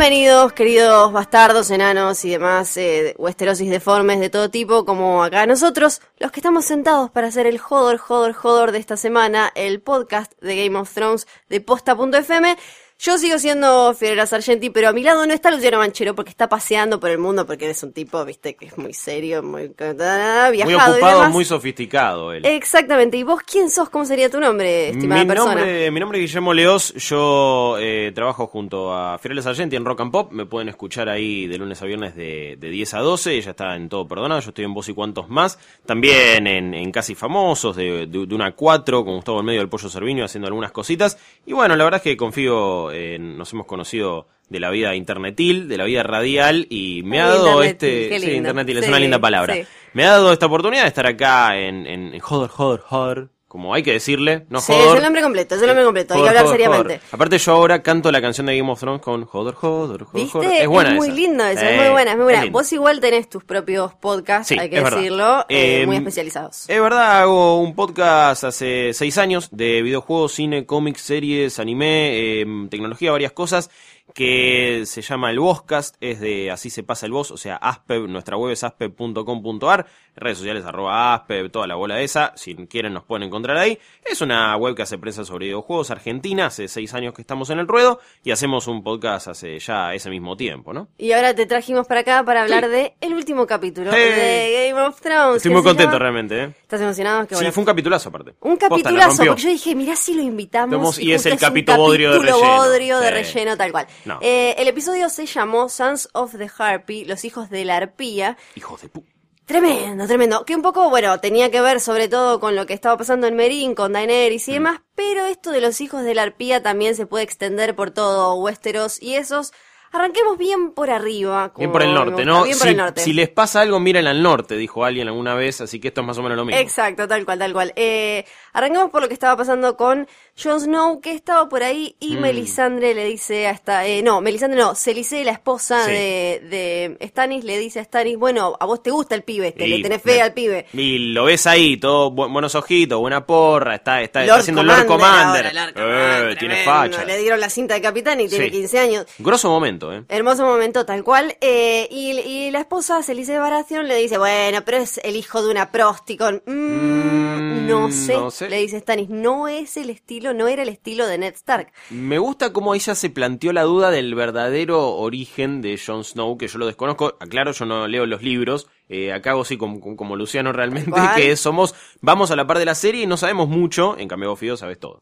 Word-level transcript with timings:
Bienvenidos, 0.00 0.54
queridos 0.54 1.12
bastardos, 1.12 1.70
enanos 1.70 2.24
y 2.24 2.30
demás 2.30 2.74
eh, 2.78 3.14
huesterosis 3.18 3.68
deformes 3.68 4.18
de 4.18 4.30
todo 4.30 4.48
tipo, 4.48 4.86
como 4.86 5.22
acá 5.22 5.44
nosotros, 5.44 6.00
los 6.18 6.32
que 6.32 6.40
estamos 6.40 6.64
sentados 6.64 7.10
para 7.10 7.26
hacer 7.26 7.46
el 7.46 7.58
jodor, 7.58 7.98
jodor, 7.98 8.32
jodor 8.32 8.72
de 8.72 8.78
esta 8.78 8.96
semana, 8.96 9.52
el 9.54 9.82
podcast 9.82 10.32
de 10.40 10.56
Game 10.56 10.78
of 10.78 10.90
Thrones 10.90 11.26
de 11.50 11.60
posta.fm. 11.60 12.56
Yo 13.02 13.16
sigo 13.16 13.38
siendo 13.38 13.94
Fiorella 13.94 14.26
Sargenti, 14.26 14.68
pero 14.68 14.90
a 14.90 14.92
mi 14.92 15.02
lado 15.02 15.24
no 15.26 15.32
está 15.32 15.50
Luciano 15.50 15.78
Manchero 15.78 16.14
porque 16.14 16.28
está 16.28 16.50
paseando 16.50 17.00
por 17.00 17.08
el 17.08 17.16
mundo 17.16 17.46
porque 17.46 17.64
eres 17.64 17.82
un 17.82 17.94
tipo, 17.94 18.22
viste, 18.26 18.56
que 18.56 18.66
es 18.66 18.76
muy 18.76 18.92
serio, 18.92 19.42
muy 19.42 19.68
viajado 19.68 20.52
Muy 20.52 20.58
y 20.58 20.74
ocupado, 20.74 20.94
demás. 20.96 21.30
muy 21.32 21.46
sofisticado 21.46 22.34
él. 22.34 22.44
Exactamente. 22.44 23.16
¿Y 23.16 23.22
vos 23.22 23.40
quién 23.42 23.70
sos? 23.70 23.88
¿Cómo 23.88 24.04
sería 24.04 24.28
tu 24.28 24.38
nombre, 24.38 24.90
estimada 24.90 25.22
mi, 25.22 25.26
persona? 25.26 25.54
nombre, 25.54 25.90
mi 25.90 25.98
nombre 25.98 26.18
es 26.18 26.26
Guillermo 26.26 26.52
Leos, 26.52 26.92
yo 26.92 27.76
eh, 27.80 28.12
trabajo 28.14 28.46
junto 28.48 28.94
a 28.94 29.16
Fiorella 29.16 29.40
Sargenti 29.40 29.76
en 29.76 29.86
Rock 29.86 30.02
and 30.02 30.12
Pop, 30.12 30.30
me 30.32 30.44
pueden 30.44 30.68
escuchar 30.68 31.08
ahí 31.08 31.46
de 31.46 31.56
lunes 31.56 31.80
a 31.80 31.86
viernes 31.86 32.14
de, 32.14 32.58
de 32.60 32.68
10 32.68 32.92
a 32.92 32.98
12, 32.98 33.34
ella 33.34 33.50
está 33.52 33.76
en 33.76 33.88
todo 33.88 34.06
perdonado, 34.06 34.42
yo 34.42 34.50
estoy 34.50 34.66
en 34.66 34.74
Voz 34.74 34.90
y 34.90 34.92
Cuantos 34.92 35.30
Más, 35.30 35.58
también 35.86 36.46
en, 36.46 36.74
en 36.74 36.92
Casi 36.92 37.14
Famosos, 37.14 37.76
de, 37.76 38.06
de, 38.06 38.26
de 38.26 38.34
una 38.34 38.48
a 38.48 38.52
4, 38.52 39.06
con 39.06 39.14
Gustavo 39.14 39.40
en 39.40 39.46
medio 39.46 39.60
del 39.60 39.70
Pollo 39.70 39.88
Cerviño 39.88 40.26
haciendo 40.26 40.48
algunas 40.48 40.70
cositas, 40.70 41.16
y 41.46 41.54
bueno, 41.54 41.74
la 41.76 41.84
verdad 41.84 41.96
es 41.96 42.02
que 42.02 42.16
confío, 42.18 42.89
en, 42.92 43.36
nos 43.38 43.52
hemos 43.52 43.66
conocido 43.66 44.26
de 44.48 44.60
la 44.60 44.70
vida 44.70 44.94
internetil, 44.94 45.68
de 45.68 45.76
la 45.78 45.84
vida 45.84 46.02
radial, 46.02 46.66
y 46.70 47.02
me 47.04 47.20
ha 47.20 47.28
dado 47.28 47.62
este... 47.62 48.18
Sí, 48.18 48.30
internetil, 48.32 48.78
es 48.78 48.84
Sí, 48.84 48.90
una 48.90 48.98
linda 48.98 49.18
palabra. 49.18 49.54
sí. 49.54 49.62
Me 49.92 50.04
ha 50.04 50.10
dado 50.10 50.32
esta 50.32 50.46
oportunidad 50.46 50.82
de 50.82 50.88
estar 50.88 51.06
acá 51.06 51.56
en, 51.58 51.86
en, 51.86 52.14
en 52.14 52.20
Joder, 52.20 52.48
Joder, 52.50 52.80
Joder, 52.80 53.28
como 53.50 53.74
hay 53.74 53.82
que 53.82 53.90
decirle, 53.90 54.46
no 54.48 54.60
Sí, 54.60 54.72
Joder. 54.72 54.88
es 54.90 54.94
el 54.98 55.02
nombre 55.02 55.22
completo, 55.22 55.56
es 55.56 55.60
el 55.60 55.66
nombre 55.66 55.84
completo, 55.84 56.14
hay 56.14 56.22
que 56.22 56.28
hablar 56.28 56.46
seriamente. 56.46 57.00
Aparte 57.10 57.36
yo 57.36 57.50
ahora 57.52 57.82
canto 57.82 58.12
la 58.12 58.20
canción 58.20 58.46
de 58.46 58.56
Game 58.56 58.70
of 58.70 58.78
Thrones 58.78 59.02
con 59.02 59.24
Joder, 59.24 59.54
Joder, 59.54 60.04
Joder, 60.04 60.22
¿Viste? 60.44 60.62
Es 60.62 60.68
buena 60.68 60.92
muy 60.94 61.08
esa. 61.08 61.16
lindo 61.16 61.44
eso, 61.44 61.60
es 61.64 61.72
Eh, 61.72 61.76
muy 61.82 61.88
buena, 61.90 62.10
es 62.12 62.16
muy 62.16 62.24
buena. 62.24 62.44
Vos 62.52 62.72
igual 62.72 63.00
tenés 63.00 63.28
tus 63.28 63.42
propios 63.42 63.92
podcasts, 63.94 64.46
Sí, 64.46 64.56
hay 64.56 64.70
que 64.70 64.80
decirlo, 64.80 65.40
eh, 65.48 65.80
Eh, 65.82 65.86
muy 65.86 65.96
especializados. 65.96 66.70
Es 66.70 66.80
verdad, 66.80 67.22
hago 67.22 67.58
un 67.60 67.74
podcast 67.74 68.44
hace 68.44 68.92
seis 68.94 69.18
años 69.18 69.48
de 69.50 69.82
videojuegos, 69.82 70.30
cine, 70.32 70.64
cómics, 70.64 71.00
series, 71.00 71.58
anime, 71.58 72.10
eh, 72.42 72.46
tecnología, 72.70 73.10
varias 73.10 73.32
cosas, 73.32 73.68
que 74.14 74.82
se 74.86 75.02
llama 75.02 75.30
el 75.30 75.38
Vozcast, 75.40 75.96
es 76.00 76.20
de 76.20 76.50
Así 76.50 76.70
se 76.70 76.82
pasa 76.82 77.06
el 77.06 77.12
voz, 77.12 77.30
o 77.30 77.36
sea, 77.36 77.56
Aspeb, 77.56 78.06
nuestra 78.08 78.36
web 78.36 78.52
es 78.52 78.64
aspeb.com.ar, 78.64 79.86
redes 80.16 80.38
sociales 80.38 80.64
arroba 80.64 81.14
Aspeb, 81.14 81.50
toda 81.50 81.66
la 81.66 81.74
bola 81.76 82.00
esa, 82.00 82.32
si 82.36 82.54
quieren 82.66 82.92
nos 82.92 83.04
pueden 83.04 83.24
encontrar 83.28 83.56
ahí. 83.56 83.78
Es 84.04 84.20
una 84.20 84.56
web 84.56 84.74
que 84.74 84.82
hace 84.82 84.98
prensa 84.98 85.24
sobre 85.24 85.46
videojuegos 85.46 85.90
argentina, 85.90 86.46
hace 86.46 86.68
seis 86.68 86.92
años 86.94 87.14
que 87.14 87.22
estamos 87.22 87.50
en 87.50 87.58
el 87.58 87.68
ruedo 87.68 88.00
y 88.24 88.30
hacemos 88.30 88.66
un 88.66 88.82
podcast 88.82 89.28
hace 89.28 89.58
ya 89.58 89.94
ese 89.94 90.10
mismo 90.10 90.36
tiempo, 90.36 90.72
¿no? 90.72 90.88
Y 90.98 91.12
ahora 91.12 91.34
te 91.34 91.46
trajimos 91.46 91.86
para 91.86 92.00
acá 92.00 92.24
para 92.24 92.42
hablar 92.42 92.68
de 92.68 92.94
el 93.00 93.14
último 93.14 93.46
capítulo 93.46 93.90
Hey. 93.92 94.10
de 94.10 94.68
Game 94.70 94.80
of 94.88 95.00
Thrones. 95.00 95.36
Estoy 95.36 95.52
muy 95.52 95.62
contento 95.62 95.92
llama- 95.92 95.98
realmente, 95.98 96.42
¿eh? 96.44 96.52
¿Estás 96.62 96.80
emocionado? 96.80 97.22
Qué 97.26 97.34
Sí, 97.34 97.40
bueno. 97.40 97.52
fue 97.52 97.62
un 97.62 97.66
capitulazo 97.66 98.08
aparte. 98.08 98.34
Un 98.40 98.56
capitulazo, 98.56 99.24
porque 99.24 99.42
yo 99.42 99.48
dije, 99.50 99.74
mirá 99.74 99.96
si 99.96 100.14
lo 100.14 100.22
invitamos. 100.22 100.98
Y 100.98 101.12
es 101.12 101.26
el 101.26 101.38
capítulo 101.38 101.78
bodrio 101.78 102.12
de 102.12 102.18
relleno. 102.18 102.38
bodrio 102.38 102.98
de 103.00 103.08
Sí. 103.08 103.14
relleno, 103.34 103.56
tal 103.56 103.72
cual. 103.72 103.86
No. 104.04 104.18
Eh, 104.22 104.54
el 104.58 104.68
episodio 104.68 105.08
se 105.08 105.26
llamó 105.26 105.68
Sons 105.68 106.08
of 106.12 106.36
the 106.36 106.50
Harpy, 106.58 107.04
los 107.04 107.24
hijos 107.24 107.50
de 107.50 107.64
la 107.64 107.76
arpía. 107.76 108.36
Hijos 108.54 108.82
de 108.82 108.88
pu... 108.88 109.04
Tremendo, 109.46 110.06
tremendo. 110.06 110.44
Que 110.44 110.54
un 110.54 110.62
poco, 110.62 110.88
bueno, 110.90 111.18
tenía 111.18 111.50
que 111.50 111.60
ver 111.60 111.80
sobre 111.80 112.06
todo 112.08 112.38
con 112.38 112.54
lo 112.54 112.66
que 112.66 112.72
estaba 112.74 112.96
pasando 112.96 113.26
en 113.26 113.34
Merín, 113.34 113.74
con 113.74 113.92
Daenerys 113.92 114.46
Mm. 114.46 114.50
y 114.50 114.54
demás, 114.54 114.80
pero 114.94 115.26
esto 115.26 115.50
de 115.50 115.60
los 115.60 115.80
hijos 115.80 116.04
de 116.04 116.14
la 116.14 116.22
arpía 116.22 116.62
también 116.62 116.94
se 116.94 117.04
puede 117.06 117.24
extender 117.24 117.74
por 117.74 117.90
todo 117.90 118.34
Westeros 118.36 119.02
y 119.02 119.14
esos. 119.16 119.52
Arranquemos 119.92 120.38
bien 120.38 120.70
por 120.70 120.88
arriba. 120.88 121.52
Bien 121.56 121.72
por 121.72 121.82
el 121.82 121.92
norte, 121.92 122.24
¿no? 122.24 122.44
Bien 122.44 122.54
si, 122.54 122.60
por 122.60 122.68
el 122.68 122.76
norte. 122.76 123.00
si 123.00 123.12
les 123.12 123.28
pasa 123.28 123.60
algo, 123.60 123.80
miren 123.80 124.06
al 124.06 124.22
norte, 124.22 124.54
dijo 124.56 124.84
alguien 124.84 125.08
alguna 125.08 125.34
vez, 125.34 125.60
así 125.60 125.80
que 125.80 125.88
esto 125.88 126.02
es 126.02 126.06
más 126.06 126.16
o 126.16 126.22
menos 126.22 126.36
lo 126.38 126.44
mismo. 126.44 126.60
Exacto, 126.60 127.08
tal 127.08 127.24
cual, 127.24 127.40
tal 127.40 127.52
cual. 127.52 127.72
Eh, 127.74 128.24
arrancamos 128.52 128.90
por 128.90 129.02
lo 129.02 129.08
que 129.08 129.14
estaba 129.14 129.36
pasando 129.36 129.76
con 129.76 130.06
Jon 130.42 130.60
Snow, 130.60 131.00
que 131.00 131.12
estaba 131.12 131.48
por 131.48 131.62
ahí, 131.62 131.96
y 132.00 132.16
Mm. 132.16 132.20
Melisandre 132.20 132.94
le 132.94 133.04
dice 133.04 133.46
a 133.46 133.50
esta, 133.50 133.86
eh, 133.86 134.02
no, 134.02 134.20
Melisandre 134.20 134.58
no, 134.60 134.74
Celicé, 134.74 135.24
la 135.24 135.32
esposa 135.32 135.84
Sí. 135.84 135.90
de, 135.92 136.96
de 136.98 137.06
Stannis, 137.08 137.44
le 137.44 137.58
dice 137.58 137.80
a 137.80 137.84
Stannis, 137.84 138.16
bueno, 138.16 138.56
a 138.58 138.64
vos 138.66 138.82
te 138.82 138.90
gusta 138.90 139.14
el 139.14 139.22
pibe 139.22 139.48
este, 139.48 139.66
Y 139.66 139.68
le 139.76 139.82
tenés 139.82 140.02
fe 140.02 140.16
me- 140.16 140.22
al 140.22 140.32
pibe. 140.32 140.66
Y 140.72 140.98
lo 141.12 141.24
ves 141.24 141.46
ahí, 141.46 141.76
todo 141.76 142.10
bu- 142.10 142.32
buenos 142.32 142.54
ojitos, 142.54 142.98
buena 143.00 143.24
porra, 143.26 143.74
está, 143.76 144.00
está, 144.02 144.22
está 144.22 144.36
haciendo 144.36 144.62
Lord 144.62 144.86
Commander. 144.86 145.46
ahora, 145.46 145.72
Lord 145.74 146.32
Eh, 146.32 146.36
tiene 146.38 146.64
facha. 146.64 147.04
Le 147.04 147.18
dieron 147.18 147.40
la 147.40 147.50
cinta 147.50 147.74
de 147.74 147.80
capitán 147.82 148.20
y 148.20 148.28
tiene 148.28 148.46
Sí. 148.46 148.50
15 148.50 148.78
años. 148.78 149.06
Grosso 149.18 149.48
momento, 149.48 149.92
¿eh? 149.92 150.04
Hermoso 150.08 150.44
momento, 150.44 150.84
tal 150.86 151.04
cual. 151.04 151.36
Eh, 151.40 151.86
y, 151.90 152.18
y 152.18 152.50
la 152.50 152.60
esposa, 152.60 153.02
Celice 153.02 153.38
Baratheon, 153.38 153.86
le 153.86 153.96
dice, 153.96 154.18
bueno, 154.18 154.62
pero 154.64 154.78
es 154.78 154.98
el 155.04 155.16
hijo 155.16 155.42
de 155.42 155.50
una 155.50 155.70
prosticon. 155.70 156.42
Mm, 156.46 156.90
Mm, 157.20 157.66
no, 157.68 157.90
sé, 157.92 158.14
no 158.14 158.30
sé. 158.30 158.39
Le 158.48 158.58
dice 158.58 158.80
Stannis, 158.80 159.08
no 159.08 159.48
es 159.48 159.76
el 159.76 159.90
estilo, 159.90 160.32
no 160.34 160.48
era 160.48 160.62
el 160.62 160.68
estilo 160.68 161.06
de 161.06 161.18
Ned 161.18 161.34
Stark. 161.34 161.72
Me 161.90 162.18
gusta 162.18 162.52
cómo 162.52 162.74
ella 162.74 162.94
se 162.94 163.10
planteó 163.10 163.52
la 163.52 163.62
duda 163.62 163.90
del 163.90 164.14
verdadero 164.14 164.96
origen 164.96 165.60
de 165.60 165.78
Jon 165.78 166.04
Snow, 166.04 166.38
que 166.38 166.48
yo 166.48 166.58
lo 166.58 166.66
desconozco. 166.66 167.16
Aclaro, 167.20 167.52
yo 167.52 167.66
no 167.66 167.86
leo 167.88 168.06
los 168.06 168.22
libros. 168.22 168.68
Eh, 168.92 169.12
acá 169.12 169.32
así 169.40 169.56
como, 169.56 169.80
como- 169.96 170.16
Luciano 170.16 170.52
realmente, 170.52 170.90
¿Cuál? 170.90 171.14
que 171.14 171.36
somos, 171.36 171.74
vamos 172.00 172.30
a 172.32 172.36
la 172.36 172.46
par 172.46 172.58
de 172.58 172.64
la 172.64 172.74
serie 172.74 173.04
y 173.04 173.06
no 173.06 173.16
sabemos 173.16 173.48
mucho, 173.48 173.96
en 173.96 174.08
cambio 174.08 174.28
vos 174.30 174.38
Fido 174.38 174.56
sabes 174.56 174.78
todo. 174.80 175.00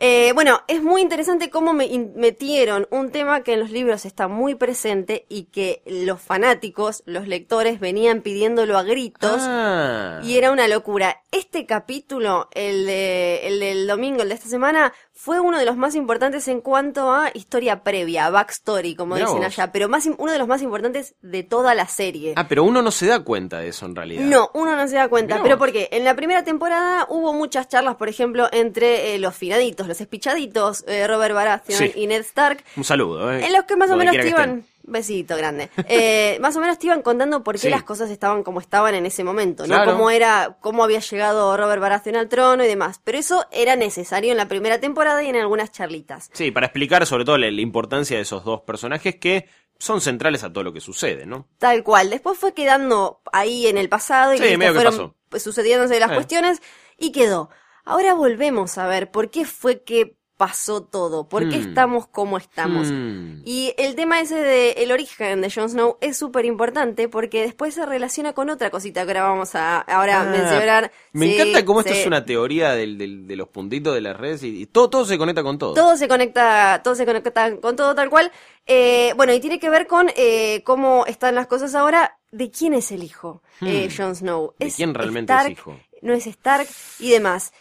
Eh, 0.00 0.32
bueno, 0.34 0.60
es 0.68 0.82
muy 0.82 1.00
interesante 1.00 1.48
cómo 1.50 1.72
me 1.72 1.88
metieron 2.14 2.86
un 2.90 3.10
tema 3.10 3.42
que 3.42 3.54
en 3.54 3.60
los 3.60 3.70
libros 3.70 4.04
está 4.04 4.28
muy 4.28 4.54
presente 4.54 5.24
y 5.28 5.44
que 5.44 5.82
los 5.86 6.20
fanáticos, 6.20 7.02
los 7.06 7.26
lectores, 7.26 7.80
venían 7.80 8.20
pidiéndolo 8.20 8.76
a 8.76 8.82
gritos. 8.82 9.40
Ah. 9.40 10.20
Y 10.22 10.36
era 10.36 10.50
una 10.50 10.68
locura. 10.68 11.22
Este 11.32 11.64
capítulo, 11.64 12.48
el, 12.52 12.84
de, 12.86 13.46
el 13.48 13.60
del 13.60 13.86
domingo, 13.86 14.22
el 14.22 14.28
de 14.28 14.34
esta 14.34 14.48
semana, 14.48 14.92
fue 15.22 15.38
uno 15.38 15.58
de 15.58 15.66
los 15.66 15.76
más 15.76 15.94
importantes 15.96 16.48
en 16.48 16.62
cuanto 16.62 17.12
a 17.12 17.30
historia 17.34 17.82
previa, 17.82 18.30
backstory, 18.30 18.94
como 18.94 19.16
Mirá 19.16 19.26
dicen 19.26 19.42
vos. 19.42 19.46
allá, 19.58 19.70
pero 19.70 19.86
más 19.90 20.06
uno 20.16 20.32
de 20.32 20.38
los 20.38 20.48
más 20.48 20.62
importantes 20.62 21.14
de 21.20 21.42
toda 21.42 21.74
la 21.74 21.86
serie. 21.86 22.32
Ah, 22.36 22.48
pero 22.48 22.64
uno 22.64 22.80
no 22.80 22.90
se 22.90 23.04
da 23.06 23.20
cuenta 23.20 23.58
de 23.58 23.68
eso 23.68 23.84
en 23.84 23.94
realidad. 23.96 24.22
No, 24.22 24.50
uno 24.54 24.74
no 24.76 24.88
se 24.88 24.94
da 24.96 25.08
cuenta. 25.08 25.34
Mirá 25.34 25.42
Pero 25.42 25.56
vos. 25.56 25.60
porque 25.66 25.88
en 25.92 26.04
la 26.04 26.14
primera 26.16 26.42
temporada 26.42 27.06
hubo 27.10 27.34
muchas 27.34 27.68
charlas, 27.68 27.96
por 27.96 28.08
ejemplo, 28.08 28.48
entre 28.50 29.14
eh, 29.14 29.18
los 29.18 29.34
finaditos, 29.36 29.86
los 29.86 30.00
espichaditos, 30.00 30.84
eh, 30.88 31.06
Robert 31.06 31.34
Baratheon 31.34 31.78
Sí. 31.78 31.92
y 31.96 32.06
Ned 32.06 32.20
Stark, 32.22 32.64
Un 32.78 32.84
saludo, 32.84 33.30
¿eh? 33.32 33.44
en 33.44 33.52
los 33.52 33.64
que 33.64 33.76
más 33.76 33.90
o 33.90 33.96
menos 33.96 34.16
te 34.16 34.26
iban. 34.28 34.64
Besito 34.82 35.36
grande. 35.36 35.70
Eh, 35.88 36.38
más 36.40 36.56
o 36.56 36.60
menos 36.60 36.78
te 36.78 36.86
iban 36.86 37.02
contando 37.02 37.42
por 37.44 37.54
qué 37.56 37.60
Sí. 37.62 37.68
las 37.70 37.82
cosas 37.84 38.10
estaban 38.10 38.42
como 38.42 38.60
estaban 38.60 38.94
en 38.94 39.06
ese 39.06 39.22
momento, 39.24 39.62
¿no? 39.64 39.74
Claro. 39.74 39.92
Cómo 39.92 40.10
era, 40.10 40.56
cómo 40.60 40.82
había 40.84 41.00
llegado 41.00 41.56
Robert 41.56 41.80
Baratheon 41.80 42.16
al 42.16 42.28
trono 42.28 42.64
y 42.64 42.66
demás. 42.66 43.00
Pero 43.04 43.18
eso 43.18 43.46
era 43.52 43.76
necesario 43.76 44.30
en 44.32 44.36
la 44.36 44.48
primera 44.48 44.80
temporada 44.80 45.22
y 45.22 45.28
en 45.28 45.36
algunas 45.36 45.70
charlitas. 45.70 46.30
Sí, 46.32 46.50
para 46.50 46.66
explicar 46.66 47.06
sobre 47.06 47.24
todo 47.24 47.38
la, 47.38 47.50
la 47.50 47.60
importancia 47.60 48.16
de 48.16 48.22
esos 48.22 48.44
dos 48.44 48.62
personajes 48.62 49.16
que 49.16 49.48
son 49.78 50.00
centrales 50.00 50.42
a 50.44 50.52
todo 50.52 50.64
lo 50.64 50.72
que 50.72 50.80
sucede, 50.80 51.24
¿no? 51.24 51.46
Tal 51.58 51.82
cual. 51.84 52.10
Después 52.10 52.38
fue 52.38 52.52
quedando 52.52 53.20
ahí 53.32 53.66
en 53.66 53.78
el 53.78 53.88
pasado 53.88 54.34
y 54.34 54.38
Sí, 54.38 54.56
medio 54.56 54.72
que 54.72 54.78
fueron 54.78 54.92
pasó. 54.92 55.14
pues, 55.28 55.42
sucediéndose 55.42 55.98
las 56.00 56.10
Eh. 56.10 56.14
cuestiones 56.14 56.60
y 56.98 57.12
quedó. 57.12 57.48
Ahora 57.84 58.12
volvemos 58.14 58.76
a 58.76 58.86
ver 58.86 59.10
por 59.10 59.30
qué 59.30 59.44
fue 59.46 59.82
que 59.82 60.18
pasó 60.40 60.82
todo, 60.82 61.28
por 61.28 61.46
qué 61.50 61.58
Hmm. 61.58 61.68
estamos 61.68 62.06
como 62.06 62.38
estamos. 62.38 62.88
Hmm. 62.90 63.42
Y 63.44 63.74
el 63.76 63.94
tema 63.94 64.22
ese 64.22 64.36
de 64.36 64.70
el 64.78 64.90
origen 64.90 65.42
de 65.42 65.50
Jon 65.50 65.68
Snow 65.68 65.98
es 66.00 66.16
súper 66.16 66.46
importante 66.46 67.10
porque 67.10 67.42
después 67.42 67.74
se 67.74 67.84
relaciona 67.84 68.32
con 68.32 68.48
otra 68.48 68.70
cosita 68.70 69.04
que 69.04 69.10
ahora 69.10 69.24
vamos 69.24 69.54
a 69.54 69.80
ahora 69.80 70.22
Ah, 70.22 70.24
mencionar. 70.24 70.92
Me 71.12 71.26
Sí, 71.26 71.34
encanta 71.34 71.62
cómo 71.66 71.80
esto 71.80 71.92
es 71.92 72.06
una 72.06 72.24
teoría 72.24 72.70
del, 72.72 72.96
del- 72.96 73.26
de 73.26 73.36
los 73.36 73.48
puntitos 73.48 73.92
de 73.94 74.00
las 74.00 74.16
redes 74.16 74.42
y, 74.42 74.62
y 74.62 74.64
todo, 74.64 74.88
todo 74.88 75.04
se 75.04 75.18
conecta 75.18 75.42
con 75.42 75.58
todo. 75.58 75.74
Todo 75.74 75.94
se 75.98 76.08
conecta, 76.08 76.80
todo 76.82 76.94
se 76.94 77.04
conecta 77.04 77.56
con 77.58 77.76
todo 77.76 77.94
tal 77.94 78.08
cual. 78.08 78.32
Eh, 78.66 79.12
bueno, 79.16 79.34
y 79.34 79.40
tiene 79.40 79.58
que 79.60 79.68
ver 79.68 79.86
con 79.86 80.10
eh, 80.16 80.62
cómo 80.64 81.04
están 81.04 81.34
las 81.34 81.48
cosas 81.48 81.74
ahora. 81.74 82.16
¿De 82.32 82.50
quién 82.50 82.72
es 82.72 82.92
el 82.92 83.02
hijo? 83.02 83.42
Eh, 83.60 83.88
Hmm. 83.90 83.94
Jon 84.02 84.16
Snow. 84.16 84.54
¿De 84.58 84.70
quién 84.70 84.94
realmente 84.94 85.34
Stark, 85.34 85.52
es 85.52 85.58
hijo? 85.58 85.76
No 86.00 86.14
es 86.14 86.26
Stark 86.26 86.66
y 86.98 87.10
demás. 87.10 87.52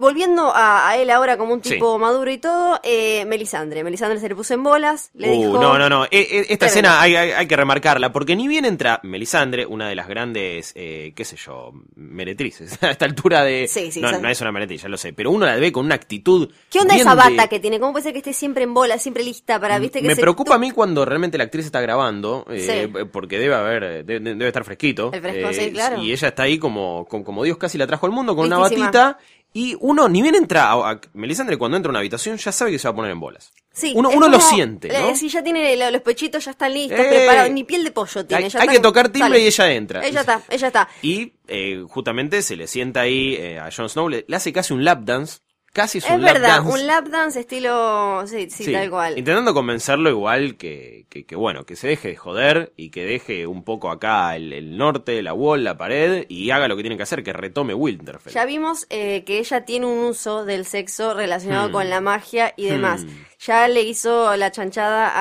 Volviendo 0.00 0.54
a, 0.54 0.88
a 0.88 0.96
él 0.96 1.10
ahora 1.10 1.36
como 1.36 1.52
un 1.54 1.62
Sí. 1.64 1.70
tipo 1.74 1.98
maduro 1.98 2.30
y 2.30 2.38
todo, 2.38 2.78
eh, 2.84 3.24
Melisandre. 3.24 3.82
Melisandre 3.82 4.20
se 4.20 4.28
le 4.28 4.36
puso 4.36 4.54
en 4.54 4.62
bolas, 4.62 5.10
le 5.14 5.28
Uh, 5.30 5.32
dijo... 5.32 5.60
no, 5.60 5.76
no, 5.76 5.88
no. 5.88 6.04
Eh, 6.04 6.08
eh, 6.12 6.46
esta 6.50 6.66
escena 6.66 7.00
hay, 7.00 7.16
hay- 7.16 7.32
hay 7.32 7.46
que 7.48 7.56
remarcarla, 7.56 8.12
porque 8.12 8.36
ni 8.36 8.46
bien 8.46 8.64
entra 8.64 9.00
Melisandre, 9.02 9.66
una 9.66 9.88
de 9.88 9.96
las 9.96 10.06
grandes, 10.06 10.72
eh, 10.76 11.12
qué 11.16 11.24
sé 11.24 11.34
yo, 11.36 11.72
meretrices, 11.96 12.78
a 12.82 12.90
esta 12.92 13.06
altura 13.06 13.42
de... 13.42 13.66
Sí, 13.66 13.90
sí, 13.90 14.00
no, 14.00 14.12
no 14.20 14.28
es 14.28 14.40
una 14.40 14.52
meretriz, 14.52 14.82
ya 14.82 14.88
lo 14.88 14.96
sé, 14.96 15.12
pero 15.12 15.32
uno 15.32 15.46
la 15.46 15.56
ve 15.56 15.72
con 15.72 15.84
una 15.84 15.96
actitud... 15.96 16.48
¿Qué 16.70 16.78
onda 16.78 16.94
esa 16.94 17.10
de- 17.10 17.16
bata 17.16 17.48
que 17.48 17.58
tiene? 17.58 17.80
¿Cómo 17.80 17.90
puede 17.90 18.04
ser 18.04 18.12
que 18.12 18.18
esté 18.18 18.32
siempre 18.32 18.62
en 18.62 18.74
bola, 18.74 18.98
siempre 18.98 19.24
lista 19.24 19.58
para, 19.60 19.80
viste, 19.80 20.00
que 20.00 20.06
Me 20.06 20.14
se 20.14 20.20
preocupa 20.20 20.54
a 20.54 20.58
mí 20.58 20.70
cuando 20.70 21.04
realmente 21.04 21.36
la 21.38 21.44
actriz 21.44 21.66
está 21.66 21.80
grabando, 21.80 22.46
eh, 22.50 22.88
Sí. 22.94 23.04
porque 23.10 23.40
debe 23.40 23.56
haber, 23.56 23.82
eh, 23.82 24.02
debe, 24.04 24.20
debe 24.20 24.46
estar 24.46 24.62
fresquito. 24.62 25.10
El 25.12 25.20
fresco, 25.22 25.52
sí, 25.52 25.72
claro. 25.72 26.00
Y 26.00 26.12
ella 26.12 26.28
está 26.28 26.44
ahí 26.44 26.56
como, 26.58 27.04
como, 27.08 27.24
como 27.24 27.42
Dios 27.42 27.58
casi 27.58 27.78
la 27.78 27.86
trajo 27.88 28.06
al 28.06 28.12
mundo 28.12 28.36
con 28.36 28.46
una 28.46 28.58
batita. 28.58 29.18
Y 29.52 29.76
uno 29.80 30.08
ni 30.08 30.20
bien 30.22 30.34
entra, 30.34 30.70
a, 30.70 30.90
a- 30.92 31.00
Melisandre 31.14 31.56
cuando 31.56 31.76
entra 31.76 31.88
a 31.88 31.92
una 31.92 31.98
habitación 32.00 32.36
ya 32.36 32.52
sabe 32.52 32.70
que 32.70 32.78
se 32.78 32.86
va 32.86 32.92
a 32.92 32.96
poner 32.96 33.10
en 33.12 33.20
bolas. 33.20 33.50
Sí, 33.72 33.92
uno 33.94 34.08
uno 34.10 34.28
lo 34.28 34.40
siente, 34.40 34.88
¿no? 34.88 35.10
eh, 35.10 35.16
sí, 35.16 35.28
ya 35.28 35.42
tiene 35.42 35.76
lo- 35.76 35.90
los 35.90 36.02
pechitos, 36.02 36.44
ya 36.44 36.50
están 36.50 36.74
listos, 36.74 36.98
Eh, 36.98 37.04
preparados, 37.08 37.50
ni 37.52 37.64
piel 37.64 37.84
de 37.84 37.90
pollo 37.92 38.26
tiene. 38.26 38.44
hay- 38.44 38.50
ya 38.50 38.58
hay 38.60 38.66
está- 38.66 38.72
que 38.72 38.80
tocar 38.80 39.08
timbre 39.08 39.28
sale. 39.30 39.40
y 39.40 39.46
ella 39.46 39.72
entra. 39.72 40.06
Ella 40.06 40.20
está, 40.20 40.42
ella 40.50 40.66
está. 40.66 40.88
Y 41.02 41.32
eh, 41.46 41.84
justamente 41.88 42.42
se 42.42 42.56
le 42.56 42.66
sienta 42.66 43.00
ahí 43.02 43.34
eh, 43.36 43.58
a 43.58 43.70
Jon 43.70 43.88
Snow, 43.88 44.08
le, 44.08 44.24
le 44.28 44.36
hace 44.36 44.52
casi 44.52 44.74
un 44.74 44.84
lap 44.84 45.00
dance. 45.04 45.38
Casi 45.78 45.98
es, 45.98 46.04
Es 46.04 46.10
un 46.10 46.22
lap 46.22 46.32
verdad, 46.34 46.48
dance. 46.58 46.72
un 46.72 46.86
lap 46.86 47.06
dance 47.08 47.40
estilo. 47.40 48.24
Sí, 48.26 48.50
sí, 48.50 48.64
Sí, 48.64 48.72
tal 48.72 48.90
cual. 48.90 49.16
Intentando 49.18 49.54
convencerlo 49.54 50.10
igual 50.10 50.56
que, 50.56 51.06
que, 51.08 51.24
que, 51.24 51.36
bueno, 51.36 51.64
que 51.64 51.76
se 51.76 51.88
deje 51.88 52.08
de 52.08 52.16
joder 52.16 52.72
y 52.76 52.90
que 52.90 53.04
deje 53.04 53.46
un 53.46 53.62
poco 53.62 53.90
acá 53.90 54.34
el, 54.36 54.52
el 54.52 54.76
norte, 54.76 55.22
la 55.22 55.32
wall, 55.34 55.62
la 55.64 55.78
pared 55.78 56.26
y 56.28 56.50
haga 56.50 56.68
lo 56.68 56.76
que 56.76 56.82
tiene 56.82 56.96
que 56.96 57.04
hacer, 57.04 57.22
que 57.22 57.32
retome 57.32 57.74
Winterfell. 57.74 58.32
Ya 58.32 58.44
vimos 58.44 58.86
eh, 58.90 59.24
que 59.24 59.38
ella 59.38 59.64
tiene 59.64 59.86
un 59.86 59.98
uso 60.06 60.44
del 60.44 60.64
sexo 60.66 61.14
relacionado 61.14 61.68
Hmm. 61.68 61.72
con 61.72 61.88
la 61.90 62.00
magia 62.00 62.52
y 62.56 62.66
demás. 62.66 63.04
Hmm. 63.04 63.08
Ya 63.40 63.68
le 63.68 63.82
hizo 63.82 64.36
la 64.36 64.50
chanchada 64.50 65.12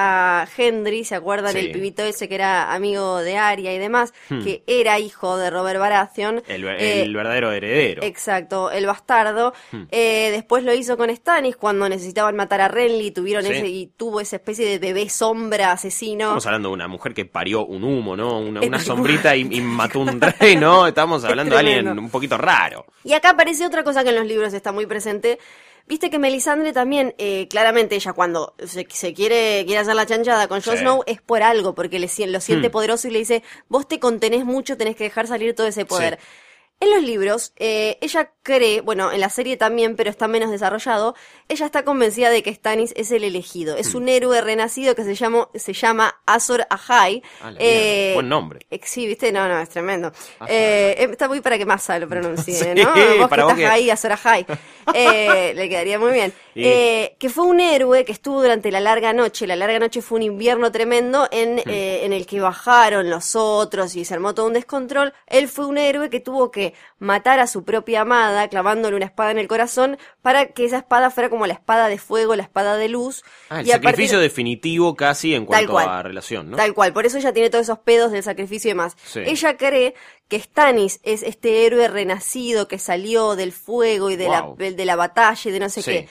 a 0.41 0.47
Henry, 0.57 1.03
¿se 1.05 1.13
acuerdan? 1.13 1.53
Sí. 1.53 1.59
El 1.59 1.71
pibito 1.71 2.01
ese 2.03 2.27
que 2.27 2.33
era 2.33 2.73
amigo 2.73 3.17
de 3.19 3.37
Arya 3.37 3.71
y 3.73 3.77
demás, 3.77 4.11
Hmm. 4.29 4.43
que 4.43 4.63
era 4.65 4.97
hijo 4.97 5.37
de 5.37 5.51
Robert 5.51 5.79
Baratheon. 5.79 6.41
El, 6.47 6.65
Eh, 6.65 7.03
el 7.03 7.13
verdadero 7.13 7.51
heredero. 7.51 8.01
Exacto, 8.03 8.71
el 8.71 8.87
bastardo. 8.87 9.53
Hmm. 9.71 9.83
Eh, 9.91 10.29
después 10.31 10.63
lo 10.63 10.73
hizo 10.73 10.97
con 10.97 11.15
Stannis 11.15 11.57
cuando 11.57 11.87
necesitaban 11.87 12.35
matar 12.35 12.59
a 12.61 12.67
Renly, 12.67 13.11
tuvieron 13.11 13.43
Sí. 13.45 13.51
ese 13.51 13.67
y 13.67 13.85
tuvo 13.85 14.19
esa 14.19 14.37
especie 14.37 14.65
de 14.67 14.79
bebé 14.79 15.09
sombra 15.09 15.71
asesino. 15.71 16.23
Estamos 16.25 16.45
hablando 16.47 16.69
de 16.69 16.73
una 16.73 16.87
mujer 16.87 17.13
que 17.13 17.25
parió 17.25 17.65
un 17.65 17.83
humo, 17.83 18.15
¿no? 18.17 18.39
Una, 18.39 18.61
sombrita 18.79 19.35
y, 19.35 19.41
y 19.41 19.61
mató 19.61 19.99
un 19.99 20.19
rey, 20.19 20.55
¿no? 20.55 20.87
Estamos 20.87 21.23
hablando 21.25 21.53
de 21.53 21.59
alguien 21.59 21.87
un 21.99 22.09
poquito 22.09 22.35
raro. 22.35 22.87
Y 23.03 23.13
acá 23.13 23.29
aparece 23.29 23.63
otra 23.65 23.83
cosa 23.83 24.03
que 24.03 24.09
en 24.09 24.15
los 24.15 24.25
libros 24.25 24.53
está 24.55 24.71
muy 24.71 24.87
presente. 24.87 25.37
Viste 25.87 26.09
que 26.09 26.19
Melisandre 26.19 26.73
también, 26.73 27.15
eh, 27.17 27.47
claramente 27.49 27.95
ella 27.95 28.11
cuando 28.13 28.53
se, 28.65 28.85
se 28.89 29.13
quiere, 29.13 29.63
quiere 29.65 29.79
hacer 29.79 29.95
la 29.95 30.05
chanchada 30.05 30.47
con 30.49 30.61
Jon 30.61 30.73
Sí. 30.75 30.79
Snow 30.81 31.03
es 31.05 31.21
por 31.21 31.41
algo, 31.43 31.73
porque 31.75 31.97
le, 31.97 32.07
lo 32.27 32.41
siente 32.41 32.67
Hmm. 32.67 32.71
poderoso 32.71 33.07
y 33.07 33.11
le 33.11 33.19
dice, 33.19 33.41
vos 33.69 33.87
te 33.87 33.99
contenés 33.99 34.43
mucho, 34.43 34.75
tenés 34.75 34.97
que 34.97 35.05
dejar 35.05 35.27
salir 35.27 35.55
todo 35.55 35.65
ese 35.67 35.85
poder. 35.85 36.19
Sí. 36.21 36.27
En 36.79 36.91
los 36.91 37.01
libros, 37.01 37.53
eh, 37.57 37.97
ella 38.01 38.31
cree, 38.43 38.81
bueno, 38.81 39.11
en 39.11 39.19
la 39.19 39.29
serie 39.29 39.57
también, 39.57 39.95
pero 39.95 40.11
está 40.11 40.27
menos 40.27 40.51
desarrollado, 40.51 41.15
ella 41.49 41.65
está 41.65 41.83
convencida 41.83 42.29
de 42.29 42.43
que 42.43 42.53
Stannis 42.53 42.93
es 42.95 43.09
el 43.11 43.23
elegido. 43.23 43.75
Es 43.77 43.93
Hmm. 43.93 43.97
un 43.97 44.09
héroe 44.09 44.41
renacido 44.41 44.93
que 44.93 45.03
se, 45.03 45.15
llama 45.15 45.49
se 45.55 45.73
llama 45.73 46.15
Azor 46.27 46.67
Ahai. 46.69 47.23
Ah, 47.41 47.51
Eh. 47.57 48.11
Buen 48.13 48.29
nombre. 48.29 48.59
eh, 48.69 48.79
Sí, 48.83 49.07
viste, 49.07 49.31
no, 49.31 49.47
no, 49.47 49.59
es 49.59 49.69
tremendo. 49.69 50.11
Eh, 50.47 50.95
eh, 50.99 51.07
está 51.11 51.27
muy 51.27 51.41
para 51.41 51.57
que 51.57 51.65
Massa 51.65 51.97
lo 51.97 52.07
pronuncie, 52.07 52.53
Sí, 52.75 52.83
¿no? 52.83 52.89
Vos 53.19 53.29
para 53.29 53.41
que 53.41 53.43
vos 53.43 53.51
estás 53.53 53.55
que- 53.57 53.65
ahí, 53.67 53.89
Azor 53.89 54.11
Ahai. 54.11 54.45
Eh, 54.93 55.51
le 55.53 55.67
quedaría 55.67 55.99
muy 55.99 56.13
bien. 56.13 56.31
Sí. 56.53 56.61
Eh, 56.63 57.17
que 57.19 57.29
fue 57.29 57.43
un 57.45 57.59
héroe 57.59 58.05
que 58.05 58.13
estuvo 58.13 58.41
durante 58.41 58.71
la 58.71 58.79
larga 58.79 59.11
noche. 59.11 59.45
La 59.45 59.57
larga 59.57 59.79
noche 59.79 60.01
fue 60.01 60.15
un 60.17 60.23
invierno 60.23 60.71
tremendo 60.71 61.27
en, 61.29 61.55
Hmm. 61.57 61.61
eh, 61.69 62.05
en 62.05 62.13
el 62.13 62.25
que 62.25 62.39
bajaron 62.39 63.09
los 63.09 63.35
otros 63.35 63.95
y 63.97 64.05
se 64.05 64.13
armó 64.13 64.33
todo 64.33 64.45
un 64.45 64.53
descontrol. 64.53 65.13
Él 65.25 65.49
fue 65.49 65.65
un 65.65 65.77
héroe 65.77 66.09
que 66.09 66.21
tuvo 66.21 66.51
que 66.51 66.66
matar 66.99 67.39
a 67.39 67.47
su 67.47 67.63
propia 67.63 68.01
amada 68.01 68.47
clavándole 68.47 68.95
una 68.95 69.05
espada 69.05 69.31
en 69.31 69.37
el 69.37 69.47
corazón 69.47 69.97
para 70.21 70.47
que 70.47 70.65
esa 70.65 70.77
espada 70.77 71.09
fuera 71.09 71.29
como 71.29 71.47
la 71.47 71.53
espada 71.53 71.87
de 71.87 71.97
fuego, 71.97 72.35
la 72.35 72.43
espada 72.43 72.77
de 72.77 72.89
luz. 72.89 73.23
Ah, 73.49 73.61
el 73.61 73.67
Y 73.67 73.71
a 73.71 73.75
partir- 73.75 73.89
sacrificio 73.91 74.19
definitivo 74.19 74.95
casi 74.95 75.35
en 75.35 75.45
cuanto 75.45 75.71
cual. 75.73 75.89
a 75.89 76.03
relación, 76.03 76.51
¿no? 76.51 76.57
Tal 76.57 76.73
cual, 76.73 76.93
por 76.93 77.05
eso 77.05 77.17
ella 77.17 77.33
tiene 77.33 77.49
todos 77.49 77.63
esos 77.63 77.79
pedos 77.79 78.11
del 78.11 78.23
sacrificio 78.23 78.69
y 78.69 78.71
demás. 78.71 78.95
Sí. 79.05 79.21
Ella 79.25 79.57
cree 79.57 79.95
que 80.27 80.39
Stannis 80.39 80.99
es 81.03 81.23
este 81.23 81.65
héroe 81.65 81.87
renacido 81.87 82.67
que 82.67 82.79
salió 82.79 83.35
del 83.35 83.51
fuego 83.53 84.09
y 84.09 84.15
de, 84.15 84.25
Wow. 84.25 84.55
la, 84.59 84.71
de 84.71 84.85
la 84.85 84.95
batalla 84.95 85.41
y 85.49 85.51
de 85.51 85.59
no 85.59 85.69
sé 85.69 85.81
Sí. 85.81 85.91
qué. 85.91 86.09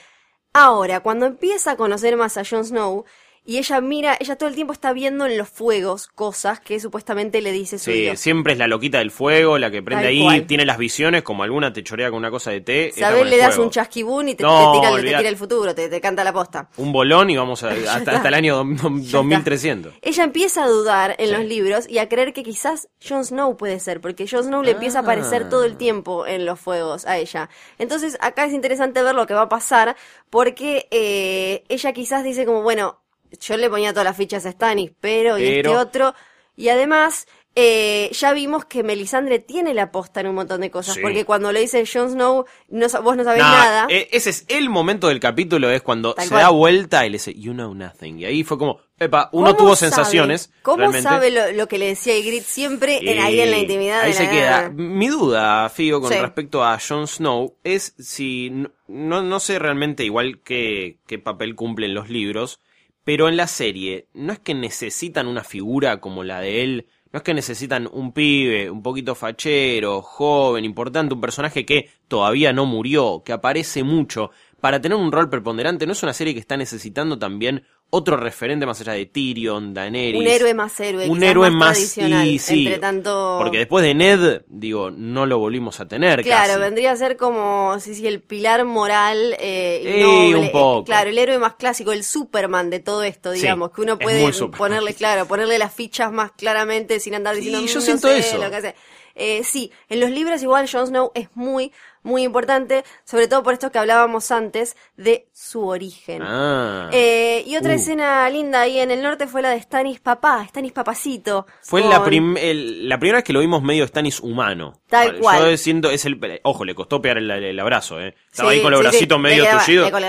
Ahora, 0.53 1.01
cuando 1.01 1.25
empieza 1.27 1.71
a 1.71 1.75
conocer 1.77 2.17
más 2.17 2.37
a 2.37 2.43
Jon 2.43 2.65
Snow, 2.65 3.05
y 3.47 3.57
ella 3.57 3.81
mira, 3.81 4.15
ella 4.19 4.35
todo 4.35 4.49
el 4.49 4.55
tiempo 4.55 4.73
está 4.73 4.91
viendo 4.93 5.25
en 5.25 5.37
los 5.37 5.47
fuegos 5.49 6.07
cosas 6.07 6.59
que 6.59 6.79
supuestamente 6.79 7.41
le 7.41 7.51
dice 7.53 7.79
su 7.79 7.85
Sí, 7.91 8.01
Dios. 8.01 8.19
siempre 8.19 8.53
es 8.53 8.59
la 8.59 8.67
loquita 8.67 8.99
del 8.99 9.09
fuego, 9.09 9.57
la 9.57 9.71
que 9.71 9.81
prende 9.81 10.03
Tal 10.03 10.09
ahí, 10.11 10.21
cual. 10.21 10.45
tiene 10.47 10.65
las 10.65 10.77
visiones, 10.77 11.23
como 11.23 11.43
alguna 11.43 11.71
te 11.73 11.81
chorea 11.83 12.09
con 12.09 12.17
una 12.19 12.29
cosa 12.29 12.51
de 12.51 12.59
té. 12.61 12.87
esta 12.89 12.99
Sabes, 13.01 13.17
con 13.19 13.27
el 13.27 13.31
le 13.31 13.37
das 13.37 13.47
fuego. 13.55 13.63
un 13.63 13.69
chasquibún 13.71 14.29
y 14.29 14.35
te, 14.35 14.43
No, 14.43 14.73
te 14.73 14.77
tira, 14.79 14.89
el- 14.91 15.01
te 15.01 15.07
tira 15.17 15.29
el 15.29 15.37
futuro, 15.37 15.73
te, 15.73 15.87
te 15.89 16.01
canta 16.01 16.23
la 16.25 16.33
posta. 16.33 16.69
Un 16.77 16.91
bolón 16.91 17.29
y 17.29 17.37
vamos 17.37 17.63
a- 17.63 17.69
hasta, 17.95 18.27
el 18.27 18.33
año 18.33 18.61
dom- 18.61 18.77
dom- 18.77 19.01
Ya 19.01 19.17
2300. 19.17 19.93
está. 19.93 20.07
Ella 20.09 20.23
empieza 20.25 20.63
a 20.65 20.67
dudar 20.67 21.15
en 21.17 21.27
Sí. 21.27 21.31
los 21.31 21.45
libros 21.45 21.89
y 21.89 21.99
a 21.99 22.09
creer 22.09 22.33
que 22.33 22.43
quizás 22.43 22.89
Jon 23.07 23.23
Snow 23.23 23.55
puede 23.55 23.79
ser, 23.79 24.01
porque 24.01 24.27
Jon 24.27 24.43
Snow 24.43 24.61
le 24.61 24.71
empieza 24.71 24.99
a 24.99 25.01
aparecer 25.03 25.47
todo 25.49 25.63
el 25.63 25.77
tiempo 25.77 26.27
en 26.27 26.45
los 26.45 26.59
fuegos 26.59 27.05
a 27.05 27.17
ella. 27.17 27.49
Entonces 27.79 28.17
acá 28.19 28.43
es 28.45 28.51
interesante 28.53 29.01
ver 29.01 29.15
lo 29.15 29.25
que 29.25 29.33
va 29.33 29.43
a 29.43 29.49
pasar, 29.49 29.95
porque 30.29 30.87
eh, 30.91 31.63
ella 31.69 31.93
quizás 31.93 32.23
dice 32.25 32.45
como, 32.45 32.61
bueno, 32.61 32.99
yo 33.39 33.57
le 33.57 33.69
ponía 33.69 33.91
todas 33.91 34.05
las 34.05 34.17
fichas 34.17 34.45
a 34.45 34.51
Stannis, 34.51 34.91
pero, 34.99 35.37
y 35.37 35.45
este 35.45 35.63
Pero- 35.63 35.79
otro, 35.79 36.13
y 36.55 36.69
además... 36.69 37.27
eh, 37.59 38.11
ya 38.13 38.33
vimos 38.33 38.65
que 38.65 38.83
Melisandre 38.83 39.39
tiene 39.39 39.73
la 39.73 39.91
posta 39.91 40.19
en 40.21 40.27
un 40.27 40.35
montón 40.35 40.61
de 40.61 40.69
cosas, 40.69 40.93
Sí. 40.93 41.01
porque 41.01 41.25
cuando 41.25 41.51
le 41.51 41.59
dice 41.61 41.83
Jon 41.91 42.11
Snow, 42.11 42.45
no, 42.69 42.87
vos 43.01 43.17
no 43.17 43.23
sabés 43.23 43.41
Nah, 43.41 43.49
nada. 43.51 43.87
eh, 43.89 44.07
ese 44.11 44.29
es 44.29 44.45
el 44.47 44.69
momento 44.69 45.07
del 45.07 45.19
capítulo, 45.19 45.71
es 45.71 45.81
cuando 45.81 46.13
Tal 46.13 46.25
se 46.25 46.29
cual. 46.29 46.43
da 46.43 46.49
vuelta 46.49 47.03
y 47.03 47.09
le 47.09 47.13
dice, 47.13 47.33
you 47.33 47.53
know 47.53 47.73
nothing. 47.73 48.19
Y 48.19 48.25
ahí 48.25 48.43
fue 48.43 48.59
como, 48.59 48.79
epa, 48.99 49.29
uno 49.31 49.47
¿Cómo 49.47 49.57
tuvo 49.57 49.75
sabe? 49.75 49.89
sensaciones. 49.91 50.51
¿Cómo 50.61 50.77
realmente. 50.77 51.01
sabe 51.09 51.31
lo, 51.31 51.51
lo 51.53 51.67
que 51.67 51.79
le 51.79 51.87
decía 51.87 52.15
Ygritte 52.15 52.45
siempre 52.45 52.99
en, 53.11 53.17
ahí 53.23 53.39
en 53.41 53.49
la 53.49 53.57
intimidad 53.57 54.01
Ahí 54.01 54.11
de 54.11 54.17
se 54.17 54.23
la 54.25 54.29
queda. 54.29 54.49
nada? 54.61 54.69
Mi 54.75 55.07
duda, 55.07 55.67
Figo, 55.69 55.99
con 55.99 56.13
Sí. 56.13 56.19
respecto 56.19 56.63
a 56.63 56.77
Jon 56.79 57.07
Snow 57.07 57.55
es 57.63 57.95
si. 57.97 58.51
No, 58.87 59.23
no 59.23 59.39
sé 59.39 59.57
realmente 59.57 60.03
igual 60.05 60.41
qué, 60.43 60.99
qué 61.07 61.17
papel 61.17 61.55
cumplen 61.55 61.95
los 61.95 62.07
libros, 62.07 62.59
pero 63.07 63.29
en 63.29 63.37
la 63.37 63.47
serie, 63.47 64.09
no 64.15 64.33
es 64.33 64.39
que 64.39 64.53
necesitan 64.53 65.27
una 65.27 65.45
figura 65.45 66.01
como 66.01 66.25
la 66.25 66.41
de 66.41 66.61
él. 66.61 66.87
No 67.13 67.19
es 67.19 67.23
que 67.23 67.33
necesitan 67.33 67.87
un 67.89 68.11
pibe, 68.11 68.69
un 68.69 68.83
poquito 68.83 69.15
fachero, 69.15 70.01
joven, 70.01 70.65
importante, 70.65 71.13
un 71.13 71.21
personaje 71.21 71.65
que 71.65 71.89
todavía 72.09 72.51
no 72.51 72.65
murió, 72.65 73.23
que 73.23 73.31
aparece 73.31 73.85
mucho, 73.85 74.31
para 74.59 74.81
tener 74.81 74.97
un 74.97 75.13
rol 75.13 75.29
preponderante. 75.29 75.85
¿No 75.85 75.93
es 75.93 76.03
una 76.03 76.11
serie 76.11 76.33
que 76.33 76.41
está 76.41 76.57
necesitando 76.57 77.17
también 77.17 77.63
otro 77.89 78.17
referente 78.17 78.65
más 78.65 78.81
allá 78.81 78.93
de 78.93 79.05
Tyrion, 79.05 79.73
Daenerys? 79.73 80.19
Un 80.19 80.27
héroe 80.27 80.53
más 80.53 80.79
héroe, 80.79 81.09
un 81.09 81.23
héroe 81.23 81.49
más 81.49 81.57
más 81.59 81.73
tradicional, 81.73 82.27
y 82.27 82.39
sí, 82.39 82.65
entre 82.67 82.79
tanto- 82.79 83.35
porque 83.39 83.59
después 83.59 83.83
de 83.85 83.93
Ned 83.93 84.41
digo 84.47 84.91
no 84.91 85.25
lo 85.25 85.37
volvimos 85.39 85.79
a 85.79 85.87
tener 85.87 86.21
Claro, 86.23 86.47
casi. 86.53 86.59
vendría 86.59 86.91
a 86.91 86.95
ser 86.97 87.15
como 87.15 87.77
sí, 87.79 87.95
sí, 87.95 88.05
el 88.05 88.21
pilar 88.21 88.65
moral 88.65 89.35
eh, 89.39 89.81
Sí, 89.83 90.01
noble, 90.01 90.35
un 90.47 90.51
poco. 90.51 90.81
eh, 90.81 90.85
claro, 90.85 91.09
el 91.09 91.17
héroe 91.17 91.39
más 91.39 91.53
clásico, 91.55 91.91
el 91.93 92.03
Superman 92.03 92.69
de 92.69 92.79
todo 92.79 93.03
esto, 93.03 93.31
Sí, 93.33 93.39
digamos, 93.41 93.71
que 93.71 93.81
uno 93.81 93.97
puede 93.97 94.31
ponerle, 94.57 94.93
claro, 94.93 95.25
ponerle 95.27 95.57
las 95.57 95.73
fichas 95.73 96.11
más 96.11 96.31
claramente 96.33 96.99
sin 96.99 97.15
andar 97.15 97.35
Sí, 97.35 97.41
diciendo 97.41 97.65
yo 97.67 97.71
"Mm, 97.71 97.75
no 97.75 97.81
siento 97.81 98.07
sé 98.09 98.19
eso". 98.19 98.37
lo 98.37 98.49
que 98.49 98.55
hace". 98.57 98.75
Eh, 99.19 99.43
sí, 99.43 99.71
en 99.89 99.99
los 99.99 100.11
libros 100.11 100.43
igual 100.43 100.69
Jon 100.71 100.85
Snow 100.87 101.11
es 101.15 101.29
muy, 101.35 101.71
muy 102.07 102.23
importante, 102.23 102.83
sobre 103.05 103.27
todo 103.27 103.43
por 103.43 103.53
esto 103.53 103.71
que 103.71 103.77
hablábamos 103.79 104.31
antes 104.31 104.75
de 104.95 105.27
su 105.33 105.67
origen. 105.67 106.23
Ah. 106.25 106.89
Eh, 106.91 107.43
y 107.45 107.55
otra 107.57 107.73
Uh. 107.73 107.75
escena 107.75 108.29
linda 108.29 108.61
ahí 108.61 108.79
en 108.79 108.89
el 108.91 109.03
norte 109.03 109.27
fue 109.27 109.41
la 109.41 109.49
de 109.49 109.61
Stanis 109.61 109.99
papá, 109.99 110.45
Stanis 110.49 110.71
papacito. 110.71 111.45
Fue 111.61 111.81
con- 111.81 111.89
la, 111.91 112.03
prim- 112.03 112.37
el- 112.37 112.89
la 112.89 112.97
primera 112.97 113.17
vez 113.17 113.23
que 113.25 113.33
lo 113.33 113.41
vimos 113.41 113.61
medio 113.61 113.85
Stannis 113.87 114.19
humano. 114.19 114.81
Tal 114.89 115.15
Yo 115.15 115.19
cual. 115.19 115.57
siento, 115.57 115.91
es 115.91 116.05
el, 116.05 116.17
ojo, 116.43 116.63
le 116.63 116.73
costó 116.73 117.01
pegar 117.01 117.17
el, 117.17 117.29
el 117.29 117.59
abrazo, 117.59 117.99
eh. 117.99 118.15
Estaba 118.31 118.49
Sí, 118.51 118.55
ahí 118.57 118.61
con 118.63 118.71
los 118.71 118.79
sí, 118.79 118.87
bracitos 118.87 119.19
medio 119.19 119.43
le 119.43 119.51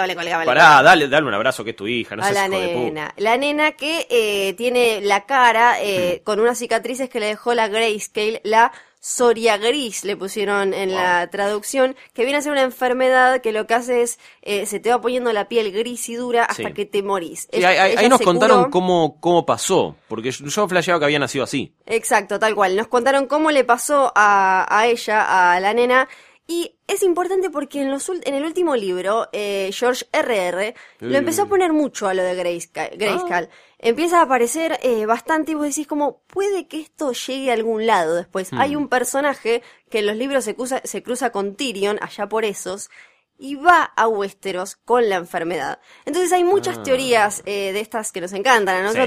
le 0.06 0.44
Pará, 0.46 0.82
dale, 0.82 1.08
dale 1.08 1.26
un 1.26 1.34
abrazo 1.34 1.64
que 1.64 1.70
es 1.70 1.76
tu 1.76 1.86
hija, 1.88 2.14
no 2.14 2.22
a 2.22 2.26
seas 2.32 2.48
la 2.48 2.56
hijo 2.56 2.66
de 2.66 2.72
puta. 2.74 2.84
nena. 2.84 3.14
La 3.16 3.36
nena 3.36 3.72
que 3.72 4.06
eh, 4.08 4.54
tiene 4.54 5.00
la 5.00 5.26
cara 5.26 5.82
eh, 5.82 6.22
con 6.24 6.38
unas 6.38 6.58
cicatrices 6.58 7.08
que 7.10 7.18
le 7.18 7.26
dejó 7.26 7.54
la 7.54 7.66
Grayscale, 7.66 8.40
la 8.44 8.70
Soria 9.10 9.56
Gris, 9.56 10.04
le 10.04 10.18
pusieron 10.18 10.74
en 10.74 10.94
la 10.94 11.30
traducción, 11.30 11.96
que 12.12 12.24
viene 12.24 12.36
a 12.36 12.42
ser 12.42 12.52
una 12.52 12.60
enfermedad 12.62 13.40
que 13.40 13.52
lo 13.52 13.66
que 13.66 13.72
hace 13.72 14.02
es, 14.02 14.18
eh, 14.42 14.66
se 14.66 14.80
te 14.80 14.90
va 14.90 15.00
poniendo 15.00 15.32
la 15.32 15.48
piel 15.48 15.72
gris 15.72 16.10
y 16.10 16.14
dura 16.16 16.44
hasta 16.44 16.68
Sí. 16.68 16.74
que 16.74 16.84
te 16.84 17.02
morís. 17.02 17.40
Sí, 17.42 17.48
Ella- 17.52 17.70
ahí, 17.70 17.78
ahí- 17.78 17.90
ella 17.92 18.00
ahí 18.02 18.08
nos 18.10 18.20
contaron 18.20 18.58
curó. 18.64 18.70
cómo, 18.70 19.20
cómo 19.20 19.46
pasó, 19.46 19.96
porque 20.08 20.30
yo, 20.30 20.68
flasheaba 20.68 20.98
que 21.00 21.06
había 21.06 21.18
nacido 21.18 21.44
así. 21.44 21.72
Exacto, 21.86 22.38
tal 22.38 22.54
cual. 22.54 22.76
Nos 22.76 22.88
contaron 22.88 23.26
cómo 23.26 23.50
le 23.50 23.64
pasó 23.64 24.12
a, 24.14 24.66
a 24.68 24.86
ella, 24.86 25.54
a 25.54 25.58
la 25.58 25.72
nena. 25.72 26.06
Y 26.46 26.74
es 26.86 27.02
importante 27.02 27.50
porque 27.50 27.82
en, 27.82 27.90
los, 27.90 28.08
en 28.10 28.34
el 28.34 28.42
último 28.44 28.74
libro, 28.76 29.28
eh, 29.32 29.70
George 29.72 30.06
R.R. 30.12 30.74
lo 31.00 31.16
empezó 31.18 31.42
a 31.42 31.46
poner 31.46 31.72
mucho 31.74 32.08
a 32.08 32.14
lo 32.14 32.22
de 32.22 32.34
Grayscale. 32.34 32.96
Grayskull. 32.96 33.48
Empieza 33.80 34.18
a 34.18 34.22
aparecer 34.22 34.78
eh, 34.82 35.06
bastante 35.06 35.52
y 35.52 35.54
vos 35.54 35.66
decís 35.66 35.86
como, 35.86 36.22
puede 36.26 36.66
que 36.66 36.80
esto 36.80 37.12
llegue 37.12 37.50
a 37.50 37.54
algún 37.54 37.86
lado 37.86 38.16
después. 38.16 38.52
Hay 38.52 38.74
un 38.74 38.88
personaje 38.88 39.62
que 39.88 40.00
en 40.00 40.06
los 40.06 40.16
libros 40.16 40.44
se 40.44 40.56
cruza, 40.56 40.80
se 40.82 41.02
cruza 41.02 41.30
con 41.30 41.54
Tyrion, 41.54 41.98
allá 42.02 42.28
por 42.28 42.44
esos, 42.44 42.90
y 43.38 43.54
va 43.54 43.84
a 43.84 44.08
Westeros 44.08 44.74
con 44.74 45.08
la 45.08 45.16
enfermedad. 45.16 45.78
Entonces 46.06 46.32
hay 46.32 46.42
muchas 46.42 46.82
teorías 46.82 47.42
eh, 47.46 47.72
de 47.72 47.80
estas 47.80 48.10
que 48.10 48.20
nos 48.20 48.32
encantan 48.32 48.84
a 48.84 48.92
Sí. 48.92 48.98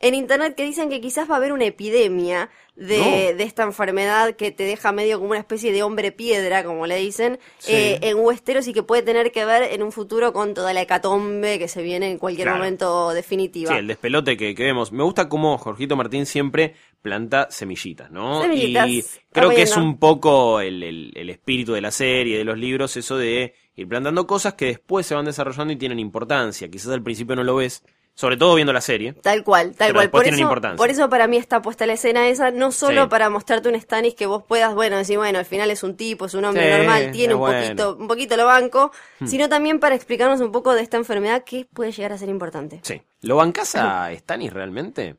En 0.00 0.14
internet 0.14 0.54
que 0.54 0.64
dicen 0.64 0.88
que 0.88 1.00
quizás 1.00 1.28
va 1.30 1.34
a 1.34 1.36
haber 1.36 1.52
una 1.52 1.66
epidemia 1.66 2.48
de, 2.74 2.98
No. 2.98 3.36
de 3.36 3.42
esta 3.42 3.62
enfermedad 3.64 4.34
que 4.34 4.50
te 4.50 4.62
deja 4.64 4.92
medio 4.92 5.18
como 5.18 5.30
una 5.30 5.38
especie 5.38 5.72
de 5.72 5.82
hombre 5.82 6.10
piedra, 6.12 6.64
como 6.64 6.86
le 6.86 6.96
dicen, 6.96 7.38
Sí. 7.58 7.72
eh, 7.74 7.98
en 8.02 8.16
Westeros 8.18 8.66
y 8.68 8.72
que 8.72 8.82
puede 8.82 9.02
tener 9.02 9.30
que 9.32 9.44
ver 9.44 9.62
en 9.74 9.82
un 9.82 9.92
futuro 9.92 10.32
con 10.32 10.54
toda 10.54 10.72
la 10.72 10.80
hecatombe 10.82 11.58
que 11.58 11.68
se 11.68 11.82
viene 11.82 12.10
en 12.10 12.16
cualquier 12.18 12.46
Claro. 12.46 12.58
momento 12.58 13.10
definitiva. 13.10 13.72
Sí, 13.72 13.78
el 13.78 13.86
despelote 13.88 14.36
que, 14.38 14.54
que 14.54 14.64
vemos. 14.64 14.90
Me 14.92 15.02
gusta 15.02 15.28
cómo 15.28 15.58
Jorgito 15.58 15.94
Martín 15.96 16.24
siempre 16.24 16.74
planta 17.02 17.48
semillitas, 17.50 18.10
¿no? 18.10 18.40
Semillitas, 18.40 18.88
y 18.88 19.04
creo 19.32 19.50
que 19.50 19.62
es 19.62 19.76
un 19.76 19.98
poco 19.98 20.60
el, 20.60 20.82
el- 20.82 21.12
el 21.14 21.28
espíritu 21.30 21.72
de 21.74 21.80
la 21.82 21.90
serie, 21.90 22.38
de 22.38 22.44
los 22.44 22.56
libros, 22.58 22.96
eso 22.96 23.18
de 23.18 23.54
ir 23.76 23.88
plantando 23.88 24.26
cosas 24.26 24.54
que 24.54 24.66
después 24.66 25.04
se 25.06 25.14
van 25.14 25.26
desarrollando 25.26 25.72
y 25.72 25.76
tienen 25.76 25.98
importancia. 25.98 26.70
Quizás 26.70 26.92
al 26.92 27.02
principio 27.02 27.36
no 27.36 27.44
lo 27.44 27.56
ves, 27.56 27.82
sobre 28.20 28.36
todo 28.36 28.54
viendo 28.54 28.74
la 28.74 28.82
serie. 28.82 29.14
Tal 29.14 29.42
cual, 29.42 29.74
tal 29.74 29.94
cual. 29.94 30.10
Por 30.10 30.26
eso, 30.26 30.38
importancia. 30.38 30.76
por 30.76 30.90
eso 30.90 31.08
para 31.08 31.26
mí 31.26 31.38
está 31.38 31.62
puesta 31.62 31.86
la 31.86 31.94
escena 31.94 32.28
esa, 32.28 32.50
no 32.50 32.70
solo 32.70 33.04
Sí. 33.04 33.08
para 33.08 33.30
mostrarte 33.30 33.70
un 33.70 33.80
Stannis 33.80 34.14
que 34.14 34.26
vos 34.26 34.42
puedas, 34.46 34.74
bueno, 34.74 34.98
decir, 34.98 35.16
bueno, 35.16 35.38
al 35.38 35.46
final 35.46 35.70
es 35.70 35.82
un 35.82 35.96
tipo, 35.96 36.26
es 36.26 36.34
un 36.34 36.44
hombre 36.44 36.70
Sí, 36.70 36.76
normal, 36.76 37.10
tiene 37.12 37.32
un 37.32 37.40
bueno. 37.40 37.58
Hmm. 37.58 37.62
poquito, 37.62 37.96
un 37.98 38.08
poquito 38.08 38.36
lo 38.36 38.44
banco, 38.44 38.92
sino 39.24 39.48
también 39.48 39.80
para 39.80 39.94
explicarnos 39.94 40.42
un 40.42 40.52
poco 40.52 40.74
de 40.74 40.82
esta 40.82 40.98
enfermedad 40.98 41.44
que 41.44 41.64
puede 41.72 41.92
llegar 41.92 42.12
a 42.12 42.18
ser 42.18 42.28
importante. 42.28 42.80
Sí. 42.82 43.00
¿Lo 43.22 43.36
bancás 43.36 43.74
a 43.76 44.10
Stannis 44.14 44.52
realmente? 44.52 45.16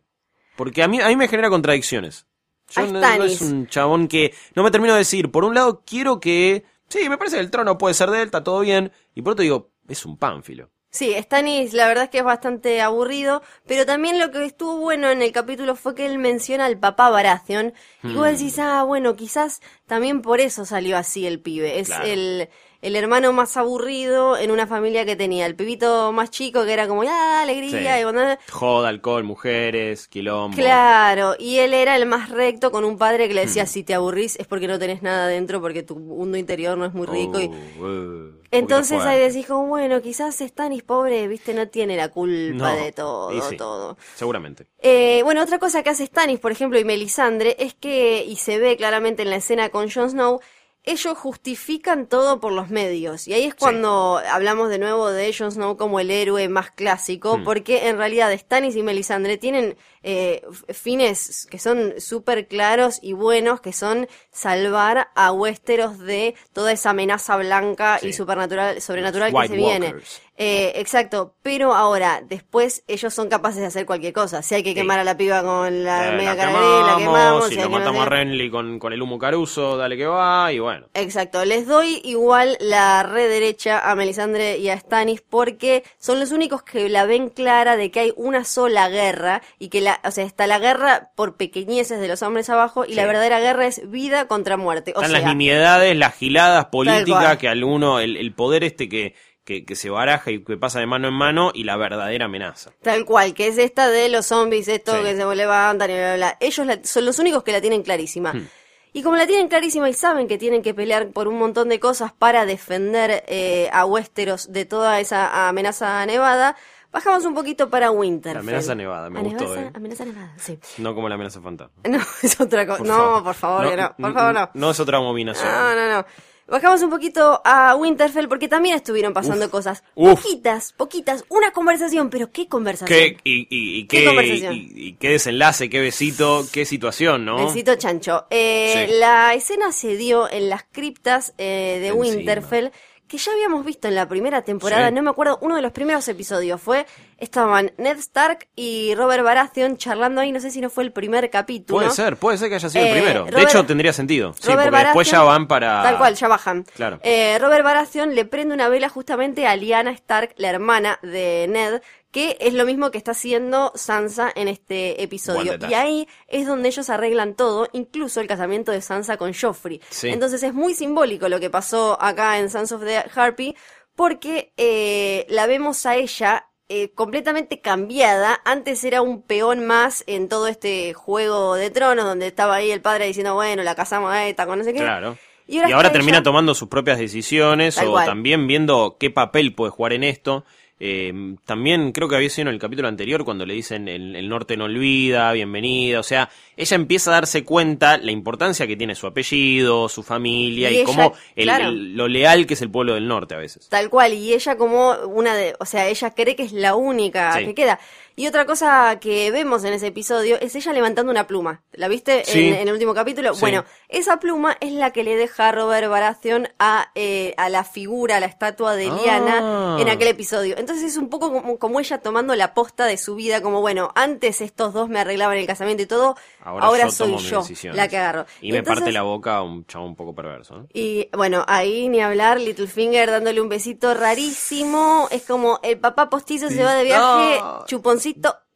Porque 0.55 0.84
a 0.84 0.88
mí, 0.88 1.01
a 1.01 1.08
mí 1.08 1.15
me 1.15 1.27
genera 1.27 1.50
contradicciones. 1.50 2.27
Yo 2.70 2.86
no, 2.86 3.00
no 3.00 3.24
es 3.24 3.41
un 3.41 3.65
chabón 3.65 4.08
que 4.08 4.31
no 4.53 4.62
me 4.62 4.70
termino 4.70 4.93
de 4.93 5.00
decir. 5.00 5.31
Por 5.31 5.43
un 5.43 5.55
lado, 5.55 5.81
quiero 5.88 6.20
que. 6.20 6.65
Sí, 6.88 7.10
me 7.10 7.17
parece 7.17 7.38
que 7.38 7.41
el 7.41 7.50
trono 7.50 7.79
puede 7.79 7.96
ser 7.96 8.12
de 8.12 8.20
él, 8.20 8.25
está 8.25 8.43
todo 8.43 8.60
bien. 8.60 8.91
Y 9.15 9.24
por 9.24 9.34
otro 9.34 9.41
digo, 9.41 9.72
es 9.89 10.05
un 10.05 10.17
pánfilo. 10.17 10.70
Sí, 10.92 11.16
Stannis 11.18 11.72
la 11.74 11.88
verdad 11.88 12.04
es 12.06 12.10
que 12.10 12.18
es 12.18 12.24
bastante 12.26 12.82
aburrido, 12.82 13.42
pero 13.66 13.86
también 13.86 14.20
lo 14.20 14.30
que 14.30 14.44
estuvo 14.44 14.76
bueno 14.76 15.10
en 15.10 15.22
el 15.22 15.32
capítulo 15.32 15.78
fue 15.78 15.96
que 15.96 16.06
él 16.06 16.18
menciona 16.18 16.66
al 16.66 16.78
papá 16.78 17.10
Baratheon 17.10 17.74
y 18.04 18.14
vos 18.14 18.26
decís, 18.26 18.60
ah, 18.60 18.84
bueno, 18.84 19.16
quizás 19.16 19.62
también 19.88 20.22
por 20.22 20.42
eso 20.42 20.66
salió 20.66 20.98
así 20.98 21.26
el 21.26 21.40
pibe. 21.40 21.80
Es 21.80 21.88
Claro. 21.88 22.06
el, 22.06 22.50
el 22.82 22.96
hermano 22.96 23.32
más 23.34 23.58
aburrido 23.58 24.38
en 24.38 24.52
una 24.52 24.68
familia 24.68 25.06
que 25.06 25.16
tenía 25.16 25.46
el 25.46 25.56
pibito 25.56 26.12
más 26.12 26.32
chico 26.32 26.66
que 26.66 26.74
era 26.74 26.88
como, 26.88 27.04
ah, 27.04 27.42
alegría, 27.42 27.98
Sí. 27.98 28.02
y. 28.02 28.52
Joda, 28.52 28.90
alcohol, 28.90 29.24
mujeres, 29.24 30.08
quilombo. 30.08 30.56
Claro, 30.58 31.36
y 31.38 31.58
él 31.58 31.74
era 31.74 31.96
el 31.96 32.06
más 32.06 32.30
recto 32.30 32.72
con 32.72 32.84
un 32.86 32.98
padre 32.98 33.28
que 33.28 33.34
le 33.34 33.44
Hmm. 33.44 33.46
decía, 33.48 33.66
si 33.66 33.84
te 33.84 33.94
aburrís 33.94 34.36
es 34.40 34.48
porque 34.48 34.68
no 34.68 34.80
tenés 34.80 35.02
nada 35.02 35.28
dentro, 35.28 35.62
porque 35.62 35.84
tu 35.84 35.96
mundo 35.98 36.38
interior 36.38 36.78
no 36.78 36.86
es 36.86 36.94
muy 36.94 37.08
rico. 37.08 37.40
y... 37.40 37.46
Uh, 37.80 37.86
uh, 37.86 38.42
Entonces 38.52 39.00
ahí 39.02 39.20
decís 39.20 39.46
como, 39.46 39.68
bueno, 39.68 40.02
quizás 40.02 40.36
Stanis 40.42 40.84
pobre, 40.84 41.28
viste, 41.28 41.54
no 41.54 41.68
tiene 41.70 41.96
la 41.96 42.10
culpa 42.10 42.74
No, 42.74 42.84
de 42.84 42.92
todo, 42.92 43.42
sí, 43.50 43.56
todo. 43.58 43.98
Seguramente. 44.16 44.66
Eh, 44.80 45.22
bueno, 45.24 45.42
otra 45.44 45.58
cosa 45.60 45.84
que 45.84 45.90
hace 45.92 46.06
Stannis, 46.06 46.40
por 46.40 46.52
ejemplo, 46.52 46.80
y 46.80 46.84
Melisandre, 46.84 47.56
es 47.60 47.74
que, 47.76 48.26
y 48.28 48.36
se 48.38 48.58
ve 48.60 48.76
claramente 48.76 49.22
en 49.22 49.30
la 49.30 49.38
escena 49.38 49.70
con 49.70 49.90
Jon 49.90 50.10
Snow, 50.10 50.42
ellos 50.84 51.18
justifican 51.18 52.08
todo 52.08 52.40
por 52.40 52.52
los 52.52 52.70
medios. 52.70 53.28
Y 53.28 53.34
ahí 53.34 53.44
es 53.44 53.54
cuando 53.56 54.20
hablamos 54.30 54.70
de 54.70 54.80
nuevo 54.80 55.12
de 55.12 55.32
Jon 55.32 55.52
Snow 55.52 55.78
como 55.78 56.00
el 56.00 56.10
héroe 56.10 56.50
más 56.50 56.72
clásico, 56.72 57.38
Hmm. 57.38 57.44
porque 57.44 57.88
en 57.88 57.98
realidad 57.98 58.36
Stannis 58.36 58.76
y 58.76 58.84
Melisandre 58.84 59.38
tienen 59.38 59.78
eh, 60.04 60.42
fines 60.70 61.48
que 61.52 61.60
son 61.60 61.94
súper 62.00 62.48
claros 62.48 62.98
y 63.04 63.14
buenos, 63.14 63.62
que 63.62 63.74
son 63.74 64.08
salvar 64.32 65.10
a 65.14 65.32
Westeros 65.32 66.00
de 66.00 66.34
toda 66.54 66.72
esa 66.72 66.90
amenaza 66.90 67.38
blanca 67.38 68.00
y 68.02 68.14
supernatural, 68.14 68.82
sobrenatural 68.82 69.30
que 69.30 69.38
White 69.38 69.54
se 69.54 69.56
viene. 69.58 69.96
Eh, 70.38 70.74
exacto, 70.78 71.36
pero 71.44 71.74
ahora, 71.76 72.22
después 72.28 72.84
ellos 72.88 73.14
son 73.14 73.30
capaces 73.30 73.62
de 73.62 73.68
hacer 73.68 73.86
cualquier 73.86 74.14
cosa. 74.14 74.42
Si 74.42 74.56
hay 74.56 74.64
que 74.64 74.74
quemar 74.74 74.98
a 75.00 75.04
la 75.04 75.16
piba 75.16 75.44
con 75.44 75.84
la 75.84 76.10
Eh, 76.10 76.18
media 76.18 76.34
la 76.34 76.46
la 76.46 76.98
quemamos. 76.98 77.44
si 77.48 77.56
si 77.56 77.58
lo 77.58 77.70
no 77.70 77.78
matamos 77.78 78.02
a 78.02 78.10
Renly 78.10 78.50
con, 78.50 78.80
con 78.80 78.92
el 78.92 79.02
humo 79.04 79.20
caruso, 79.20 79.78
dale 79.78 79.98
que 79.98 80.08
va, 80.08 80.52
y 80.52 80.58
bueno. 80.58 80.88
Exacto, 80.96 81.46
les 81.46 81.68
doy 81.68 82.02
igual 82.06 82.58
la 82.60 83.04
red 83.04 83.30
derecha 83.30 83.88
a 83.92 83.94
Melisandre 83.96 84.58
y 84.58 84.70
a 84.70 84.80
Stannis 84.80 85.22
porque 85.22 85.84
son 86.00 86.20
los 86.20 86.32
únicos 86.32 86.64
que 86.64 86.90
la 86.90 87.06
ven 87.06 87.30
clara 87.30 87.78
de 87.78 87.92
que 87.92 88.00
hay 88.00 88.14
una 88.16 88.44
sola 88.44 88.90
guerra 88.90 89.44
y 89.60 89.70
que 89.70 89.82
la, 89.82 90.00
o 90.04 90.10
sea, 90.12 90.26
está 90.26 90.48
la 90.48 90.58
guerra 90.58 91.12
por 91.16 91.36
pequeñeces 91.36 92.00
de 92.00 92.08
los 92.08 92.24
hombres 92.24 92.50
abajo 92.50 92.84
y 92.86 92.96
la 92.96 93.06
verdadera 93.06 93.40
guerra 93.40 93.68
es 93.68 93.90
vida 93.92 94.28
contra 94.28 94.58
muerte. 94.58 94.92
O 94.96 95.02
Están 95.02 95.12
sea, 95.12 95.20
las 95.20 95.30
nimiedades, 95.30 95.96
las 95.96 96.16
giladas 96.16 96.66
políticas 96.68 97.38
que 97.38 97.48
al 97.48 97.64
uno, 97.64 98.00
el, 98.00 98.18
el 98.18 98.34
poder 98.34 98.64
este 98.64 98.90
que, 98.90 99.14
que, 99.44 99.66
que 99.66 99.76
se 99.76 99.90
baraja 99.90 100.32
y 100.32 100.44
que 100.44 100.58
pasa 100.58 100.80
de 100.80 100.86
mano 100.86 101.08
en 101.08 101.14
mano 101.14 101.52
y 101.54 101.64
la 101.64 101.76
verdadera 101.78 102.26
amenaza. 102.26 102.72
Tal 102.82 103.06
cual, 103.06 103.34
que 103.34 103.48
es 103.48 103.58
esta 103.58 103.90
de 103.90 104.10
los 104.10 104.28
zombies, 104.28 104.68
esto 104.68 104.94
Sí. 104.98 105.04
que 105.04 105.16
se 105.16 105.36
levantan 105.36 105.90
y 105.90 105.94
bla, 105.94 106.04
bla, 106.04 106.16
bla. 106.16 106.38
Ellos 106.40 106.66
la- 106.68 106.84
son 106.84 107.06
los 107.06 107.18
únicos 107.20 107.44
que 107.44 107.52
la 107.52 107.62
tienen 107.62 107.82
clarísima. 107.84 108.34
Hmm. 108.34 108.48
Y 108.94 109.04
como 109.04 109.16
la 109.16 109.26
tienen 109.26 109.48
clarísima 109.48 109.90
y 109.90 109.94
saben 109.94 110.28
que 110.28 110.38
tienen 110.38 110.62
que 110.62 110.74
pelear 110.74 111.12
por 111.12 111.28
un 111.30 111.38
montón 111.40 111.70
de 111.70 111.80
cosas 111.80 112.12
para 112.12 112.46
defender 112.46 113.24
eh, 113.28 113.70
a 113.72 113.86
Westeros 113.86 114.52
de 114.52 114.66
toda 114.66 115.00
esa 115.00 115.48
amenaza 115.48 116.06
nevada, 116.06 116.56
Bajamos 116.94 117.24
un 117.24 117.34
poquito 117.34 117.70
para 117.70 117.90
Winterfell. 117.90 118.42
Amenaza 118.42 118.76
nevada, 118.76 119.10
me 119.10 119.22
Amenaza- 119.22 119.46
gustó, 119.46 119.62
eh. 119.62 119.72
Amenaza 119.74 120.04
nevada, 120.04 120.34
sí. 120.38 120.60
No 120.78 120.94
como 120.94 121.08
la 121.08 121.16
amenaza 121.16 121.40
fantasma. 121.40 121.72
No, 121.90 122.00
es 122.22 122.42
otra 122.42 122.68
cosa. 122.68 122.84
No, 122.84 122.94
favor. 122.98 123.24
por 123.24 123.34
favor, 123.34 123.70
que 123.70 123.78
no. 123.78 123.96
Por 123.96 124.14
favor, 124.14 124.34
no. 124.34 124.50
No 124.56 124.72
es 124.72 124.80
otra 124.82 124.98
abominación. 124.98 125.48
No, 125.50 125.74
no, 125.74 125.90
no. 125.90 126.06
Bajamos 126.48 126.82
un 126.82 126.90
poquito 126.90 127.42
a 127.46 127.76
Winterfell 127.76 128.28
porque 128.28 128.48
también 128.50 128.76
estuvieron 128.76 129.14
pasando 129.14 129.50
cosas. 129.50 129.84
uf. 129.96 130.22
Poquitas, 130.22 130.74
poquitas. 130.74 131.24
Una 131.30 131.52
conversación, 131.52 132.10
pero 132.10 132.32
¿qué 132.32 132.48
conversación? 132.48 132.88
¿Qué, 133.00 133.18
y, 133.24 133.42
y- 133.50 133.80
y 133.80 133.88
¿Qué 133.88 134.00
qué, 134.00 134.06
conversación? 134.06 134.54
y 134.56 134.94
qué 134.94 135.10
desenlace, 135.12 135.70
qué 135.70 135.80
besito, 135.80 136.46
qué 136.52 136.66
situación, 136.66 137.24
¿no? 137.24 137.46
Besito 137.46 137.76
chancho. 137.76 138.26
Eh, 138.30 138.88
Sí. 138.90 138.96
La 139.00 139.34
escena 139.34 139.72
se 139.72 139.96
dio 139.96 140.30
en 140.30 140.50
las 140.50 140.64
criptas 140.72 141.34
eh, 141.38 141.78
de 141.82 141.88
Encima. 141.88 142.02
Winterfell, 142.18 142.70
que 143.08 143.18
ya 143.18 143.32
habíamos 143.34 143.66
visto 143.66 143.88
en 143.88 143.96
la 143.96 144.08
primera 144.08 144.42
temporada, 144.42 144.88
Sí. 144.90 144.94
no 144.96 145.02
me 145.04 145.10
acuerdo, 145.10 145.38
uno 145.42 145.56
de 145.56 145.62
los 145.62 145.72
primeros 145.72 146.08
episodios 146.08 146.62
fue, 146.62 146.86
estaban 147.22 147.72
Ned 147.78 147.98
Stark 148.00 148.50
y 148.56 148.94
Robert 148.96 149.24
Baratheon 149.24 149.78
charlando 149.78 150.20
ahí, 150.20 150.32
no 150.34 150.40
sé 150.42 150.51
si 150.51 150.60
no 150.60 150.70
fue 150.70 150.84
el 150.84 150.92
primer 150.92 151.30
capítulo. 151.30 151.80
Puede 151.80 151.92
ser, 151.92 152.18
puede 152.18 152.38
ser 152.38 152.50
que 152.50 152.56
haya 152.56 152.70
sido 152.70 152.84
Eh, 152.84 152.90
el 152.90 152.94
primero. 153.04 153.25
de 153.25 153.42
hecho, 153.44 153.66
tendría 153.66 153.94
sentido. 153.94 154.34
Sí, 154.34 154.48
Robert 154.51 154.70
porque 154.72 154.84
después 154.86 155.12
ya 155.12 155.22
van 155.24 155.48
para. 155.48 155.84
Tal 155.84 155.98
cual, 155.98 156.16
ya 156.16 156.28
bajan. 156.28 156.63
Claro. 156.75 157.00
Eh, 157.04 157.38
Robert 157.40 157.63
Baratheon 157.63 158.13
le 158.16 158.25
prende 158.25 158.54
una 158.54 158.68
vela 158.68 158.90
justamente 158.90 159.48
a 159.48 159.56
Lyanna 159.56 159.92
Stark, 159.92 160.34
la 160.38 160.50
hermana 160.50 161.00
de 161.04 161.46
Ned, 161.48 161.82
que 162.12 162.36
es 162.42 162.54
lo 162.54 162.66
mismo 162.66 162.92
que 162.92 162.98
está 162.98 163.12
haciendo 163.12 163.72
Sansa 163.75 164.30
en 164.36 164.50
este 164.50 165.01
episodio. 165.01 165.56
Y 165.70 165.74
ahí 165.75 166.08
es 166.28 166.46
donde 166.46 166.68
ellos 166.68 166.90
arreglan 166.90 167.36
todo, 167.36 167.70
incluso 167.72 168.20
el 168.20 168.28
casamiento 168.28 168.72
de 168.74 168.82
Sansa 168.82 169.16
con 169.16 169.34
Joffrey. 169.34 169.80
Sí. 169.90 170.10
Entonces 170.10 170.44
es 170.44 170.54
muy 170.54 170.74
simbólico 170.74 171.30
lo 171.30 171.40
que 171.40 171.50
pasó 171.50 171.98
acá 172.01 172.40
en 172.40 172.50
Sons 172.50 172.72
of 172.74 172.84
the 172.84 173.04
Harpy, 173.16 173.56
porque 173.96 174.54
eh, 174.58 175.25
la 175.30 175.46
vemos 175.48 175.86
a 175.86 175.96
ella 175.96 176.48
eh, 176.74 176.92
completamente 176.96 177.60
cambiada. 177.60 178.40
Antes 178.46 178.84
era 178.86 179.01
un 179.01 179.22
peón 179.22 179.66
más 179.68 180.04
en 180.08 180.30
todo 180.30 180.48
este 180.48 180.94
juego 180.94 181.56
de 181.56 181.70
tronos, 181.70 182.06
donde 182.06 182.28
estaba 182.28 182.56
ahí 182.56 182.72
el 182.72 182.82
padre 182.82 183.08
diciendo, 183.08 183.34
bueno, 183.36 183.62
la 183.63 183.75
casamos 183.75 184.12
a 184.12 184.25
esta 184.28 184.46
con 184.46 184.58
no 184.60 184.63
sé 184.63 184.74
qué. 184.74 184.80
Claro. 184.80 185.18
Y 185.48 185.58
ahora, 185.58 185.70
Y 185.70 185.74
ahora 185.74 185.88
está 185.90 185.98
termina 186.00 186.18
ella- 186.20 186.24
tomando 186.24 186.56
sus 186.56 186.70
propias 186.70 186.98
decisiones 186.98 187.75
Tal 187.75 187.88
o 187.88 187.92
cual. 187.92 188.06
también 188.06 188.48
viendo 188.48 188.96
qué 189.00 189.10
papel 189.10 189.54
puede 189.54 189.72
jugar 189.72 189.92
en 189.94 190.04
esto. 190.06 190.46
Eh, 190.84 191.14
también 191.46 191.92
creo 191.92 192.10
que 192.10 192.16
había 192.16 192.30
sido 192.32 192.48
en 192.50 192.56
el 192.56 192.60
capítulo 192.60 192.88
anterior 192.88 193.24
cuando 193.24 193.46
le 193.46 193.54
dicen 193.54 193.88
el, 193.88 194.16
el 194.16 194.28
norte 194.28 194.58
no 194.58 194.66
olvida, 194.66 195.32
bienvenida. 195.32 196.00
O 196.00 196.04
sea, 196.04 196.28
ella 196.58 196.76
empieza 196.76 197.12
a 197.12 197.14
darse 197.14 197.44
cuenta 197.44 198.00
la 198.00 198.12
importancia 198.12 198.66
que 198.66 198.76
tiene 198.76 198.96
su 198.96 199.06
apellido, 199.06 199.88
su 199.90 200.02
familia 200.02 200.72
Y 200.72 200.80
y, 200.80 200.84
cómo 200.84 201.14
claro. 201.36 201.70
lo 201.72 202.08
leal 202.08 202.48
que 202.48 202.56
es 202.56 202.62
el 202.64 202.72
pueblo 202.72 202.96
del 202.96 203.08
norte 203.08 203.36
a 203.36 203.38
veces. 203.38 203.70
Tal 203.70 203.92
cual, 203.92 204.14
y 204.16 204.34
ella 204.34 204.58
como 204.58 204.94
una 205.06 205.36
de, 205.36 205.54
o 205.60 205.66
sea, 205.68 205.88
ella 205.88 206.10
cree 206.16 206.36
que 206.36 206.44
es 206.44 206.52
la 206.52 206.74
única 206.74 207.38
Sí. 207.38 207.46
que 207.46 207.54
queda. 207.54 207.80
Y 208.15 208.27
otra 208.27 208.46
cosa 208.46 208.98
que 209.00 209.32
vemos 209.32 209.63
en 209.63 209.74
ese 209.74 209.88
episodio 209.88 210.38
es 210.41 210.56
ella 210.56 210.74
levantando 210.74 211.12
una 211.12 211.27
pluma. 211.27 211.62
¿La 211.72 211.88
viste 211.88 212.24
Sí. 212.25 212.50
en, 212.50 212.56
en 212.56 212.68
el 212.68 212.74
último 212.74 212.94
capítulo? 212.94 213.34
Sí. 213.34 213.39
Bueno, 213.41 213.63
esa 213.89 214.20
pluma 214.20 214.58
es 214.60 214.74
la 214.74 214.91
que 214.91 215.03
le 215.03 215.15
deja 215.15 215.51
Robert 215.51 215.89
Baratheon 215.89 216.50
a, 216.60 216.91
eh, 216.96 217.34
a 217.38 217.50
la 217.50 217.63
figura, 217.63 218.18
a 218.18 218.20
la 218.20 218.25
estatua 218.25 218.75
de 218.75 218.88
Ah. 218.89 218.98
Lyanna 219.01 219.77
en 219.80 219.89
aquel 219.89 220.10
episodio. 220.10 220.56
Entonces 220.58 220.86
es 220.86 220.98
un 220.98 221.10
poco 221.10 221.32
como, 221.32 221.58
como 221.58 221.80
ella 221.80 222.00
tomando 222.00 222.36
la 222.36 222.53
posta 222.53 222.86
de 222.86 222.98
su 222.98 223.15
vida, 223.15 223.41
como 223.41 223.62
bueno, 223.62 223.91
antes 223.96 224.41
estos 224.41 224.74
dos 224.74 224.89
me 224.89 225.00
arreglaban 225.00 225.38
el 225.38 225.48
casamiento 225.48 225.84
y 225.84 225.86
todo, 225.86 226.15
ahora, 226.44 226.65
Ahora, 226.65 226.84
yo 226.86 226.91
soy 226.91 227.18
yo 227.18 227.44
la 227.74 227.88
que 227.88 227.98
agarro. 227.98 228.25
Y 228.41 228.51
me 228.51 228.60
Entonces- 228.60 228.80
parte 228.82 228.91
la 228.91 229.03
boca 229.03 229.38
a 229.38 229.41
un 229.44 229.65
chavo 229.65 229.86
un 229.86 229.96
poco 229.96 230.13
perverso. 230.13 230.68
y 230.74 231.08
bueno, 231.15 231.44
ahí 231.48 231.88
ni 231.89 232.01
hablar, 232.01 232.39
Littlefinger 232.39 233.10
dándole 233.10 233.39
un 233.41 233.50
besito 233.50 233.94
rarísimo. 233.94 235.08
Es 235.12 235.24
como 235.24 235.60
el 235.63 235.80
papá 235.80 236.10
postizo 236.10 236.50
se 236.50 236.63
va 236.63 236.75
de 236.75 236.84
viaje, 236.84 237.39
No. 237.39 237.63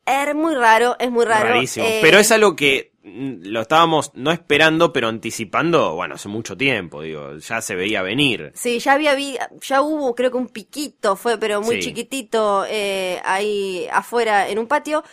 Es 0.05 0.35
muy 0.35 0.53
raro, 0.55 0.95
es 0.99 1.09
muy 1.09 1.25
raro. 1.25 1.49
Rarísimo. 1.49 1.85
Eh, 1.85 1.99
Pero 2.01 2.19
es 2.19 2.31
algo 2.31 2.55
que 2.55 2.91
mm, 3.03 3.47
lo 3.47 3.61
estábamos 3.61 4.11
no 4.13 4.31
esperando, 4.31 4.93
pero 4.93 5.07
anticipando, 5.07 5.95
bueno, 5.95 6.15
hace 6.15 6.29
mucho 6.29 6.55
tiempo, 6.55 7.01
digo, 7.01 7.37
ya 7.37 7.59
se 7.61 7.75
veía 7.75 8.03
venir. 8.03 8.51
Sí, 8.53 8.77
ya 8.79 8.93
había 8.93 9.15
ya 9.61 9.81
hubo 9.81 10.13
creo 10.13 10.29
que 10.29 10.37
un 10.37 10.49
piquito, 10.49 11.15
fue 11.15 11.39
pero 11.39 11.61
muy 11.61 11.77
Sí. 11.77 11.87
chiquitito 11.89 12.65
eh, 12.69 13.19
ahí 13.25 13.87
afuera 13.91 14.47
en 14.47 14.59
un 14.59 14.67
patio. 14.67 15.03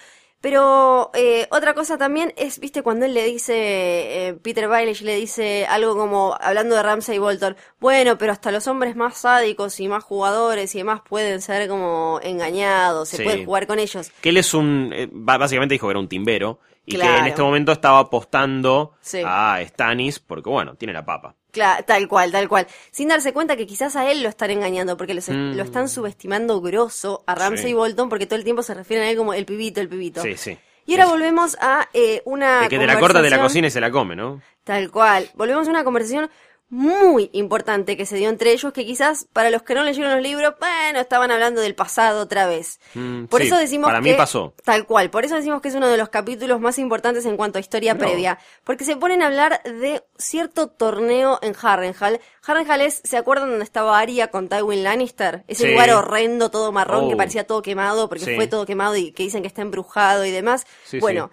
Pero 0.42 1.10
eh, 1.14 1.46
otra 1.50 1.72
cosa 1.72 1.96
también 1.96 2.34
es, 2.36 2.58
viste, 2.58 2.82
cuando 2.82 3.06
él 3.06 3.14
le 3.14 3.24
dice, 3.24 3.54
eh, 3.56 4.34
Peter 4.42 4.66
Baelish 4.66 5.00
le 5.02 5.14
dice 5.14 5.64
algo 5.66 5.96
como, 5.96 6.36
hablando 6.40 6.74
de 6.74 6.82
Ramsay 6.82 7.16
Bolton, 7.18 7.56
bueno, 7.78 8.18
pero 8.18 8.32
hasta 8.32 8.50
los 8.50 8.66
hombres 8.66 8.96
más 8.96 9.18
sádicos 9.18 9.78
y 9.78 9.86
más 9.86 10.02
jugadores 10.02 10.74
y 10.74 10.78
demás 10.78 11.00
pueden 11.08 11.40
ser 11.40 11.68
como 11.68 12.18
engañados, 12.24 13.08
se 13.08 13.18
Sí. 13.18 13.22
puede 13.22 13.44
jugar 13.44 13.66
con 13.68 13.78
ellos. 13.78 14.10
Que 14.20 14.30
él 14.30 14.36
es 14.36 14.52
un, 14.52 14.90
eh, 14.92 15.08
básicamente 15.12 15.74
dijo 15.74 15.86
que 15.86 15.92
era 15.92 16.00
un 16.00 16.08
timbero, 16.08 16.58
y 16.84 16.96
que 16.98 17.06
en 17.18 17.26
este 17.26 17.40
momento 17.40 17.70
estaba 17.70 18.00
apostando 18.00 18.94
Sí. 19.00 19.22
a 19.24 19.60
Stannis, 19.64 20.18
porque 20.18 20.50
bueno, 20.50 20.74
tiene 20.74 20.92
la 20.92 21.04
papa. 21.04 21.36
Cla- 21.52 21.84
tal 21.84 22.08
cual, 22.08 22.32
tal 22.32 22.48
cual. 22.48 22.66
Sin 22.90 23.08
darse 23.08 23.32
cuenta 23.34 23.56
que 23.56 23.66
quizás 23.66 23.94
a 23.96 24.10
él 24.10 24.22
lo 24.22 24.28
están 24.30 24.50
engañando, 24.50 24.96
porque 24.96 25.12
los- 25.14 25.28
Mm. 25.28 25.54
lo 25.54 25.62
están 25.62 25.88
subestimando 25.88 26.60
grosso 26.62 27.22
a 27.26 27.34
Ramsay 27.34 27.66
Sí. 27.68 27.74
Bolton, 27.74 28.08
porque 28.08 28.26
todo 28.26 28.36
el 28.38 28.44
tiempo 28.44 28.62
se 28.62 28.72
refieren 28.74 29.06
a 29.06 29.10
él 29.10 29.16
como 29.18 29.34
el 29.34 29.44
pibito, 29.44 29.80
el 29.80 29.88
pibito. 29.88 30.22
Sí, 30.22 30.36
sí. 30.36 30.56
Y 30.86 30.92
ahora 30.94 31.06
volvemos 31.06 31.56
a 31.60 31.88
eh, 31.92 32.22
una 32.24 32.64
El 32.64 32.68
que 32.68 32.78
te 32.78 32.86
la 32.86 32.98
corta 32.98 33.22
de 33.22 33.30
la 33.30 33.38
cocina 33.40 33.68
y 33.68 33.70
se 33.70 33.80
la 33.80 33.90
come, 33.90 34.16
¿no? 34.16 34.40
Tal 34.64 34.90
cual. 34.90 35.30
Volvemos 35.34 35.66
a 35.68 35.70
una 35.70 35.84
conversación 35.84 36.28
muy 36.72 37.28
importante 37.34 37.98
que 37.98 38.06
se 38.06 38.16
dio 38.16 38.30
entre 38.30 38.50
ellos, 38.50 38.72
que 38.72 38.86
quizás 38.86 39.26
para 39.34 39.50
los 39.50 39.62
que 39.62 39.74
no 39.74 39.82
leyeron 39.84 40.10
los 40.10 40.22
libros, 40.22 40.54
bueno, 40.58 41.00
estaban 41.00 41.30
hablando 41.30 41.60
del 41.60 41.74
pasado 41.74 42.22
otra 42.22 42.46
vez. 42.46 42.80
Mm, 42.94 43.26
por 43.26 43.42
sí, 43.42 43.48
eso 43.48 43.58
decimos 43.58 43.88
para 43.90 44.00
que... 44.00 44.10
mí 44.12 44.16
pasó. 44.16 44.54
Tal 44.64 44.86
cual, 44.86 45.10
por 45.10 45.26
eso 45.26 45.36
decimos 45.36 45.60
que 45.60 45.68
es 45.68 45.74
uno 45.74 45.86
de 45.88 45.98
los 45.98 46.08
capítulos 46.08 46.60
más 46.60 46.78
importantes 46.78 47.26
en 47.26 47.36
cuanto 47.36 47.58
a 47.58 47.60
historia 47.60 47.92
No. 47.92 48.00
previa, 48.00 48.38
porque 48.64 48.84
se 48.86 48.96
ponen 48.96 49.20
a 49.20 49.26
hablar 49.26 49.62
de 49.64 50.02
cierto 50.16 50.68
torneo 50.68 51.38
en 51.42 51.54
Harrenhal. 51.60 52.20
Harrenhal 52.46 52.80
es, 52.80 53.02
¿se 53.04 53.18
acuerdan 53.18 53.50
donde 53.50 53.64
estaba 53.64 53.98
Arya 53.98 54.28
con 54.28 54.48
Tywin 54.48 54.82
Lannister? 54.82 55.44
Ese 55.48 55.64
Sí. 55.66 55.72
lugar 55.72 55.90
horrendo, 55.90 56.50
todo 56.50 56.72
marrón, 56.72 57.08
que 57.08 57.14
Oh. 57.14 57.18
parecía 57.18 57.46
todo 57.46 57.60
quemado, 57.60 58.08
porque 58.08 58.24
Sí. 58.24 58.34
fue 58.34 58.46
todo 58.46 58.64
quemado 58.64 58.96
y 58.96 59.12
que 59.12 59.24
dicen 59.24 59.42
que 59.42 59.48
está 59.48 59.60
embrujado 59.60 60.24
y 60.24 60.30
demás. 60.30 60.66
Sí, 60.86 61.00
bueno, 61.00 61.30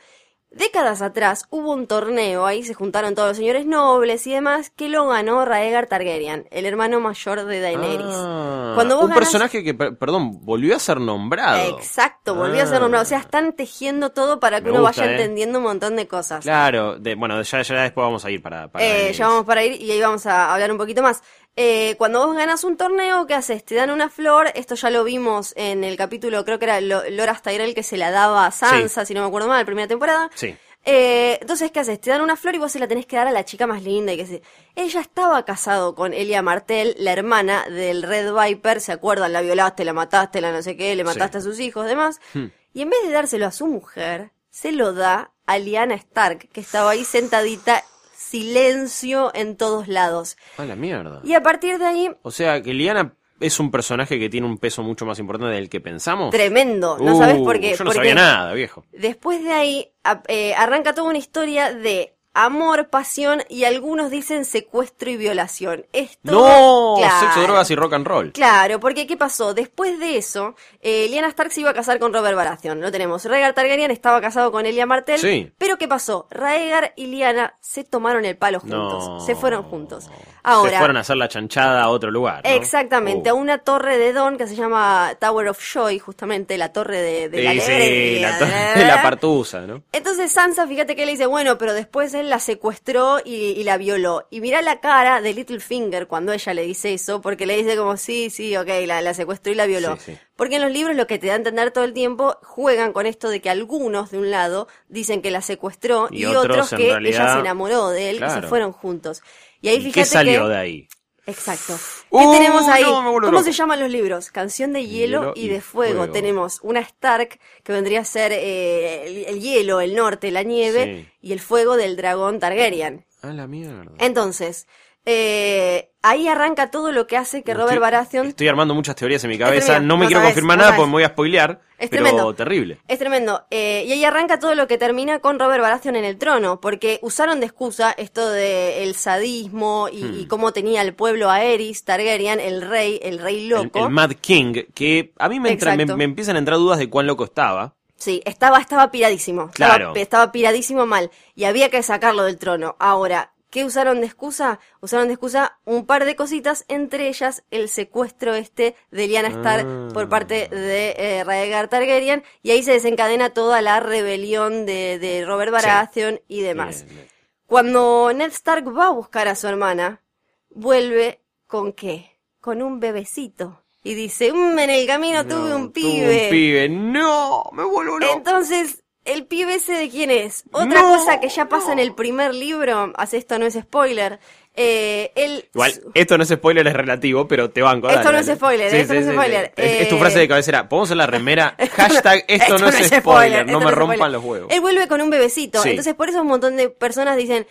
Décadas 0.51 1.03
atrás 1.03 1.45
hubo 1.51 1.73
un 1.73 1.85
torneo, 1.85 2.47
ahí 2.47 2.63
se 2.63 2.73
juntaron 2.73 3.13
todos 3.13 3.27
los 3.29 3.37
señores 3.37 3.67
nobles 3.67 4.25
y 4.25 4.31
demás, 4.33 4.71
que 4.71 4.89
lo 4.89 5.07
ganó 5.07 5.45
Raegar 5.45 5.85
Targaryen, 5.85 6.47
el 6.49 6.65
hermano 6.65 6.99
mayor 6.99 7.45
de 7.45 7.59
Daenerys. 7.61 8.05
Ah, 8.09 8.71
Cuando 8.73 8.95
vos 8.95 9.03
un 9.05 9.09
ganás- 9.11 9.19
personaje 9.19 9.63
que, 9.63 9.75
per- 9.75 9.95
perdón, 9.99 10.43
volvió 10.43 10.75
a 10.75 10.79
ser 10.79 10.99
nombrado. 10.99 11.77
Exacto, 11.77 12.33
volvió 12.33 12.63
a 12.63 12.65
ser 12.65 12.77
Ah. 12.77 12.79
nombrado. 12.79 13.03
O 13.03 13.07
sea, 13.07 13.19
están 13.19 13.53
tejiendo 13.53 14.09
todo 14.09 14.39
para 14.39 14.59
que 14.61 14.71
uno 14.71 14.81
gusta, 14.81 15.01
vaya 15.03 15.11
eh. 15.11 15.15
entendiendo 15.21 15.59
un 15.59 15.65
montón 15.65 15.95
de 15.95 16.07
cosas. 16.07 16.43
Claro, 16.43 16.97
de, 16.97 17.13
bueno, 17.13 17.39
ya, 17.43 17.61
ya 17.61 17.81
después 17.83 18.03
vamos 18.03 18.25
a 18.25 18.31
ir 18.31 18.41
para... 18.41 18.69
para 18.71 18.83
Eh, 18.83 19.13
ya 19.13 19.27
vamos 19.27 19.45
para 19.45 19.63
ir 19.63 19.79
y 19.79 19.91
ahí 19.91 20.01
vamos 20.01 20.25
a 20.25 20.51
hablar 20.51 20.71
un 20.71 20.79
poquito 20.79 21.03
más. 21.03 21.21
Eh, 21.61 21.95
cuando 21.97 22.25
vos 22.25 22.37
ganas 22.37 22.63
un 22.63 22.77
torneo, 22.77 23.27
¿qué 23.27 23.33
haces? 23.33 23.65
Te 23.65 23.75
dan 23.75 23.89
una 23.89 24.09
flor, 24.09 24.47
esto 24.55 24.75
ya 24.75 24.89
lo 24.89 25.03
vimos 25.03 25.51
en 25.57 25.83
el 25.83 25.97
capítulo, 25.97 26.45
creo 26.45 26.57
que 26.57 26.63
era 26.63 26.79
Lo- 26.79 27.03
Loras 27.09 27.41
Tyrell 27.41 27.75
que 27.75 27.83
se 27.83 27.97
la 27.97 28.11
daba 28.11 28.45
a 28.45 28.51
Sansa, 28.51 29.03
si 29.05 29.13
no 29.13 29.19
me 29.21 29.27
acuerdo 29.27 29.49
mal, 29.49 29.59
la 29.59 29.65
primera 29.65 29.85
temporada. 29.87 30.29
Sí. 30.35 30.55
Eh, 30.85 31.37
entonces, 31.41 31.69
¿qué 31.71 31.81
haces? 31.81 31.99
Te 31.99 32.11
dan 32.11 32.21
una 32.21 32.37
flor 32.37 32.55
y 32.55 32.59
vos 32.59 32.71
se 32.71 32.79
la 32.79 32.87
tenés 32.87 33.05
que 33.05 33.17
dar 33.17 33.27
a 33.27 33.31
la 33.31 33.43
chica 33.43 33.67
más 33.67 33.83
linda 33.83 34.13
y 34.13 34.17
que 34.17 34.25
se... 34.25 34.41
Ella 34.75 35.01
estaba 35.01 35.43
casado 35.43 35.95
con 35.95 36.13
Elia 36.13 36.41
Martel, 36.41 36.95
la 36.97 37.11
hermana 37.11 37.65
del 37.69 38.03
Red 38.03 38.33
Viper, 38.33 38.79
¿se 38.79 38.93
acuerdan? 38.93 39.33
La 39.33 39.41
violaste, 39.41 39.83
la 39.83 39.91
mataste, 39.91 40.39
la 40.39 40.53
no 40.53 40.61
sé 40.61 40.77
qué, 40.77 40.95
le 40.95 41.03
mataste 41.03 41.39
a 41.39 41.41
sus 41.41 41.59
hijos, 41.59 41.85
demás. 41.87 42.21
Hmm. 42.33 42.45
Y 42.73 42.83
en 42.83 42.89
vez 42.89 42.99
de 43.05 43.11
dárselo 43.11 43.45
a 43.45 43.51
su 43.51 43.67
mujer, 43.67 44.31
se 44.49 44.71
lo 44.71 44.93
da 44.93 45.31
a 45.45 45.57
Lyanna 45.57 45.95
Stark, 45.95 46.47
que 46.53 46.61
estaba 46.61 46.91
ahí 46.91 47.03
sentadita, 47.03 47.83
silencio 48.29 49.31
en 49.33 49.55
todos 49.57 49.87
lados. 49.87 50.37
A 50.57 50.65
la 50.65 50.75
mierda. 50.75 51.21
Y 51.23 51.33
a 51.33 51.41
partir 51.43 51.77
de 51.79 51.85
ahí, 51.85 52.09
O 52.21 52.31
sea, 52.31 52.61
que 52.61 52.73
Liana 52.73 53.13
es 53.39 53.59
un 53.59 53.71
personaje 53.71 54.19
que 54.19 54.29
tiene 54.29 54.45
un 54.47 54.57
peso 54.57 54.83
mucho 54.83 55.05
más 55.05 55.17
importante 55.19 55.53
del 55.55 55.69
que 55.69 55.79
pensamos. 55.79 56.31
tremendo, 56.31 56.97
¿no 56.99 57.15
Uh, 57.15 57.19
sabes 57.19 57.37
por 57.37 57.59
qué? 57.59 57.71
Yo 57.75 57.83
no 57.83 57.91
Porque 57.91 57.95
sabía 58.09 58.15
nada, 58.15 58.53
viejo. 58.53 58.83
Después 58.91 59.43
de 59.43 59.51
ahí 59.53 59.91
a- 60.03 60.23
eh, 60.27 60.53
arranca 60.55 60.93
toda 60.93 61.09
una 61.09 61.17
historia 61.17 61.73
de 61.73 62.15
amor, 62.45 62.87
pasión 62.89 63.43
y 63.49 63.63
algunos 63.65 64.09
dicen 64.11 64.45
secuestro 64.45 65.09
y 65.09 65.17
violación. 65.17 65.85
Esto, 65.93 66.17
No, 66.31 66.95
claro. 66.97 67.19
sexo, 67.19 67.41
drogas 67.41 67.69
y 67.71 67.75
rock 67.75 67.93
and 67.93 68.07
roll. 68.07 68.31
Claro, 68.31 68.79
porque 68.79 69.07
¿qué 69.07 69.17
pasó? 69.17 69.53
Después 69.53 69.99
de 69.99 70.17
eso, 70.17 70.55
eh, 70.81 71.07
Lyanna 71.09 71.27
Stark 71.29 71.51
se 71.51 71.61
iba 71.61 71.69
a 71.71 71.73
casar 71.73 71.99
con 71.99 72.13
Robert 72.13 72.35
Baratheon. 72.35 72.81
Lo 72.81 72.91
tenemos. 72.91 73.25
Rhaegar 73.25 73.53
Targaryen 73.53 73.91
estaba 73.91 74.21
casado 74.21 74.51
con 74.51 74.65
Elia 74.65 74.85
Martell. 74.85 75.19
Sí. 75.19 75.51
Pero 75.57 75.77
¿qué 75.77 75.87
pasó? 75.87 76.27
Rhaegar 76.31 76.93
y 76.95 77.07
Lyanna 77.07 77.55
se 77.59 77.83
tomaron 77.83 78.25
el 78.25 78.37
palo 78.37 78.59
juntos. 78.59 79.07
No. 79.07 79.19
Se 79.19 79.35
fueron 79.35 79.63
juntos. 79.63 80.09
Ahora, 80.41 80.71
Se 80.71 80.77
fueron 80.77 80.97
a 80.97 81.01
hacer 81.01 81.17
la 81.17 81.27
chanchada 81.27 81.83
a 81.83 81.89
otro 81.89 82.11
lugar. 82.11 82.41
¿no? 82.45 82.49
Exactamente, 82.49 83.29
Uh. 83.31 83.35
a 83.35 83.37
una 83.37 83.57
torre 83.59 83.97
de 83.97 84.13
Don 84.13 84.37
que 84.37 84.47
se 84.47 84.55
llama 84.55 85.13
Tower 85.19 85.49
of 85.49 85.59
Joy, 85.61 85.99
justamente 85.99 86.57
la 86.57 86.71
torre 86.71 87.01
de, 87.01 87.29
de 87.29 87.43
la 87.43 87.51
Sí, 87.61 88.19
la, 88.19 88.39
to- 88.39 88.45
la 88.87 89.01
partusa, 89.01 89.61
¿no? 89.61 89.83
Entonces 89.91 90.31
Sansa, 90.31 90.65
fíjate 90.65 90.95
que 90.95 91.05
le 91.05 91.11
dice, 91.11 91.25
bueno, 91.25 91.57
pero 91.57 91.73
después 91.73 92.13
él 92.13 92.28
la 92.29 92.39
secuestró 92.39 93.19
y, 93.23 93.33
y 93.33 93.63
la 93.63 93.77
violó. 93.77 94.27
Y 94.29 94.39
mirá 94.41 94.61
la 94.61 94.79
cara 94.79 95.21
de 95.21 95.33
Littlefinger 95.33 96.07
cuando 96.07 96.31
ella 96.31 96.53
le 96.53 96.63
dice 96.63 96.93
eso, 96.93 97.21
porque 97.21 97.45
le 97.45 97.57
dice 97.57 97.75
como, 97.75 97.97
sí, 97.97 98.29
sí, 98.29 98.55
ok, 98.55 98.67
la, 98.85 99.01
la 99.01 99.13
secuestró 99.13 99.51
y 99.51 99.55
la 99.55 99.65
violó. 99.65 99.97
Sí, 99.97 100.13
sí. 100.13 100.17
Porque 100.35 100.55
en 100.55 100.61
los 100.61 100.71
libros 100.71 100.95
lo 100.95 101.07
que 101.07 101.19
te 101.19 101.27
da 101.27 101.33
a 101.33 101.35
entender 101.35 101.71
todo 101.71 101.83
el 101.83 101.93
tiempo, 101.93 102.37
juegan 102.43 102.93
con 102.93 103.05
esto 103.05 103.29
de 103.29 103.41
que 103.41 103.49
algunos 103.49 104.11
de 104.11 104.19
un 104.19 104.31
lado 104.31 104.67
dicen 104.87 105.21
que 105.21 105.31
la 105.31 105.41
secuestró 105.41 106.07
Y 106.11 106.21
y, 106.21 106.25
otros, 106.27 106.69
que 106.69 106.91
ella 106.91 107.33
se 107.33 107.39
enamoró 107.39 107.89
de 107.89 108.11
él 108.11 108.23
y 108.25 108.29
se 108.29 108.43
fueron 108.43 108.71
juntos. 108.71 109.21
Y 109.61 109.67
ahí 109.67 109.77
¿Y 109.77 109.81
fíjate 109.81 109.99
qué 109.99 110.05
salió 110.05 110.43
que... 110.43 110.49
de 110.49 110.57
ahí? 110.57 110.87
Exacto. 111.29 111.77
Uh, 112.09 112.19
¿Qué 112.31 112.37
tenemos 112.39 112.67
ahí? 112.67 112.83
no, 112.83 112.93
¿Cómo 113.03 113.19
loco. 113.19 113.43
se 113.43 113.51
llaman 113.51 113.79
los 113.79 113.89
libros? 113.89 114.31
Canción 114.31 114.73
de 114.73 114.85
hielo, 114.85 115.33
Hielo 115.33 115.33
y, 115.35 115.47
de 115.47 115.61
fuego. 115.61 115.97
fuego. 115.99 116.11
Tenemos 116.11 116.59
una 116.63 116.79
Stark, 116.79 117.39
que 117.63 117.71
vendría 117.71 118.01
a 118.01 118.05
ser 118.05 118.31
eh, 118.33 119.05
el, 119.07 119.25
el 119.35 119.39
hielo, 119.41 119.79
el 119.81 119.95
norte, 119.95 120.31
la 120.31 120.43
nieve, 120.43 121.05
Sí. 121.05 121.27
y 121.29 121.33
el 121.33 121.39
fuego 121.39 121.77
del 121.77 121.95
dragón 121.97 122.39
Targaryen. 122.39 123.05
A 123.21 123.27
la 123.33 123.47
mierda. 123.47 123.83
Entonces, 123.99 124.65
eh, 125.05 125.91
ahí 126.01 126.27
arranca 126.27 126.69
todo 126.71 126.91
lo 126.91 127.07
que 127.07 127.17
hace 127.17 127.43
que 127.43 127.53
Robert 127.53 127.71
estoy- 127.73 127.79
Baratheon... 127.81 128.27
Estoy 128.27 128.47
armando 128.47 128.73
muchas 128.73 128.95
teorías 128.95 129.23
en 129.23 129.29
mi 129.31 129.37
cabeza. 129.37 129.79
No 129.79 129.97
me 129.97 130.03
no 130.05 130.07
quiero 130.07 130.21
sabes, 130.21 130.33
confirmar 130.33 130.57
no 130.57 130.61
nada 130.61 130.69
sabes. 130.71 130.77
porque 130.77 130.87
me 130.87 130.93
voy 130.93 131.03
a 131.03 131.07
spoilear. 131.09 131.61
Es 131.79 131.89
pero 131.89 132.03
tremendo. 132.03 132.35
terrible. 132.35 132.77
Es 132.87 132.99
tremendo. 132.99 133.45
Eh, 133.49 133.85
y 133.87 133.91
ahí 133.93 134.03
arranca 134.03 134.37
todo 134.39 134.53
lo 134.53 134.67
que 134.67 134.77
termina 134.77 135.19
con 135.19 135.39
Robert 135.39 135.61
Baratheon 135.61 135.95
en 135.95 136.03
el 136.05 136.17
trono, 136.17 136.59
porque 136.59 136.99
usaron 137.01 137.39
de 137.39 137.45
excusa 137.45 137.91
esto 137.97 138.29
de 138.29 138.83
el 138.83 138.95
sadismo 138.95 139.87
y, 139.91 140.03
Hmm. 140.03 140.19
y 140.19 140.25
cómo 140.27 140.51
tenía 140.51 140.81
el 140.81 140.93
pueblo 140.93 141.29
a 141.29 141.41
Eris 141.43 141.85
Targaryen, 141.85 142.39
el 142.41 142.61
rey, 142.61 142.99
el 143.01 143.17
rey 143.19 143.47
loco. 143.47 143.85
el 143.85 143.89
Mad 143.91 144.11
King, 144.19 144.63
que 144.75 145.13
a 145.17 145.29
mí 145.29 145.39
me, 145.39 145.51
entra- 145.51 145.75
me, 145.75 145.83
Exacto. 145.83 145.97
me 145.97 146.03
empiezan 146.03 146.35
a 146.35 146.39
entrar 146.39 146.57
dudas 146.57 146.79
de 146.79 146.89
cuán 146.89 147.07
loco 147.07 147.23
estaba. 147.23 147.75
Sí, 147.95 148.21
estaba, 148.25 148.59
estaba 148.59 148.91
piradísimo. 148.91 149.49
Estaba- 149.53 149.75
Claro. 149.75 149.93
Estaba, 149.95 150.31
piradísimo 150.31 150.85
mal. 150.85 151.11
Y 151.35 151.45
había 151.45 151.69
que 151.69 151.81
sacarlo 151.83 152.23
del 152.23 152.37
trono. 152.37 152.75
Ahora, 152.79 153.31
¿qué 153.49 153.65
usaron 153.65 153.99
de 154.01 154.07
excusa? 154.07 154.59
Usaron 154.81 155.07
de 155.07 155.13
excusa 155.13 155.59
un 155.65 155.85
par 155.85 156.05
de 156.05 156.15
cositas, 156.15 156.65
entre 156.67 157.07
ellas 157.07 157.43
el 157.51 157.69
secuestro 157.69 158.33
este 158.35 158.75
de 158.91 159.07
Lyanna 159.07 159.29
Stark 159.29 159.65
Ah. 159.67 159.89
por 159.93 160.07
parte 160.09 160.47
de 160.49 160.95
eh, 160.97 161.23
Rhaegar 161.23 161.67
Targaryen. 161.67 162.23
Y 162.43 162.51
ahí 162.51 162.63
se 162.63 162.71
desencadena 162.73 163.31
toda 163.31 163.61
la 163.61 163.79
rebelión 163.79 164.65
de, 164.65 164.99
de 164.99 165.25
Robert 165.25 165.51
Baratheon 165.51 166.21
y 166.27 166.41
demás. 166.41 166.83
Bien, 166.85 166.95
bien. 166.97 167.09
Cuando 167.45 168.11
Ned 168.13 168.31
Stark 168.31 168.65
va 168.77 168.87
a 168.87 168.91
buscar 168.91 169.27
a 169.27 169.35
su 169.35 169.47
hermana, 169.47 170.03
vuelve 170.49 171.21
con 171.47 171.73
qué? 171.73 172.11
Con 172.41 172.61
un 172.61 172.79
bebecito. 172.79 173.63
Y 173.83 173.93
dice, 173.95 174.31
"Mm, 174.33 174.59
en 174.59 174.69
el 174.69 174.85
camino 174.87 175.25
tuve 175.25 175.55
un 175.55 175.71
tuve 175.71 175.81
pibe. 175.81 176.23
un 176.25 176.29
pibe. 176.29 176.69
No, 176.69 177.43
me 177.53 177.63
vuelvo 177.63 177.97
loco. 177.97 178.13
Entonces, 178.13 178.83
¿el 179.09 179.25
pibe 179.25 179.55
ese 179.55 179.73
de 179.73 179.89
quién 179.89 180.09
es? 180.11 180.43
Otra 180.51 180.81
No, 180.81 180.97
cosa 180.97 181.19
que 181.19 181.29
ya 181.29 181.49
pasa 181.49 181.71
en 181.73 181.79
el 181.79 181.93
primer 181.93 182.33
libro, 182.33 182.93
hace 182.95 183.17
esto 183.17 183.37
no 183.39 183.45
es 183.45 183.53
spoiler, 183.55 184.19
eh, 184.55 185.11
él... 185.15 185.49
Igual, 185.53 185.73
esto 185.93 186.17
no 186.17 186.23
es 186.23 186.29
spoiler, 186.29 186.67
es 186.67 186.73
relativo, 186.73 187.27
pero 187.27 187.49
te 187.49 187.61
banco. 187.61 187.87
Esto 187.89 188.03
dale, 188.03 188.13
no 188.13 188.19
es 188.31 188.37
spoiler, 188.37 188.73
esto 188.75 188.93
no 188.93 188.99
es 188.99 189.05
spoiler. 189.07 189.53
Es, 189.55 189.81
es 189.83 189.89
tu 189.89 189.95
Eh, 189.95 189.99
frase 189.99 190.19
de 190.19 190.27
cabecera. 190.27 190.67
Podemos 190.67 190.87
hacer 190.89 190.97
la 190.97 191.07
remera. 191.07 191.55
Hashtag 191.75 192.25
esto, 192.27 192.57
no, 192.57 192.67
es 192.69 192.87
spoiler. 192.89 193.45
No 193.45 193.53
esto 193.59 193.65
me 193.65 193.71
rompan 193.71 193.97
spoiler. 193.97 194.11
los 194.13 194.23
huevos. 194.23 194.47
Él 194.51 194.59
vuelve 194.61 194.87
con 194.87 195.01
un 195.01 195.09
bebecito, 195.09 195.63
entonces 195.65 195.93
por 195.95 196.09
eso 196.09 196.21
un 196.21 196.27
montón 196.27 196.57
de 196.57 196.69
personas 196.69 197.15
dicen, 197.15 197.47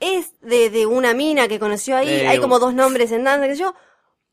es 0.00 0.32
de, 0.40 0.68
de 0.68 0.84
una 0.86 1.14
mina 1.14 1.48
que 1.48 1.58
conoció 1.58 1.96
ahí, 1.96 2.08
Eh, 2.08 2.28
hay 2.28 2.38
como 2.38 2.58
dos 2.58 2.74
nombres 2.74 3.12
en 3.12 3.24
danza, 3.24 3.46
sé 3.46 3.56
yo, 3.56 3.74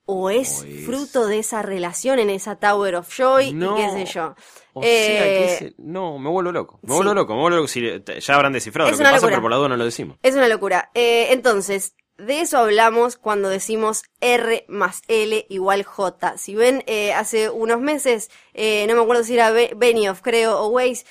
o 0.06 0.30
es 0.32 0.62
O 0.62 0.66
es- 0.66 0.86
fruto 0.86 1.28
de 1.28 1.40
esa 1.40 1.62
relación 1.62 2.18
en 2.20 2.32
esa 2.32 2.56
Tower 2.58 2.96
of 2.96 3.08
Joy 3.16 3.54
No. 3.54 3.78
y 3.78 3.82
qué 3.82 3.92
sé 3.92 4.12
yo. 4.14 4.36
O 4.80 4.84
sea 4.84 4.90
que 4.90 5.44
Eh, 5.46 5.54
ese- 5.54 5.74
No, 5.78 6.18
me 6.20 6.30
vuelvo 6.30 6.52
loco. 6.52 6.80
Me 6.82 6.90
sí. 6.90 6.96
vuelvo 6.96 7.14
loco, 7.14 7.34
me 7.36 7.42
vuelvo 7.42 7.58
loco. 7.58 7.68
Si- 7.68 8.00
te- 8.02 8.20
ya 8.20 8.36
habrán 8.36 8.54
descifrado 8.54 8.90
Es 8.90 8.94
lo 8.94 8.98
que 8.98 9.04
una 9.04 9.12
pasa, 9.12 9.22
locura. 9.22 9.36
pero 9.36 9.42
por 9.44 9.52
la 9.52 9.58
duda 9.58 9.70
no 9.70 9.78
lo 9.78 9.86
decimos. 9.86 10.18
Es 10.24 10.36
una 10.36 10.48
locura. 10.48 10.90
Eh, 10.94 11.28
entonces, 11.32 11.94
de 12.18 12.42
eso 12.42 12.58
hablamos 12.58 13.16
cuando 13.16 13.48
decimos 13.48 14.04
R 14.20 14.66
más 14.68 15.02
L 15.08 15.46
igual 15.48 15.84
J. 15.84 16.38
Si 16.38 16.54
ven, 16.54 16.84
eh, 16.86 17.14
hace 17.14 17.50
unos 17.50 17.80
meses, 17.80 18.30
eh, 18.54 18.86
no 18.90 18.96
me 18.96 19.02
acuerdo 19.02 19.24
si 19.24 19.36
era 19.36 19.52
Be- 19.52 19.72
Benioff, 19.78 20.20
creo, 20.22 20.60
o 20.60 20.68
Weiss, 20.68 21.06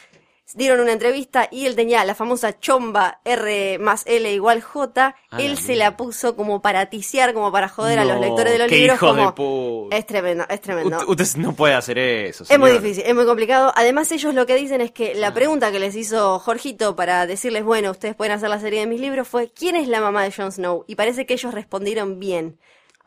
dieron 0.55 0.81
una 0.81 0.93
entrevista 0.93 1.49
y 1.51 1.67
él 1.67 1.77
tenía 1.77 2.05
la 2.05 2.15
famosa 2.15 2.59
chomba 2.59 3.21
R 3.25 3.79
más 3.79 4.03
L 4.07 4.33
igual 4.33 4.63
J. 4.63 5.15
Él 5.39 5.55
la 5.55 5.61
se 5.61 5.77
la 5.77 5.97
puso 5.97 6.37
como 6.37 6.63
para 6.63 6.87
ticiar, 6.87 7.35
como 7.35 7.53
para 7.53 7.69
joder 7.69 7.99
a 7.99 8.05
los 8.05 8.19
lectores 8.21 8.53
de 8.53 8.59
los 8.59 8.69
qué 8.69 8.77
libros. 8.79 8.97
hijo 8.97 9.15
de 9.15 9.33
puta. 9.33 9.97
Es 9.97 10.07
tremendo, 10.07 10.45
es 10.49 10.61
tremendo. 10.61 10.97
Usted, 11.07 11.23
usted 11.25 11.41
no 11.41 11.53
puede 11.55 11.75
hacer 11.75 11.99
eso. 11.99 12.45
Es 12.49 12.59
muy 12.59 12.71
difícil, 12.71 13.05
es 13.07 13.15
muy 13.15 13.27
complicado. 13.27 13.73
Además, 13.77 14.11
ellos 14.13 14.35
lo 14.35 14.47
que 14.47 14.55
dicen 14.55 14.81
es 14.81 14.91
que 14.93 15.13
Ah. 15.13 15.17
la 15.17 15.35
pregunta 15.35 15.71
que 15.73 15.79
les 15.81 15.95
hizo 15.97 16.39
Jorgito 16.39 16.97
para 16.97 17.27
decirles, 17.27 17.65
bueno, 17.65 17.91
ustedes 17.91 18.15
pueden 18.15 18.33
hacer 18.33 18.49
la 18.49 18.61
serie 18.61 18.81
de 18.81 18.87
mis 18.87 19.01
libros 19.01 19.29
fue, 19.29 19.51
¿quién 19.53 19.77
es 19.77 19.89
la 19.89 20.01
mamá 20.01 20.23
de 20.23 20.33
Jon 20.33 20.53
Snow? 20.53 20.85
Y 20.87 20.95
parece 20.95 21.27
que 21.27 21.35
ellos 21.35 21.53
respondieron 21.55 22.19
bien. 22.21 22.59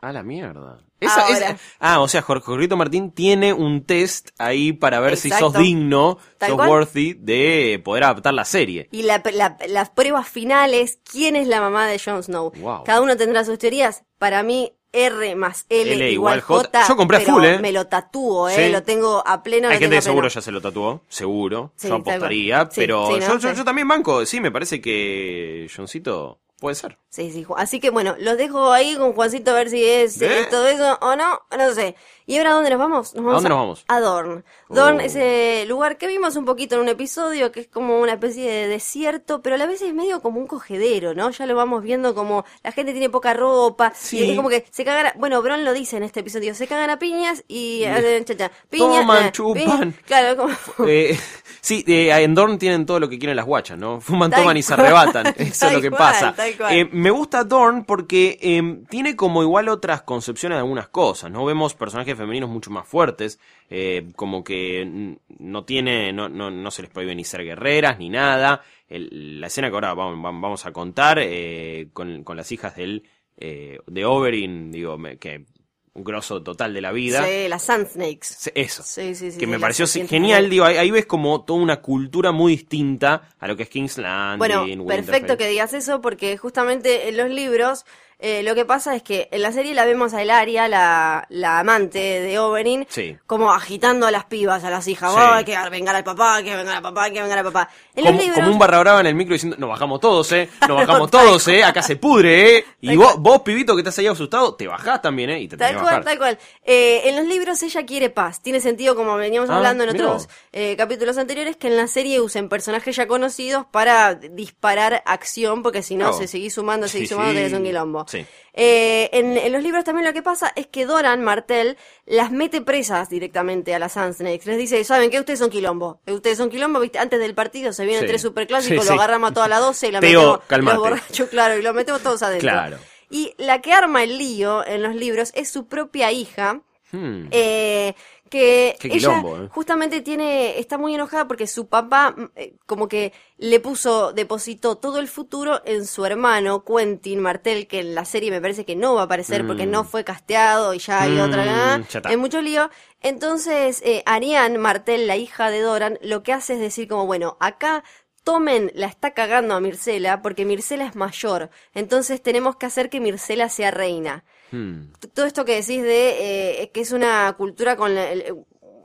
A 0.02 0.12
la 0.12 0.22
mierda. 0.22 0.78
Esa, 1.00 1.22
Ahora. 1.22 1.36
esa- 1.50 1.58
ah, 1.80 2.00
o 2.00 2.08
sea, 2.08 2.22
Jorge 2.22 2.44
Jorgito 2.44 2.76
Martín 2.76 3.12
tiene 3.12 3.52
un 3.52 3.84
test 3.84 4.28
ahí 4.38 4.72
para 4.72 5.00
ver 5.00 5.16
si 5.16 5.28
Exacto. 5.28 5.52
sos 5.52 5.62
digno, 5.62 6.18
Tal 6.38 6.50
sos 6.50 6.56
cual. 6.56 6.68
worthy 6.68 7.14
de 7.14 7.80
poder 7.84 8.04
adaptar 8.04 8.34
la 8.34 8.44
serie. 8.44 8.88
Y 8.92 9.02
la, 9.04 9.22
la, 9.32 9.56
las 9.68 9.90
pruebas 9.90 10.28
finales, 10.28 10.98
¿quién 11.10 11.36
es 11.36 11.46
la 11.48 11.60
mamá 11.60 11.86
de 11.86 11.98
Jon 11.98 12.22
Snow? 12.22 12.52
Wow. 12.56 12.84
Cada 12.84 13.00
uno 13.00 13.16
tendrá 13.16 13.44
sus 13.44 13.58
teorías. 13.58 14.04
Para 14.18 14.42
mí, 14.42 14.72
R 14.92 15.34
más 15.36 15.64
L, 15.70 15.90
L 15.92 16.10
igual 16.10 16.38
igual 16.38 16.40
J. 16.42 16.80
J. 16.82 16.88
Yo 16.88 16.96
compré 16.96 17.18
pero 17.20 17.32
full, 17.32 17.44
¿eh? 17.44 17.58
Me 17.60 17.72
lo 17.72 17.86
tatúo, 17.86 18.48
¿eh? 18.50 18.66
Sí. 18.66 18.72
Lo 18.72 18.82
tengo 18.82 19.22
a 19.26 19.42
pleno. 19.42 19.68
Hay 19.68 19.74
lo 19.76 19.80
gente 19.80 19.88
tengo 19.88 19.90
que 19.90 19.96
a 19.96 20.00
pleno. 20.00 20.02
seguro 20.02 20.28
ya 20.28 20.40
se 20.42 20.52
lo 20.52 20.60
tatuó, 20.60 21.02
seguro. 21.08 21.72
Sí, 21.76 21.88
yo 21.88 21.94
tal 21.94 22.02
cual. 22.02 22.16
apostaría, 22.16 22.60
Sí, 22.70 22.80
pero 22.80 23.06
sí, 23.06 23.12
¿no? 23.14 23.18
yo, 23.20 23.38
yo, 23.38 23.50
Sí. 23.50 23.56
yo 23.56 23.64
también 23.64 23.88
banco. 23.88 24.26
Sí, 24.26 24.40
me 24.40 24.50
parece 24.50 24.80
que 24.82 25.66
Johncito 25.74 26.41
puede 26.62 26.76
ser. 26.76 26.96
Sí, 27.10 27.30
sí, 27.30 27.44
así 27.58 27.78
que 27.80 27.90
bueno, 27.90 28.14
los 28.18 28.38
dejo 28.38 28.72
ahí 28.72 28.94
con 28.96 29.12
Juancito 29.12 29.50
a 29.50 29.54
ver 29.54 29.68
si 29.68 29.84
es 29.84 30.22
¿Eh? 30.22 30.26
eh, 30.42 30.46
todo 30.50 30.66
eso 30.68 30.96
o 31.02 31.14
no, 31.16 31.42
no 31.58 31.74
sé. 31.74 31.94
¿Y 32.24 32.38
ahora 32.38 32.52
dónde 32.52 32.70
nos 32.70 32.78
vamos? 32.78 33.14
Nos 33.14 33.24
vamos 33.24 33.34
dónde 33.42 33.48
nos 33.50 33.58
vamos? 33.58 33.84
A 33.88 34.00
Dorn. 34.00 34.44
Dorn 34.70 34.96
Oh. 34.98 35.00
es 35.00 35.16
el 35.16 35.68
lugar 35.68 35.98
que 35.98 36.06
vimos 36.06 36.36
un 36.36 36.44
poquito 36.44 36.76
en 36.76 36.82
un 36.82 36.88
episodio, 36.88 37.50
que 37.52 37.60
es 37.60 37.66
como 37.68 37.98
una 38.00 38.12
especie 38.12 38.48
de 38.50 38.68
desierto, 38.68 39.42
pero 39.42 39.56
a 39.56 39.58
la 39.58 39.66
vez 39.66 39.82
es 39.82 39.92
medio 39.92 40.22
como 40.22 40.38
un 40.40 40.46
cogedero, 40.46 41.12
¿no? 41.14 41.30
Ya 41.30 41.44
lo 41.46 41.56
vamos 41.56 41.82
viendo 41.82 42.14
como 42.14 42.44
la 42.62 42.70
gente 42.72 42.92
tiene 42.92 43.10
poca 43.10 43.34
ropa, 43.34 43.92
Sí. 43.94 44.20
y 44.20 44.30
es 44.30 44.36
como 44.36 44.48
que 44.48 44.64
se 44.70 44.84
cagan, 44.84 45.06
a- 45.06 45.14
bueno, 45.18 45.42
Bron 45.42 45.64
lo 45.64 45.72
dice 45.72 45.96
en 45.96 46.04
este 46.04 46.20
episodio, 46.20 46.54
se 46.54 46.68
cagan 46.68 46.88
a 46.90 46.98
piñas 47.00 47.42
y 47.48 47.84
hacen 47.84 48.24
chacha. 48.24 48.52
Piña, 48.70 49.00
Toman, 49.00 49.26
eh, 49.26 49.32
chupan. 49.32 49.94
Claro, 50.06 50.36
como... 50.36 50.54
Eh, 50.88 51.18
sí, 51.60 51.84
eh, 51.88 52.10
en 52.22 52.34
Dorn 52.34 52.58
tienen 52.58 52.86
todo 52.86 53.00
lo 53.00 53.08
que 53.08 53.18
quieren 53.18 53.36
las 53.36 53.46
guachas, 53.46 53.76
¿no? 53.76 54.00
Fuman, 54.00 54.30
toman 54.30 54.56
y 54.56 54.62
se 54.62 54.74
arrebatan. 54.74 55.34
Eso 55.36 55.66
es 55.66 55.72
lo 55.72 55.80
que 55.80 55.90
pasa. 55.90 56.34
Eh, 56.70 56.88
me 56.92 57.10
gusta 57.10 57.44
Dorn 57.44 57.84
porque 57.84 58.38
eh, 58.40 58.82
tiene 58.88 59.16
como 59.16 59.42
igual 59.42 59.68
otras 59.68 60.02
concepciones 60.02 60.56
de 60.56 60.60
algunas 60.60 60.88
cosas, 60.88 61.30
¿no? 61.30 61.44
Vemos 61.44 61.74
personajes 61.74 62.16
femeninos 62.16 62.50
mucho 62.50 62.70
más 62.70 62.86
fuertes, 62.86 63.38
eh, 63.70 64.10
como 64.16 64.44
que 64.44 65.16
no 65.38 65.64
tiene, 65.64 66.12
no, 66.12 66.28
no, 66.28 66.50
no 66.50 66.70
se 66.70 66.82
les 66.82 66.90
prohíbe 66.90 67.14
ni 67.14 67.24
ser 67.24 67.44
guerreras 67.44 67.98
ni 67.98 68.08
nada. 68.08 68.62
La 68.88 69.46
escena 69.46 69.68
que 69.68 69.74
ahora 69.74 69.94
vamos, 69.94 70.66
a 70.66 70.72
contar 70.72 71.18
eh, 71.20 71.88
con, 71.92 72.24
las 72.36 72.52
hijas 72.52 72.76
del, 72.76 73.04
de 73.36 74.04
Oberyn, 74.04 74.70
digo, 74.70 74.98
me- 74.98 75.16
que 75.16 75.44
un 75.94 76.04
grosso 76.04 76.42
total 76.42 76.72
de 76.72 76.80
la 76.80 76.92
vida. 76.92 77.24
Sí, 77.24 77.48
las 77.48 77.62
Sand 77.62 77.88
Snakes. 77.88 78.50
Eso. 78.54 78.82
Sí, 78.82 79.14
sí, 79.14 79.32
sí, 79.32 79.38
que 79.38 79.46
me 79.46 79.60
pareció 79.60 79.86
genial, 79.86 80.48
digo, 80.48 80.64
ahí, 80.64 80.76
ahí 80.76 80.90
ves 80.90 81.06
como 81.06 81.44
toda 81.44 81.60
una 81.60 81.82
cultura 81.82 82.32
muy 82.32 82.52
distinta 82.52 83.28
a 83.38 83.46
lo 83.46 83.56
que 83.56 83.64
es 83.64 83.68
King's 83.68 83.98
Landing, 83.98 84.38
Bueno, 84.38 84.86
perfecto 84.86 85.36
que 85.36 85.46
digas 85.48 85.74
eso 85.74 86.00
porque 86.00 86.36
justamente 86.36 87.08
en 87.08 87.16
los 87.16 87.28
libros 87.28 87.84
eh, 88.22 88.42
lo 88.42 88.54
que 88.54 88.64
pasa 88.64 88.94
es 88.96 89.02
que 89.02 89.28
en 89.32 89.42
la 89.42 89.52
serie 89.52 89.74
la 89.74 89.84
vemos 89.84 90.14
a 90.14 90.22
Elaria, 90.22 90.68
la, 90.68 91.26
la 91.28 91.58
amante 91.58 91.98
de 91.98 92.38
Oberyn, 92.38 92.86
Sí. 92.88 93.16
como 93.26 93.52
agitando 93.52 94.06
a 94.06 94.10
las 94.10 94.24
pibas, 94.24 94.64
a 94.64 94.70
las 94.70 94.86
hijas. 94.88 95.12
Sí. 95.12 95.18
"Oh, 95.20 95.32
hay 95.32 95.44
que 95.44 95.56
vengar 95.70 95.94
al 95.96 96.04
papá, 96.04 96.36
hay 96.36 96.44
que 96.44 96.56
vengar 96.56 96.76
al 96.76 96.82
papá, 96.82 97.04
hay 97.04 97.12
que 97.12 97.20
vengar 97.20 97.38
al 97.38 97.44
papá. 97.44 97.68
En 97.94 98.04
Como, 98.04 98.16
los 98.16 98.20
libros, 98.24 98.38
como 98.40 98.52
un 98.52 98.58
barra 98.58 98.78
brava 98.78 99.00
en 99.00 99.06
el 99.06 99.14
micro 99.14 99.32
diciendo, 99.34 99.56
nos 99.58 99.68
bajamos 99.68 100.00
todos, 100.00 100.32
eh, 100.32 100.48
nos 100.68 100.76
bajamos 100.86 101.10
todos, 101.10 101.46
eh, 101.48 101.62
acá 101.64 101.82
se 101.82 101.96
pudre, 101.96 102.58
eh. 102.58 102.64
Y 102.80 102.96
vos, 102.96 103.16
vos, 103.18 103.42
pibito, 103.42 103.74
que 103.74 103.80
estás 103.80 103.98
ahí 103.98 104.06
asustado, 104.06 104.54
te 104.54 104.66
bajás 104.68 105.02
también, 105.02 105.28
eh, 105.30 105.40
y 105.40 105.48
te 105.48 105.56
Tal 105.56 105.74
cual, 105.74 105.84
bajar. 105.84 106.04
tal 106.04 106.18
cual. 106.18 106.38
Eh, 106.64 107.02
en 107.08 107.16
los 107.16 107.26
libros 107.26 107.62
ella 107.62 107.84
quiere 107.84 108.08
paz. 108.08 108.40
Tiene 108.40 108.60
sentido, 108.60 108.94
como 108.96 109.16
veníamos 109.16 109.50
Ah, 109.50 109.56
hablando 109.56 109.84
en 109.84 109.90
otros 109.90 110.28
eh, 110.52 110.76
capítulos 110.76 111.18
anteriores, 111.18 111.56
que 111.56 111.66
en 111.66 111.76
la 111.76 111.86
serie 111.88 112.20
usen 112.20 112.48
personajes 112.48 112.94
ya 112.96 113.06
conocidos 113.06 113.66
para 113.70 114.14
disparar 114.14 115.02
acción, 115.06 115.62
porque 115.62 115.82
si 115.82 115.96
no, 115.96 116.12
se 116.12 116.26
seguís 116.28 116.54
sumando, 116.54 116.88
seguís 116.88 117.08
Sí, 117.08 117.14
sumando, 117.14 117.34
tenés 117.34 117.52
un 117.52 117.64
quilombo. 117.64 118.06
Sí. 118.12 118.26
Eh, 118.54 119.08
en, 119.12 119.36
en 119.38 119.50
los 119.52 119.62
libros 119.62 119.82
también 119.84 120.06
lo 120.06 120.12
que 120.12 120.22
pasa 120.22 120.52
es 120.56 120.66
que 120.66 120.84
Doran 120.84 121.22
Martel 121.22 121.78
las 122.04 122.30
mete 122.30 122.60
presas 122.60 123.08
directamente 123.08 123.74
a 123.74 123.78
las 123.78 123.92
Sand 123.92 124.14
Snakes. 124.14 124.44
Les 124.46 124.58
dice, 124.58 124.84
¿saben 124.84 125.08
qué? 125.10 125.18
Ustedes 125.20 125.38
son 125.38 125.48
quilombo. 125.50 126.00
Ustedes 126.06 126.36
son 126.36 126.50
quilombo, 126.50 126.78
¿viste? 126.80 126.98
Antes 126.98 127.18
del 127.18 127.34
partido 127.34 127.72
se 127.72 127.84
vienen 127.84 128.02
Sí. 128.02 128.08
tres 128.08 128.20
superclásicos, 128.22 128.84
Sí, 128.84 128.88
lo 128.88 128.94
agarramos 129.00 129.30
a 129.30 129.34
toda 129.34 129.48
la 129.48 129.58
12 129.58 129.88
y 129.88 129.90
la 129.92 130.00
Teo, 130.00 130.20
metemos 130.20 130.40
calmate. 130.46 130.76
los 130.76 130.82
borrachos, 130.90 131.28
claro, 131.30 131.56
y 131.58 131.62
lo 131.62 131.72
metemos 131.72 132.02
todos 132.02 132.22
adentro. 132.22 132.50
Claro. 132.50 132.76
Y 133.08 133.34
la 133.38 133.60
que 133.62 133.72
arma 133.72 134.02
el 134.02 134.18
lío 134.18 134.66
en 134.66 134.82
los 134.82 134.94
libros 134.94 135.32
es 135.34 135.50
su 135.50 135.66
propia 135.66 136.12
hija, 136.12 136.60
Hmm. 136.94 137.28
eh, 137.30 137.94
que 138.32 138.78
ella 138.84 139.22
eh. 139.22 139.48
justamente 139.50 140.00
tiene 140.00 140.58
está 140.58 140.78
muy 140.78 140.94
enojada 140.94 141.28
porque 141.28 141.46
su 141.46 141.66
papá 141.66 142.14
mm, 142.16 142.30
eh, 142.34 142.54
como 142.64 142.88
que 142.88 143.12
le 143.36 143.60
puso 143.60 144.14
depositó 144.14 144.76
todo 144.76 144.98
el 145.00 145.06
futuro 145.06 145.60
en 145.66 145.84
su 145.86 146.06
hermano 146.06 146.64
Quentin 146.64 147.20
Martel 147.20 147.66
que 147.66 147.80
en 147.80 147.94
la 147.94 148.06
serie 148.06 148.30
me 148.30 148.40
parece 148.40 148.64
que 148.64 148.74
no 148.74 148.94
va 148.94 149.02
a 149.02 149.04
aparecer 149.04 149.46
porque 149.46 149.66
no 149.66 149.84
fue 149.84 150.02
casteado 150.02 150.72
y 150.72 150.78
ya 150.78 151.02
hay 151.02 151.12
Mm, 151.12 151.20
otra 151.20 151.76
está. 151.76 152.08
hay 152.08 152.16
mucho 152.16 152.40
lío. 152.40 152.70
Entonces 153.02 153.82
eh, 153.84 154.02
Ariane 154.06 154.56
Martel 154.56 155.06
la 155.06 155.18
hija 155.18 155.50
de 155.50 155.60
Doran 155.60 155.98
lo 156.00 156.22
que 156.22 156.32
hace 156.32 156.54
es 156.54 156.60
decir 156.60 156.88
como 156.88 157.04
bueno 157.04 157.36
acá 157.38 157.84
Tomen 158.24 158.70
la 158.74 158.86
está 158.86 159.12
cagando 159.12 159.54
a 159.54 159.60
Mircela 159.60 160.22
porque 160.22 160.46
Mircela 160.46 160.86
es 160.86 160.94
mayor, 160.94 161.50
entonces 161.74 162.22
tenemos 162.22 162.54
que 162.54 162.66
hacer 162.66 162.88
que 162.88 163.00
Mircela 163.00 163.48
sea 163.48 163.72
reina 163.72 164.24
Hmm. 164.52 164.92
todo 165.14 165.24
esto 165.26 165.44
que 165.46 165.52
decís 165.54 165.82
de 165.82 166.62
eh, 166.62 166.70
que 166.72 166.82
es 166.82 166.92
una 166.92 167.34
cultura 167.38 167.74
con 167.76 167.94
la- 167.94 168.10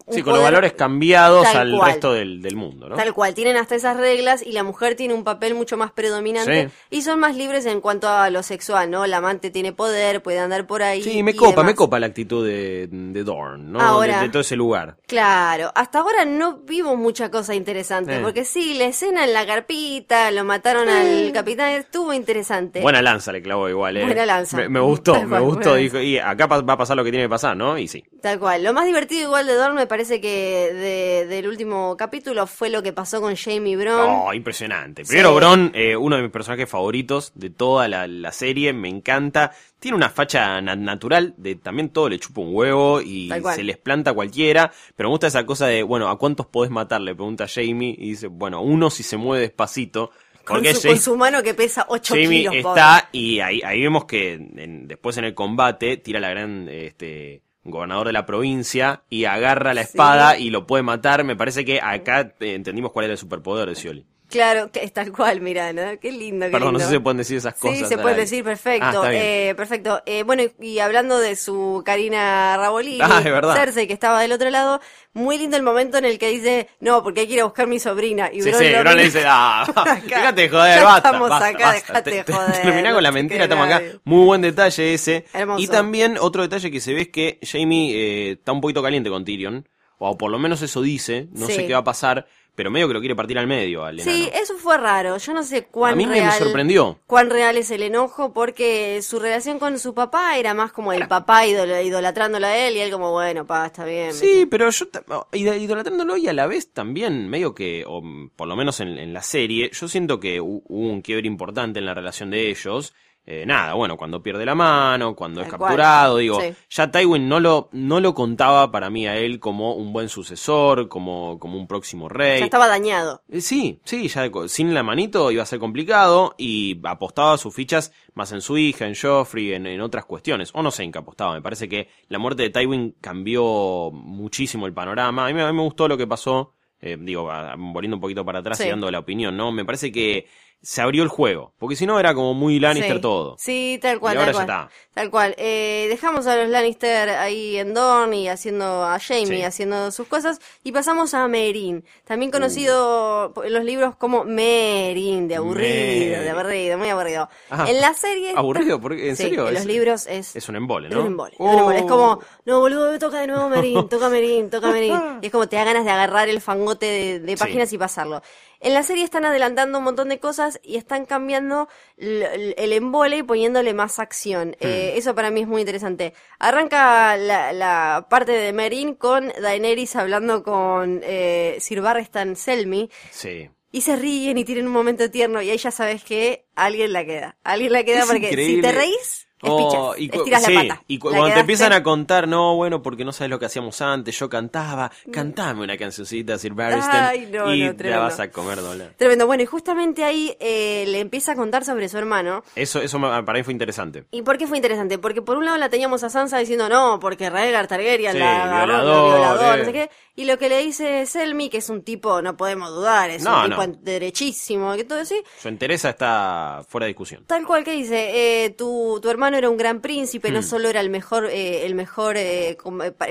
un 0.08 0.14
Sí, 0.16 0.24
con 0.24 0.34
los 0.34 0.42
valores 0.42 0.74
cambiados 0.74 1.44
tal 1.44 1.72
al 1.72 1.78
cual. 1.78 1.92
resto 1.92 2.14
del, 2.14 2.42
del 2.42 2.56
mundo, 2.56 2.90
¿no? 2.90 2.96
Tal 2.96 3.14
cual, 3.14 3.34
tienen 3.34 3.58
hasta 3.58 3.76
esas 3.76 3.98
reglas 3.98 4.42
y 4.42 4.54
la 4.54 4.64
mujer 4.64 4.96
tiene 4.96 5.14
un 5.14 5.24
papel 5.24 5.54
mucho 5.54 5.78
más 5.78 5.92
predominante 5.92 6.70
Sí. 6.70 6.98
y 6.98 7.02
son 7.02 7.20
más 7.20 7.36
libres 7.36 7.66
en 7.66 7.82
cuanto 7.82 8.08
a 8.10 8.30
lo 8.30 8.42
sexual, 8.42 8.90
¿no? 8.90 9.06
La 9.06 9.18
amante 9.18 9.52
tiene 9.52 9.74
poder, 9.74 10.24
puede 10.24 10.40
andar 10.40 10.66
por 10.66 10.82
ahí. 10.82 11.04
Sí, 11.04 11.22
me 11.24 11.32
y 11.32 11.36
copa, 11.36 11.62
me 11.64 11.76
copa 11.76 12.00
la 12.00 12.08
actitud 12.08 12.46
de, 12.48 12.88
de 12.90 13.24
Dorn, 13.24 13.72
¿no? 13.74 13.82
Ahora- 13.82 14.18
de, 14.22 14.24
de 14.28 14.30
todo 14.30 14.42
ese 14.42 14.56
lugar. 14.56 14.98
Claro, 15.08 15.72
hasta 15.76 16.00
ahora 16.00 16.24
no 16.26 16.58
vimos 16.60 16.98
mucha 16.98 17.30
cosa 17.30 17.54
interesante, 17.54 18.16
Eh. 18.16 18.20
porque 18.24 18.46
sí, 18.46 18.76
la 18.76 18.86
escena 18.86 19.26
en 19.26 19.34
la 19.34 19.46
carpita, 19.46 20.32
lo 20.32 20.44
mataron 20.46 20.88
al 20.88 21.32
capitán, 21.34 21.72
estuvo 21.72 22.14
interesante. 22.14 22.80
Buena 22.82 23.02
lanza 23.02 23.32
le 23.34 23.42
clavó 23.42 23.68
igual, 23.68 23.98
¿eh? 23.98 24.06
Buena 24.06 24.26
lanza. 24.26 24.56
Me, 24.56 24.70
me 24.70 24.80
gustó, 24.80 25.12
Tal 25.14 25.24
me 25.24 25.30
cual, 25.32 25.44
gustó. 25.44 25.76
Dijo, 25.76 26.00
y 26.00 26.18
acá 26.18 26.48
va 26.48 26.74
a 26.74 26.78
pasar 26.78 26.96
lo 26.96 27.04
que 27.04 27.12
tiene 27.12 27.26
que 27.26 27.30
pasar, 27.30 27.58
¿no? 27.58 27.78
Y 27.78 27.88
sí. 27.90 28.06
Tal 28.22 28.40
cual. 28.40 28.64
Lo 28.64 28.74
más 28.74 28.86
divertido 28.86 29.24
igual 29.24 29.46
de 29.48 29.54
Dorn 29.56 29.76
me 29.76 29.86
parece 29.86 29.97
que 30.06 30.72
de- 30.74 31.26
del 31.28 31.48
último 31.48 31.96
capítulo 31.98 32.46
fue 32.48 32.70
lo 32.70 32.84
que 32.84 32.94
pasó 32.94 33.20
con 33.22 33.36
Jamie 33.36 33.76
Brown. 33.76 34.24
Oh, 34.28 34.34
impresionante. 34.34 35.04
Primero, 35.04 35.30
Sí. 35.32 35.36
Bron, 35.36 35.72
eh, 35.74 35.96
uno 35.96 36.16
de 36.16 36.22
mis 36.22 36.32
personajes 36.32 36.70
favoritos 36.70 37.32
de 37.36 37.50
toda 37.50 37.88
la, 37.88 38.08
la 38.08 38.32
serie, 38.32 38.74
me 38.74 38.90
encanta. 38.90 39.52
Tiene 39.80 39.98
una 39.98 40.10
facha 40.10 40.62
na- 40.62 40.76
natural 40.76 41.34
de 41.38 41.56
también 41.56 41.90
todo 41.90 42.10
le 42.10 42.20
chupa 42.20 42.42
un 42.42 42.50
huevo 42.56 43.02
y 43.02 43.30
se 43.56 43.64
les 43.64 43.78
planta 43.78 44.12
a 44.12 44.14
cualquiera. 44.14 44.72
Pero 44.96 45.10
me 45.10 45.14
gusta 45.14 45.28
esa 45.28 45.46
cosa 45.46 45.68
de, 45.68 45.84
bueno, 45.84 46.10
¿a 46.10 46.18
cuántos 46.18 46.46
podés 46.46 46.72
matar? 46.72 47.02
Le 47.02 47.14
pregunta 47.16 47.46
Jamie 47.48 47.96
y 47.98 48.10
dice, 48.12 48.28
bueno, 48.28 48.62
uno 48.62 48.90
si 48.90 49.04
se 49.04 49.18
mueve 49.18 49.42
despacito. 49.42 50.12
con, 50.46 50.60
su, 50.64 50.64
Jamie- 50.82 50.88
con 50.88 50.98
su 51.02 51.18
mano 51.18 51.44
que 51.44 51.54
pesa 51.54 51.86
8 51.90 52.14
Jamie 52.14 52.30
kilos. 52.48 52.56
pobre. 52.64 52.80
está 52.82 53.10
y 53.12 53.42
ahí, 53.42 53.62
ahí 53.66 53.82
vemos 53.82 54.06
que 54.06 54.34
en- 54.36 54.88
después 54.88 55.18
en 55.18 55.26
el 55.26 55.34
combate 55.34 55.98
tira 55.98 56.22
la 56.22 56.30
gran 56.30 56.70
este 56.70 57.42
gobernador 57.72 58.08
de 58.08 58.14
la 58.14 58.26
provincia 58.26 59.04
y 59.10 59.26
agarra 59.26 59.74
la 59.74 59.84
Sí. 59.84 59.90
espada 59.90 60.38
y 60.38 60.50
lo 60.50 60.66
puede 60.68 60.84
matar. 60.84 61.24
Me 61.24 61.36
parece 61.36 61.66
que 61.66 61.80
acá 61.82 62.34
eh, 62.40 62.54
entendimos 62.56 62.92
cuál 62.92 63.06
era 63.06 63.14
el 63.14 63.18
superpoder 63.18 63.70
de 63.70 63.76
Scioli. 63.76 64.06
Claro, 64.30 64.72
que 64.74 64.84
es 64.84 64.92
tal 64.92 65.14
cual, 65.14 65.40
mira, 65.40 65.72
¿no? 65.72 65.98
Qué 66.02 66.12
lindo, 66.12 66.48
qué 66.48 66.52
Perdón, 66.52 66.74
no 66.74 66.80
sé 66.80 66.86
si 66.88 66.92
se 66.92 67.00
pueden 67.00 67.18
decir 67.18 67.38
esas 67.38 67.54
cosas. 67.54 67.78
Sí, 67.78 67.86
se 67.86 67.98
puede 67.98 68.16
decir, 68.16 68.42
Ah, 68.42 68.44
perfecto. 68.50 69.06
eh, 69.10 69.54
perfecto. 69.56 70.02
Eh, 70.06 70.24
bueno, 70.24 70.44
y, 70.44 70.52
y 70.66 70.80
hablando 70.80 71.18
de 71.18 71.38
su 71.38 71.82
Karina 71.86 72.58
Rabolini, 72.58 73.00
Ah. 73.02 73.22
Cersei, 73.56 73.88
que 73.88 73.94
estaba 73.94 74.20
del 74.22 74.34
otro 74.34 74.50
lado, 74.50 74.82
muy 75.14 75.38
lindo 75.38 75.56
el 75.56 75.64
momento 75.64 75.98
en 75.98 76.04
el 76.04 76.20
que 76.20 76.30
dice, 76.30 76.68
no, 76.82 77.04
porque 77.04 77.22
hay 77.22 77.28
que 77.28 77.34
ir 77.36 77.40
a 77.42 77.46
buscar 77.46 77.68
mi 77.68 77.80
sobrina. 77.80 78.30
Y 78.34 78.42
Sí, 78.42 78.50
Bron 78.50 78.62
sí, 78.64 78.70
Bron 78.78 78.98
le 78.98 79.04
dice, 79.04 79.24
ah, 79.26 79.66
déjate 80.06 80.42
de 80.42 80.50
joder, 80.50 80.84
basta, 80.84 81.08
estamos 81.10 81.30
basta, 81.30 81.48
acá, 81.48 81.60
basta. 81.68 81.80
dejate 81.94 82.12
Te- 82.12 82.18
de 82.18 82.24
te- 82.26 82.34
joder, 82.34 82.62
Terminá 82.62 82.94
con 82.94 83.04
la 83.04 83.10
te 83.10 83.14
mentira, 83.16 83.44
estamos 83.46 83.66
acá. 83.68 83.82
Muy 84.04 84.26
buen 84.26 84.42
detalle 84.42 84.94
ese. 84.94 85.26
Hermoso. 85.34 85.64
Y 85.64 85.68
también 85.68 86.18
otro 86.20 86.42
detalle 86.42 86.70
que 86.70 86.82
se 86.82 86.94
ve 86.94 87.04
es 87.04 87.08
que 87.10 87.40
Jamie 87.44 87.96
eh, 87.96 88.32
está 88.34 88.52
un 88.52 88.60
poquito 88.60 88.84
caliente 88.84 89.10
con 89.10 89.24
Tyrion, 89.24 89.68
o 90.00 90.18
por 90.18 90.30
lo 90.32 90.38
menos 90.38 90.62
eso 90.62 90.82
dice, 90.82 91.28
no 91.32 91.48
Sí. 91.48 91.54
sé 91.54 91.66
qué 91.68 91.74
va 91.74 91.80
a 91.80 91.84
pasar, 91.86 92.28
pero 92.58 92.72
medio 92.72 92.88
que 92.88 92.96
lo 92.96 93.00
quiere 93.00 93.16
partir 93.16 93.38
al 93.38 93.46
medio 93.46 93.86
al 93.86 94.00
enano. 94.00 94.12
Sí, 94.18 94.28
eso 94.34 94.56
fue 94.58 94.80
raro. 94.80 95.16
Yo 95.18 95.32
no 95.32 95.44
sé 95.44 95.66
cuán 95.68 95.94
A 95.94 95.96
mí 95.96 96.08
me- 96.08 96.14
me 96.16 96.20
real. 96.22 96.34
sorprendió. 96.34 96.98
Cuán 97.06 97.30
real 97.30 97.56
es 97.56 97.70
el 97.70 97.84
enojo, 97.84 98.34
porque 98.34 99.00
su 99.04 99.20
relación 99.20 99.60
con 99.60 99.78
su 99.78 99.94
papá 99.94 100.36
era 100.40 100.56
más 100.56 100.72
como 100.72 100.92
el 100.92 101.08
papá 101.08 101.46
idol- 101.46 101.86
idolatrándolo 101.86 102.48
a 102.48 102.58
él 102.58 102.76
y 102.76 102.80
él 102.80 102.90
como, 102.90 103.12
bueno, 103.12 103.46
pa, 103.46 103.68
está 103.68 103.86
bien. 103.86 104.12
Sí, 104.12 104.48
pero 104.50 104.72
yo 104.72 104.88
idolatrándolo 105.34 106.18
y 106.18 106.28
a 106.28 106.34
la 106.34 106.48
vez 106.48 106.74
también 106.74 107.30
medio 107.30 107.54
que, 107.54 107.84
o 107.88 108.02
por 108.36 108.48
lo 108.48 108.56
menos 108.56 108.80
en, 108.80 108.98
en 108.98 109.14
la 109.14 109.22
serie, 109.22 109.70
yo 109.72 109.88
siento 109.88 110.20
que 110.20 110.42
hu- 110.42 110.64
hubo 110.68 110.90
un 110.90 111.02
quiebre 111.02 111.28
importante 111.28 111.78
en 111.78 111.86
la 111.86 111.94
relación 111.94 112.32
de 112.32 112.50
ellos. 112.50 112.94
Eh, 113.30 113.46
nada, 113.46 113.74
bueno, 113.74 113.98
cuando 113.98 114.24
pierde 114.24 114.46
la 114.46 114.56
mano, 114.56 115.14
cuando 115.14 115.42
es 115.42 115.50
cual. 115.50 115.60
capturado, 115.60 116.16
digo, 116.16 116.40
Sí. 116.40 116.54
ya 116.70 116.90
Tywin 116.90 117.28
no 117.28 117.42
lo, 117.42 117.68
no 117.74 118.00
lo 118.00 118.14
contaba 118.14 118.72
para 118.72 118.90
mí 118.90 119.06
a 119.06 119.18
él 119.18 119.42
como 119.42 119.74
un 119.76 119.92
buen 119.92 120.08
sucesor, 120.08 120.88
como, 120.88 121.38
como 121.38 121.58
un 121.60 121.68
próximo 121.68 122.08
rey. 122.08 122.40
Ya 122.40 122.46
estaba 122.46 122.68
dañado. 122.70 123.24
Eh, 123.30 123.42
Sí, 123.42 123.82
sí, 123.84 124.08
ya 124.08 124.32
sin 124.48 124.74
la 124.74 124.82
manito 124.82 125.30
iba 125.30 125.44
a 125.44 125.46
ser 125.46 125.60
complicado 125.60 126.36
y 126.38 126.80
apostaba 126.88 127.38
sus 127.38 127.54
fichas 127.54 127.92
más 128.14 128.32
en 128.32 128.40
su 128.40 128.58
hija, 128.58 128.88
en 128.88 128.96
Joffrey, 128.96 129.52
en, 129.52 129.66
en 129.68 129.82
otras 129.82 130.06
cuestiones. 130.06 130.52
O 130.54 130.64
no 130.64 130.72
sé 130.72 130.84
en 130.84 130.94
qué 130.94 131.00
apostaba, 131.00 131.34
me 131.34 131.42
parece 131.42 131.68
que 131.68 131.90
la 132.08 132.20
muerte 132.20 132.44
de 132.44 132.50
Tywin 132.50 132.96
cambió 133.02 133.92
muchísimo 133.92 134.68
el 134.68 134.74
panorama. 134.74 135.26
A 135.26 135.28
mí, 135.28 135.34
me- 135.34 135.42
a 135.44 135.52
mí 135.52 135.58
me 135.58 135.64
gustó 135.64 135.90
lo 135.90 135.98
que 135.98 136.08
pasó, 136.08 136.54
eh, 136.80 136.96
digo, 136.98 137.30
volviendo 137.58 137.98
un 137.98 138.02
poquito 138.02 138.24
para 138.24 138.40
atrás 138.40 138.58
Sí. 138.58 138.68
y 138.68 138.70
dando 138.70 138.90
la 138.90 139.00
opinión, 139.00 139.36
¿no? 139.36 139.52
Me 139.52 139.66
parece 139.66 139.92
que 139.92 140.28
se 140.62 140.82
abrió 140.82 141.04
el 141.04 141.10
juego, 141.10 141.54
porque 141.60 141.76
si 141.76 141.86
no 141.86 142.00
era 142.00 142.14
como 142.14 142.34
muy 142.34 142.60
Lannister 142.60 142.96
sí. 142.96 143.02
todo. 143.02 143.36
Sí, 143.38 143.80
tal 143.82 144.00
cual, 144.00 144.16
Y 144.16 144.20
ahora 144.20 144.32
tal 144.34 144.36
ya 144.36 144.42
está. 144.42 144.70
Tal 144.94 145.12
cual. 145.12 145.36
Eh, 145.38 145.86
dejamos 145.90 146.26
a 146.28 146.36
los 146.36 146.50
Lannister 146.50 147.10
ahí 147.10 147.58
en 147.58 147.74
Dorne 147.74 148.18
y 148.22 148.28
haciendo 148.28 148.84
a 148.84 149.00
Jamie 149.00 149.26
Sí. 149.28 149.44
haciendo 149.44 149.92
sus 149.92 150.08
cosas 150.08 150.40
y 150.64 150.72
pasamos 150.72 151.14
a 151.14 151.28
Merin, 151.28 151.86
también 152.06 152.32
conocido 152.32 153.32
Uh. 153.36 153.44
en 153.44 153.54
los 153.54 153.64
libros 153.64 153.96
como 153.96 154.24
Merin, 154.24 155.28
de 155.28 155.36
aburrido, 155.36 155.70
Merin. 155.70 156.10
de 156.24 156.30
aburrido, 156.32 156.78
muy 156.78 156.90
aburrido. 156.90 157.30
Ah, 157.50 157.66
en 157.70 157.80
la 157.80 157.94
serie 157.94 158.34
¿aburrido? 158.36 158.82
¿Por 158.82 158.96
qué? 158.96 159.10
¿En 159.10 159.16
Sí, 159.16 159.24
serio? 159.24 159.48
En 159.48 159.54
los 159.54 159.66
libros 159.66 160.08
es 160.08 160.36
Es 160.36 160.50
un 160.50 160.56
embole, 160.56 160.88
Es 160.90 160.94
¿no? 160.96 161.02
un 161.02 161.08
embole, 161.08 161.34
es 161.34 161.40
un 161.40 161.50
embole. 161.60 161.78
Es 161.78 161.84
Oh. 161.84 161.88
como, 161.88 162.20
no, 162.46 162.60
boludo, 162.60 162.98
toca 163.00 163.20
de 163.22 163.28
nuevo 163.28 163.48
Merín, 163.50 163.88
toca 163.90 164.10
Merín, 164.10 164.50
toca 164.50 164.70
Merín. 164.72 164.96
Y 165.22 165.28
es 165.28 165.32
como 165.32 165.48
te 165.48 165.56
da 165.56 165.64
ganas 165.64 165.86
de 165.86 165.92
agarrar 165.92 166.28
el 166.30 166.42
fangote 166.42 167.20
de, 167.20 167.38
páginas 167.38 167.72
y 167.74 167.78
pasarlo. 167.78 168.22
En 168.60 168.74
la 168.74 168.84
serie 168.84 169.04
están 169.04 169.26
adelantando 169.26 169.78
un 169.78 169.84
montón 169.84 170.10
de 170.10 170.20
cosas 170.20 170.60
y 170.64 170.78
están 170.78 171.06
cambiando 171.06 171.68
el 171.98 172.74
embole 172.74 173.18
y 173.18 173.24
poniéndole 173.24 173.74
más 173.74 174.00
acción. 174.00 174.50
Hmm. 174.60 174.66
Eh, 174.68 174.94
eso 174.98 175.14
para 175.16 175.32
mí 175.32 175.42
es 175.42 175.48
muy 175.48 175.62
interesante. 175.62 176.14
Arranca 176.40 177.18
la, 177.18 177.54
la 177.54 178.08
parte 178.10 178.32
de 178.32 178.54
Merín 178.54 178.96
con 178.96 179.32
Daenerys 179.42 179.96
hablando 179.96 180.44
con 180.44 181.02
eh, 181.04 181.58
Sir 181.60 181.82
Barristan 181.82 182.36
Selmy. 182.36 182.90
Sí. 183.12 183.50
Y 183.72 183.82
se 183.82 183.96
ríen 183.96 184.38
y 184.38 184.46
tienen 184.46 184.66
un 184.68 184.74
momento 184.74 185.12
tierno 185.12 185.42
y 185.42 185.50
ahí 185.50 185.58
ya 185.58 185.72
sabes 185.72 186.04
que 186.04 186.46
alguien 186.56 186.94
la 186.94 187.06
queda. 187.06 187.38
Alguien 187.44 187.74
la 187.74 187.84
queda 187.84 188.00
Es 188.00 188.06
porque 188.06 188.30
increíble. 188.30 188.56
si 188.56 188.62
te 188.62 188.72
reís, 188.72 189.27
Oh, 189.44 189.94
y 189.96 190.10
cu- 190.10 190.18
estiras 190.18 190.44
sí, 190.46 190.54
la 190.54 190.62
pata. 190.62 190.84
Y 190.88 190.98
cu- 190.98 191.10
La 191.12 191.18
cuando 191.18 191.34
te 191.36 191.40
empiezan 191.42 191.72
a 191.74 191.84
contar, 191.84 192.28
no, 192.28 192.56
bueno, 192.56 192.82
porque 192.82 193.06
no 193.06 193.12
sabes 193.12 193.30
lo 193.30 193.38
que 193.38 193.46
hacíamos 193.46 193.80
antes, 193.82 194.18
yo 194.18 194.30
cantaba, 194.30 194.92
cantame 195.12 195.64
una 195.64 195.78
cancioncita, 195.78 196.38
Sir 196.40 196.54
Barristan, 196.54 197.04
Ay, 197.06 197.30
no, 197.32 197.54
y 197.54 197.64
no, 197.66 197.74
la 197.78 198.00
vas 198.00 198.20
a 198.20 198.32
comer 198.32 198.60
dólar. 198.62 198.94
Tremendo. 198.98 199.28
Bueno, 199.28 199.44
y 199.44 199.46
justamente 199.46 200.04
ahí 200.04 200.36
eh, 200.40 200.86
le 200.88 201.00
empieza 201.02 201.34
a 201.34 201.36
contar 201.36 201.64
sobre 201.66 201.88
su 201.88 201.98
hermano. 202.00 202.44
Eso, 202.56 202.82
eso 202.82 203.00
para 203.00 203.34
mí 203.34 203.44
fue 203.44 203.54
interesante. 203.54 204.06
¿Y 204.12 204.24
por 204.24 204.38
qué 204.40 204.48
fue 204.48 204.58
interesante? 204.58 204.98
Porque 204.98 205.22
por 205.22 205.38
un 205.38 205.46
lado 205.46 205.58
la 205.58 205.70
teníamos 205.70 206.04
a 206.04 206.10
Sansa 206.10 206.40
diciendo 206.40 206.68
no, 206.68 207.00
porque 207.00 207.30
Rhaegar 207.30 207.68
Targaryen 207.68 208.14
Sí, 208.14 208.18
la 208.20 208.64
violador, 208.66 209.12
violador, 209.14 209.56
eh. 209.56 209.60
no 209.60 209.66
sé 209.66 209.74
qué. 209.74 209.90
Y 210.20 210.26
lo 210.26 210.40
que 210.40 210.50
le 210.50 210.58
dice 210.64 211.06
Selmy, 211.06 211.48
que 211.50 211.60
es 211.60 211.70
un 211.70 211.84
tipo, 211.84 212.24
no 212.24 212.36
podemos 212.36 212.72
dudar, 212.72 213.12
es 213.12 213.22
No, 213.24 213.44
un 213.44 213.50
tipo 213.52 213.68
no. 213.68 213.74
derechísimo, 213.84 214.76
que 214.76 214.84
todo 214.84 215.00
así. 215.02 215.22
Su 215.40 215.48
entereza 215.48 215.92
está 215.92 216.66
fuera 216.68 216.86
de 216.86 216.90
discusión. 216.90 217.24
Tal 217.28 217.46
cual 217.46 217.64
que 217.64 217.72
dice, 217.74 218.46
eh, 218.46 218.50
tu, 218.50 219.00
tu 219.00 219.10
hermano 219.12 219.38
era 219.38 219.48
un 219.48 219.58
gran 219.58 219.80
príncipe, 219.80 220.32
Hmm. 220.32 220.34
no 220.34 220.42
solo 220.42 220.70
era 220.70 220.82
el 220.82 220.90
mejor, 220.90 221.28
eh, 221.28 221.68
el 221.68 221.76
mejor 221.76 222.16
eh, 222.18 222.58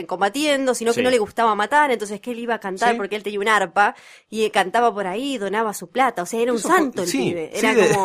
combatiendo, 0.06 0.74
sino 0.74 0.92
que 0.92 1.02
no 1.02 1.10
le 1.10 1.18
gustaba 1.18 1.54
matar, 1.54 1.90
entonces 1.90 2.20
que 2.20 2.32
él 2.32 2.40
iba 2.40 2.54
a 2.54 2.60
cantar 2.60 2.90
Sí. 2.90 2.96
porque 2.96 3.16
él 3.16 3.22
tenía 3.22 3.38
un 3.40 3.48
arpa 3.48 3.94
y 4.28 4.50
cantaba 4.50 4.92
por 4.92 5.06
ahí, 5.06 5.38
donaba 5.38 5.74
su 5.74 5.88
plata, 5.88 6.22
o 6.22 6.26
sea, 6.26 6.40
era 6.40 6.52
un 6.52 6.58
Eso 6.58 6.68
fue- 6.68 6.76
santo 6.76 7.02
el 7.02 7.08
sí, 7.08 7.18
pibe, 7.18 7.50
sí, 7.54 7.58
era 7.64 7.74
de- 7.74 7.96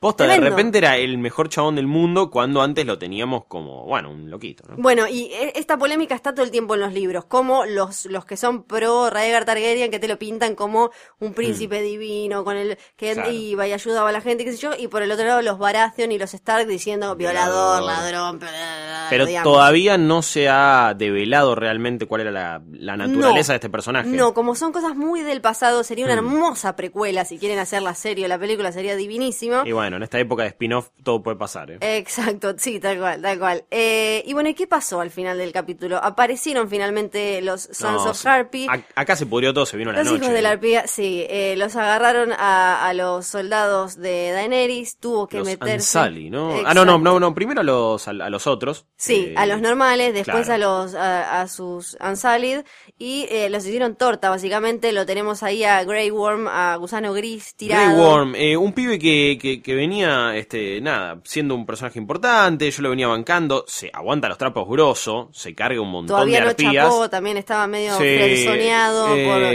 Posta, 0.00 0.26
de 0.26 0.38
repente 0.40 0.78
era 0.78 0.96
el 0.96 1.18
mejor 1.18 1.48
chabón 1.48 1.76
del 1.76 1.86
mundo 1.86 2.30
cuando 2.30 2.62
antes 2.62 2.86
lo 2.86 2.98
teníamos 2.98 3.44
como, 3.46 3.84
bueno, 3.84 4.10
un 4.10 4.30
loquito, 4.30 4.64
¿no? 4.68 4.76
Bueno, 4.78 5.06
y 5.08 5.24
e- 5.32 5.52
esta 5.56 5.76
polémica 5.76 6.14
está 6.14 6.34
todo 6.34 6.44
el 6.44 6.50
tiempo 6.50 6.74
en 6.74 6.80
los 6.80 6.92
libros, 6.92 7.24
como 7.24 7.64
los, 7.66 8.06
los 8.06 8.24
que 8.24 8.36
son 8.36 8.62
pro 8.64 9.10
Rhaegar 9.10 9.44
Targaryen 9.44 9.90
que 9.90 9.98
te 9.98 10.08
lo 10.08 10.18
pintan 10.18 10.54
como 10.54 10.90
un 11.20 11.34
príncipe 11.34 11.82
divino 11.82 12.44
con 12.44 12.56
el 12.56 12.78
que 12.96 13.08
Mm. 13.12 13.14
Claro. 13.14 13.30
iba 13.32 13.66
y 13.66 13.72
ayudaba 13.72 14.08
a 14.10 14.12
la 14.12 14.20
gente, 14.20 14.44
qué 14.44 14.52
sé 14.52 14.58
yo, 14.58 14.70
y 14.78 14.86
por 14.88 15.02
el 15.02 15.10
otro 15.10 15.26
lado 15.26 15.42
los 15.42 15.58
Baratheon 15.58 16.12
y 16.12 16.18
los 16.18 16.34
Stark 16.34 16.66
diciendo 16.66 17.16
violador, 17.16 17.82
ladrón, 17.82 18.38
bla, 18.38 18.48
bla, 18.50 18.58
bla, 18.86 19.06
Pero 19.10 19.26
digamos. 19.26 19.52
todavía 19.52 19.96
no 19.98 20.22
se 20.22 20.48
ha 20.48 20.94
develado 20.96 21.54
realmente 21.54 22.06
cuál 22.06 22.20
era 22.22 22.30
la, 22.30 22.62
la 22.72 22.96
naturaleza 22.96 23.52
No. 23.52 23.52
de 23.54 23.56
este 23.56 23.70
personaje. 23.70 24.08
No, 24.08 24.34
como 24.34 24.54
son 24.54 24.72
cosas 24.72 24.94
muy 24.94 25.22
del 25.22 25.40
pasado, 25.40 25.82
sería 25.84 26.04
una 26.04 26.14
Mm. 26.16 26.18
hermosa 26.18 26.76
precuela. 26.76 27.24
Si 27.24 27.38
quieren 27.38 27.58
hacer 27.58 27.82
la 27.82 27.94
serie 27.94 28.26
o 28.26 28.28
la 28.28 28.38
película, 28.38 28.72
sería 28.72 28.94
divinísimo. 28.96 29.62
Y 29.68 29.72
bueno, 29.72 29.96
en 29.98 30.02
esta 30.02 30.18
época 30.18 30.42
de 30.44 30.48
spin-off 30.48 30.88
todo 31.02 31.22
puede 31.22 31.36
pasar. 31.36 31.70
¿eh? 31.70 31.78
Exacto, 31.80 32.54
sí, 32.56 32.80
tal 32.80 32.98
cual, 32.98 33.20
tal 33.20 33.38
cual. 33.38 33.64
Eh, 33.70 34.22
y 34.26 34.32
bueno, 34.32 34.48
¿y 34.48 34.54
qué 34.54 34.66
pasó 34.66 35.00
al 35.00 35.10
final 35.10 35.36
del 35.36 35.52
capítulo? 35.52 35.98
Aparecieron 36.02 36.70
finalmente 36.70 37.42
los 37.42 37.62
Sons 37.72 38.04
No, 38.04 38.10
of 38.10 38.26
Harpy. 38.26 38.66
a- 38.70 38.82
acá 39.00 39.14
se 39.16 39.26
pudrió 39.26 39.52
todo, 39.52 39.66
se 39.66 39.76
vino 39.76 39.92
la 39.92 39.98
Los 39.98 40.12
noche. 40.12 40.24
hijos 40.24 40.34
de 40.34 40.42
la 40.42 40.50
arpía, 40.50 40.86
sí, 40.86 41.26
eh, 41.28 41.54
los 41.58 41.76
agarraron 41.76 42.32
a, 42.32 42.86
a 42.88 42.94
los 42.94 43.26
soldados 43.26 43.96
de 43.96 44.30
Daenerys, 44.32 44.96
tuvo 44.98 45.26
que 45.26 45.38
Los 45.38 45.46
meterse. 45.48 45.74
Ansali, 45.98 46.30
¿no? 46.30 46.54
Ah, 46.64 46.72
no, 46.72 46.84
no, 46.86 46.98
no, 46.98 47.20
no, 47.20 47.34
primero 47.34 47.60
a 47.60 47.64
los, 47.64 48.08
a, 48.08 48.12
a 48.12 48.30
los 48.30 48.46
otros. 48.46 48.86
Sí, 48.96 49.26
eh, 49.28 49.34
a 49.36 49.44
los 49.44 49.60
normales, 49.60 50.14
después 50.14 50.46
claro. 50.46 50.54
a 50.54 50.82
los 50.82 50.94
a, 50.94 51.46
sus 51.48 51.96
Unsullied 52.00 52.64
y 52.98 53.26
eh, 53.30 53.50
los 53.50 53.66
hicieron 53.66 53.96
torta, 53.96 54.30
básicamente 54.30 54.92
lo 54.92 55.04
tenemos 55.04 55.42
ahí 55.42 55.64
a 55.64 55.84
Grey 55.84 56.10
Worm, 56.10 56.48
a 56.48 56.74
Gusano 56.76 57.12
Gris 57.12 57.54
tirado. 57.54 57.84
Grey 57.86 57.98
Worm, 58.00 58.34
eh, 58.34 58.56
un 58.56 58.72
pibe 58.72 58.98
que, 58.98 59.38
que, 59.40 59.57
que 59.62 59.74
venía, 59.74 60.36
este, 60.36 60.80
nada, 60.80 61.20
siendo 61.24 61.54
un 61.54 61.66
personaje 61.66 61.98
importante, 61.98 62.70
yo 62.70 62.82
lo 62.82 62.90
venía 62.90 63.06
bancando, 63.08 63.64
se 63.66 63.90
aguanta 63.92 64.28
los 64.28 64.38
trapos 64.38 64.68
grosso, 64.68 65.28
se 65.32 65.54
carga 65.54 65.80
un 65.80 65.90
montón 65.90 66.16
Todavía 66.16 66.38
de 66.38 66.44
no 66.44 66.50
arpías. 66.50 66.86
chapó, 66.88 67.08
también 67.10 67.36
estaba 67.36 67.66
medio 67.66 67.96
Sí, 67.96 68.04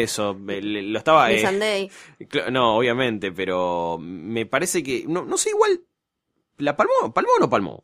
Eso, 0.03 0.37
eh, 0.47 0.61
le- 0.61 0.81
lo 0.83 0.97
estaba... 0.97 1.31
eh, 1.31 1.35
no, 2.51 2.77
obviamente, 2.77 3.31
pero 3.31 3.97
me 3.99 4.45
parece 4.45 4.83
que, 4.83 5.05
no, 5.07 5.23
no 5.25 5.37
sé, 5.37 5.49
igual, 5.51 5.81
¿la 6.57 6.75
palmó? 6.77 7.13
¿Palmó 7.13 7.31
o 7.37 7.39
no 7.39 7.49
palmó? 7.49 7.83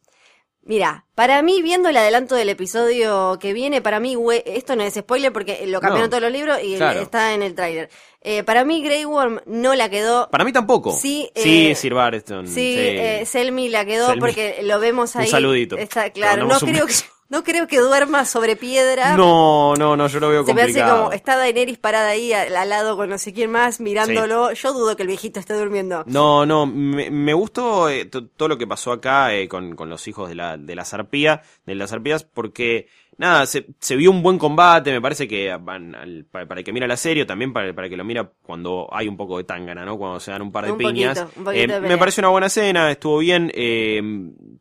Mira, 0.63 1.05
para 1.15 1.41
mí, 1.41 1.61
viendo 1.63 1.89
el 1.89 1.97
adelanto 1.97 2.35
del 2.35 2.49
episodio 2.49 3.37
que 3.39 3.53
viene, 3.53 3.81
para 3.81 3.99
mí, 3.99 4.15
we- 4.15 4.43
esto 4.45 4.75
no 4.75 4.83
es 4.83 4.93
spoiler 4.93 5.33
porque 5.33 5.65
lo 5.65 5.79
cambiaron 5.79 6.03
No, 6.07 6.09
todos 6.09 6.21
los 6.21 6.31
libros 6.31 6.59
y 6.61 6.75
claro. 6.75 6.99
está 7.01 7.33
en 7.33 7.41
el 7.41 7.55
tráiler. 7.55 7.89
Eh, 8.21 8.43
para 8.43 8.65
mí, 8.65 8.83
Grey 8.83 9.03
Worm 9.05 9.41
no 9.45 9.73
la 9.73 9.89
quedó. 9.89 10.29
Para 10.29 10.43
mí 10.43 10.51
tampoco. 10.51 10.91
Sí, 10.91 11.31
sí 11.35 11.69
eh, 11.71 11.75
Sir 11.75 11.93
Barristan. 11.95 12.47
Sí, 12.47 12.75
eh, 12.77 13.23
Selmy 13.25 13.69
la 13.69 13.85
quedó 13.85 14.07
Selmy. 14.07 14.19
porque 14.19 14.59
lo 14.63 14.79
vemos 14.79 15.15
Un 15.15 15.21
ahí. 15.21 15.27
saludito. 15.27 15.77
Está 15.77 16.11
claro. 16.11 16.45
No 16.45 16.53
un 16.53 16.59
creo, 16.59 16.85
que. 16.85 16.93
No 17.29 17.43
creo 17.43 17.67
que 17.67 17.77
duerma 17.79 18.25
sobre 18.25 18.55
piedra. 18.55 19.15
No, 19.15 19.75
no, 19.75 19.95
no, 19.95 20.07
yo 20.07 20.19
lo 20.19 20.29
veo 20.29 20.45
Se 20.45 20.53
me 20.53 20.61
hace 20.63 20.71
complicado. 20.73 21.03
como, 21.03 21.13
está 21.13 21.37
Daenerys 21.37 21.77
parada 21.77 22.09
ahí 22.09 22.33
al, 22.33 22.55
al 22.55 22.69
lado 22.69 22.97
con 22.97 23.09
no 23.09 23.17
sé 23.17 23.33
quién 23.33 23.51
más, 23.51 23.79
mirándolo. 23.79 24.51
Yo 24.53 24.73
dudo 24.73 24.95
que 24.95 25.03
el 25.03 25.07
viejito 25.07 25.39
esté 25.39 25.53
durmiendo. 25.53 26.03
No, 26.07 26.45
no, 26.45 26.65
me, 26.65 27.09
me 27.11 27.33
gustó 27.33 27.87
eh, 27.89 28.05
to- 28.05 28.25
todo 28.27 28.49
lo 28.49 28.57
que 28.57 28.65
pasó 28.67 28.91
acá 28.91 29.33
eh, 29.33 29.47
con, 29.47 29.75
con 29.75 29.89
los 29.89 30.07
hijos 30.07 30.27
de 30.29 30.35
la, 30.35 30.57
de 30.57 30.75
la 30.75 30.85
zarpía, 30.85 31.43
de 31.65 31.75
las 31.75 31.93
arpías, 31.93 32.23
porque 32.23 32.87
nada, 33.19 33.45
se, 33.45 33.67
se 33.79 33.95
vio 33.95 34.09
un 34.09 34.23
buen 34.23 34.39
combate, 34.39 34.91
me 34.91 34.99
parece 35.01 35.27
que 35.27 35.55
para, 35.63 36.47
para 36.47 36.59
el 36.59 36.63
que 36.65 36.73
mira 36.73 36.87
la 36.87 36.97
serie, 36.97 37.23
o 37.23 37.27
también 37.27 37.53
para, 37.53 37.71
para 37.75 37.85
el 37.85 37.91
que 37.91 37.97
lo 37.97 38.03
mira 38.03 38.31
cuando 38.41 38.89
hay 38.91 39.07
un 39.07 39.15
poco 39.17 39.37
de 39.37 39.43
tangana, 39.43 39.85
¿no? 39.85 39.97
Cuando 39.99 40.19
se 40.19 40.31
dan 40.31 40.41
un 40.41 40.51
par 40.51 40.65
de 40.65 40.71
Un 40.71 40.77
piñas. 40.79 41.19
poquito, 41.19 41.39
un 41.39 41.45
poquito 41.45 41.73
Eh, 41.75 41.79
de 41.81 41.87
me 41.87 41.97
pareció 41.99 42.21
una 42.21 42.29
buena 42.29 42.47
escena, 42.47 42.89
estuvo 42.89 43.19
bien. 43.19 43.51
eh, 43.53 44.01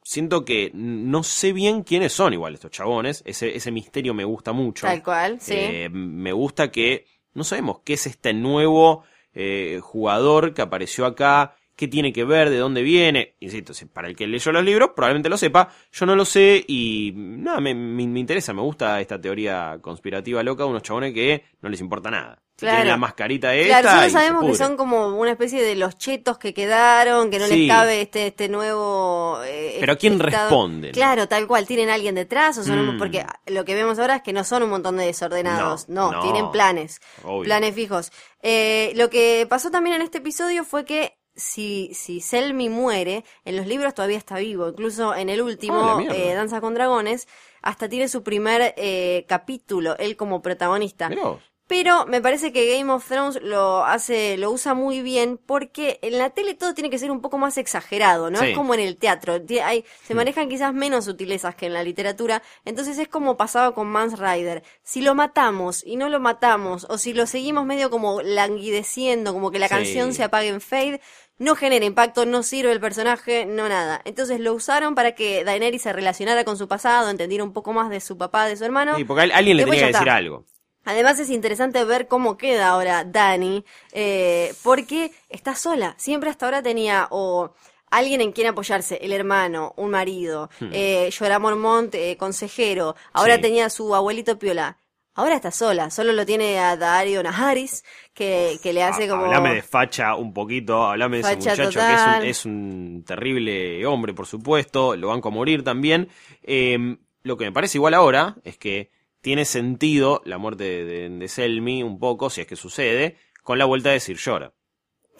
siento 0.03 0.45
que 0.45 0.71
no 0.75 1.23
sé 1.23 1.53
bien 1.55 1.83
quiénes 1.85 2.13
son 2.13 2.33
igual 2.35 2.55
estos 2.55 2.71
chabones, 2.71 3.23
ese, 3.27 3.57
ese 3.57 3.71
misterio 3.71 4.13
me 4.15 4.25
gusta 4.25 4.53
mucho. 4.53 4.87
Tal 4.87 5.03
cual, 5.03 5.39
sí. 5.41 5.55
Eh, 5.57 5.89
me 5.91 6.33
gusta 6.33 6.71
que 6.71 7.07
no 7.35 7.45
sabemos 7.45 7.81
qué 7.85 7.95
es 7.95 8.07
este 8.07 8.35
nuevo 8.35 9.05
eh, 9.35 9.79
jugador 9.83 10.53
que 10.55 10.63
apareció 10.63 11.07
acá, 11.07 11.55
qué 11.79 11.87
tiene 11.89 12.13
que 12.13 12.25
ver, 12.25 12.51
de 12.51 12.59
dónde 12.59 12.83
viene. 12.83 13.37
Insisto, 13.41 13.73
si- 13.73 13.87
para 13.87 14.09
el 14.09 14.17
que 14.17 14.27
leyó 14.27 14.51
los 14.53 14.65
libros 14.65 14.91
probablemente 14.97 15.29
lo 15.29 15.37
sepa, 15.39 15.69
yo 15.93 16.05
no 16.07 16.17
lo 16.17 16.25
sé 16.25 16.65
y 16.67 17.13
nada, 17.15 17.61
me, 17.61 17.73
me- 17.75 18.07
me 18.09 18.19
interesa, 18.21 18.53
me 18.53 18.63
gusta 18.63 19.01
esta 19.01 19.21
teoría 19.21 19.79
conspirativa 19.81 20.43
loca 20.43 20.65
de 20.65 20.71
unos 20.71 20.83
chabones 20.83 21.15
que 21.15 21.45
no 21.63 21.69
les 21.69 21.81
importa 21.81 22.11
nada. 22.11 22.43
Claro. 22.57 22.79
Tienen 22.79 22.89
la 22.91 22.97
mascarita 22.97 23.55
esta 23.55 23.81
Claro, 23.83 24.03
se 24.03 24.11
sabemos 24.11 24.45
que 24.45 24.57
son 24.57 24.77
como 24.77 25.17
una 25.17 25.31
especie 25.31 25.63
de 25.63 25.77
los 25.77 25.97
chetos 25.97 26.39
que 26.39 26.53
quedaron, 26.53 27.31
que 27.31 27.39
no 27.39 27.47
Sí. 27.47 27.57
les 27.67 27.69
cabe 27.69 28.01
este, 28.01 28.27
este 28.27 28.49
nuevo... 28.49 29.39
eh, 29.45 29.77
Pero 29.79 29.93
¿a 29.93 29.97
quién 29.97 30.15
estado. 30.15 30.31
responden? 30.49 30.91
Claro, 30.91 31.29
tal 31.29 31.47
cual, 31.47 31.69
¿tienen 31.69 31.89
alguien 31.89 32.17
detrás? 32.17 32.59
O 32.59 32.65
son, 32.65 32.97
Mm. 32.97 32.99
Porque 32.99 33.25
lo 33.47 33.65
que 33.65 33.77
vemos 33.77 34.01
ahora 34.01 34.17
es 34.17 34.23
que 34.23 34.33
no 34.33 34.43
son 34.43 34.65
un 34.65 34.71
montón 34.71 34.97
de 34.97 35.07
desordenados, 35.07 35.89
No, 35.89 36.11
no, 36.11 36.17
no. 36.19 36.23
tienen 36.25 36.51
planes, 36.51 37.01
Obvio. 37.23 37.45
planes 37.45 37.77
fijos. 37.77 38.11
Eh, 38.43 38.93
lo 38.97 39.09
que 39.09 39.47
pasó 39.49 39.71
también 39.71 39.95
en 39.95 40.03
este 40.03 40.19
episodio 40.19 40.65
fue 40.65 40.85
que 40.85 41.18
si, 41.39 41.91
si 41.95 42.21
Selmy 42.21 42.69
muere, 42.69 43.25
en 43.47 43.57
los 43.57 43.67
libros 43.67 43.95
todavía 43.95 44.19
está 44.19 44.37
vivo, 44.37 44.69
incluso 44.69 45.15
en 45.15 45.31
el 45.31 45.41
Ah, 45.41 45.45
último, 45.45 45.97
mierda. 45.97 46.15
eh, 46.15 46.35
Danza 46.35 46.61
con 46.61 46.75
Dragones, 46.75 47.27
hasta 47.63 47.89
tiene 47.89 48.09
su 48.09 48.23
primer 48.23 48.75
eh, 48.77 49.25
capítulo, 49.29 49.97
él 49.99 50.17
como 50.17 50.43
protagonista. 50.43 51.09
Mirá. 51.09 51.39
Pero 51.69 52.07
me 52.07 52.23
parece 52.23 52.51
que 52.51 52.79
Game 52.79 52.91
of 52.91 53.07
Thrones 53.07 53.41
lo 53.43 53.85
hace, 53.85 54.39
lo 54.39 54.51
usa 54.51 54.73
muy 54.73 55.03
bien 55.03 55.37
porque 55.37 55.99
en 56.01 56.17
la 56.17 56.31
tele 56.31 56.55
todo 56.55 56.73
tiene 56.73 56.89
que 56.89 56.99
ser 56.99 57.11
un 57.11 57.21
poco 57.21 57.37
más 57.37 57.59
exagerado, 57.59 58.31
¿no? 58.31 58.39
Sí. 58.39 58.47
Es 58.47 58.57
como 58.57 58.73
en 58.73 58.81
el 58.81 58.97
teatro. 58.97 59.39
Hay, 59.63 59.85
se 60.03 60.15
manejan 60.15 60.49
quizás 60.49 60.73
menos 60.73 61.05
sutilezas 61.05 61.55
que 61.57 61.67
en 61.67 61.75
la 61.75 61.83
literatura. 61.83 62.43
Entonces 62.65 62.97
es 62.99 63.09
como 63.09 63.37
pasaba 63.37 63.75
con 63.75 63.87
Mans 63.87 64.19
Rider. 64.19 64.63
Si 64.83 65.03
lo 65.03 65.15
matamos 65.15 65.85
y 65.85 65.97
no 65.97 66.09
lo 66.09 66.21
matamos, 66.21 66.87
o 66.89 66.97
si 66.97 67.13
lo 67.13 67.27
seguimos 67.27 67.67
medio 67.67 67.91
como 67.91 68.23
languideciendo, 68.23 69.35
como 69.35 69.51
que 69.51 69.59
la 69.59 69.69
Sí. 69.69 69.75
canción 69.75 70.15
se 70.15 70.25
apague 70.25 70.49
en 70.49 70.63
fade, 70.63 71.03
no 71.39 71.55
genera 71.55 71.85
impacto, 71.85 72.27
no 72.27 72.43
sirve 72.43 72.73
el 72.73 72.81
personaje, 72.81 73.47
no 73.47 73.69
nada. 73.69 74.01
Entonces 74.05 74.41
lo 74.41 74.55
usaron 74.55 74.95
para 74.95 75.13
que 75.13 75.45
Daenerys 75.45 75.83
se 75.83 75.93
relacionara 75.93 76.45
con 76.45 76.57
su 76.57 76.67
pasado, 76.69 77.11
entendiera 77.11 77.45
un 77.45 77.53
poco 77.53 77.73
más 77.73 77.91
de 77.91 78.01
su 78.01 78.17
papá, 78.19 78.47
de 78.47 78.57
su 78.57 78.65
hermano. 78.65 78.97
Sí, 78.97 79.05
porque 79.05 79.23
al- 79.23 79.33
alguien 79.33 79.57
le 79.57 79.63
Después 79.63 79.79
tenía 79.79 79.93
que 79.93 79.99
decir 79.99 80.11
algo. 80.11 80.45
Además 80.85 81.19
es 81.19 81.29
interesante 81.31 81.85
ver 81.85 82.09
cómo 82.09 82.37
queda 82.39 82.69
ahora 82.69 83.05
Dani, 83.05 83.65
eh, 83.93 84.55
porque 84.63 85.13
está 85.29 85.55
sola. 85.55 85.95
Siempre 85.99 86.31
hasta 86.31 86.47
ahora 86.47 86.63
tenía 86.63 87.09
o 87.11 87.53
alguien 87.91 88.21
en 88.23 88.33
quien 88.33 88.47
apoyarse, 88.49 88.99
el 89.03 89.13
hermano, 89.13 89.75
un 89.77 89.91
marido, 89.91 90.49
eh, 90.73 91.11
Jorah 91.17 91.39
Mormont, 91.39 91.95
eh, 91.95 92.17
consejero. 92.19 92.97
Ahora 93.13 93.35
Hmm. 93.35 93.37
Sí. 93.37 93.43
tenía 93.43 93.67
a 93.67 93.71
su 93.71 93.95
abuelito 93.95 94.39
Piola. 94.39 94.79
Ahora 95.19 95.35
está 95.35 95.51
sola, 95.51 95.91
solo 95.91 96.13
lo 96.13 96.25
tiene 96.25 96.59
a 96.61 96.77
Dario 96.77 97.23
Naharis, 97.23 97.85
que, 98.15 98.57
que 98.63 98.73
le 98.73 98.83
hace 98.85 99.05
Ha- 99.05 99.09
como... 99.09 99.25
Hablame 99.25 99.55
de 99.57 99.63
facha 99.63 100.15
un 100.15 100.33
poquito, 100.33 100.85
hablame 100.85 101.17
de 101.17 101.23
ese 101.23 101.37
muchacho 101.37 101.65
total. 101.71 102.23
que 102.23 102.29
es 102.31 102.45
un, 102.45 102.53
es 102.53 102.57
un 102.97 103.05
terrible 103.05 103.85
hombre, 103.87 104.15
por 104.15 104.27
supuesto, 104.27 104.95
lo 104.97 105.09
banco 105.09 105.29
a 105.29 105.33
morir 105.33 105.65
también. 105.65 106.09
Eh, 106.43 106.97
lo 107.25 107.37
que 107.37 107.45
me 107.47 107.53
parece 107.53 107.79
igual 107.79 107.95
ahora 107.95 108.37
es 108.45 108.57
que 108.59 108.91
tiene 109.21 109.45
sentido 109.45 110.23
la 110.25 110.39
muerte 110.39 110.63
de, 110.65 110.85
de, 110.85 111.09
de 111.11 111.29
Selmy 111.29 111.83
un 111.83 111.99
poco, 111.99 112.31
si 112.31 112.41
es 112.43 112.47
que 112.47 112.55
sucede, 112.57 113.17
con 113.43 113.59
la 113.59 113.65
vuelta 113.65 113.91
de 113.91 113.99
Sir 114.01 114.19
Jorah. 114.25 114.53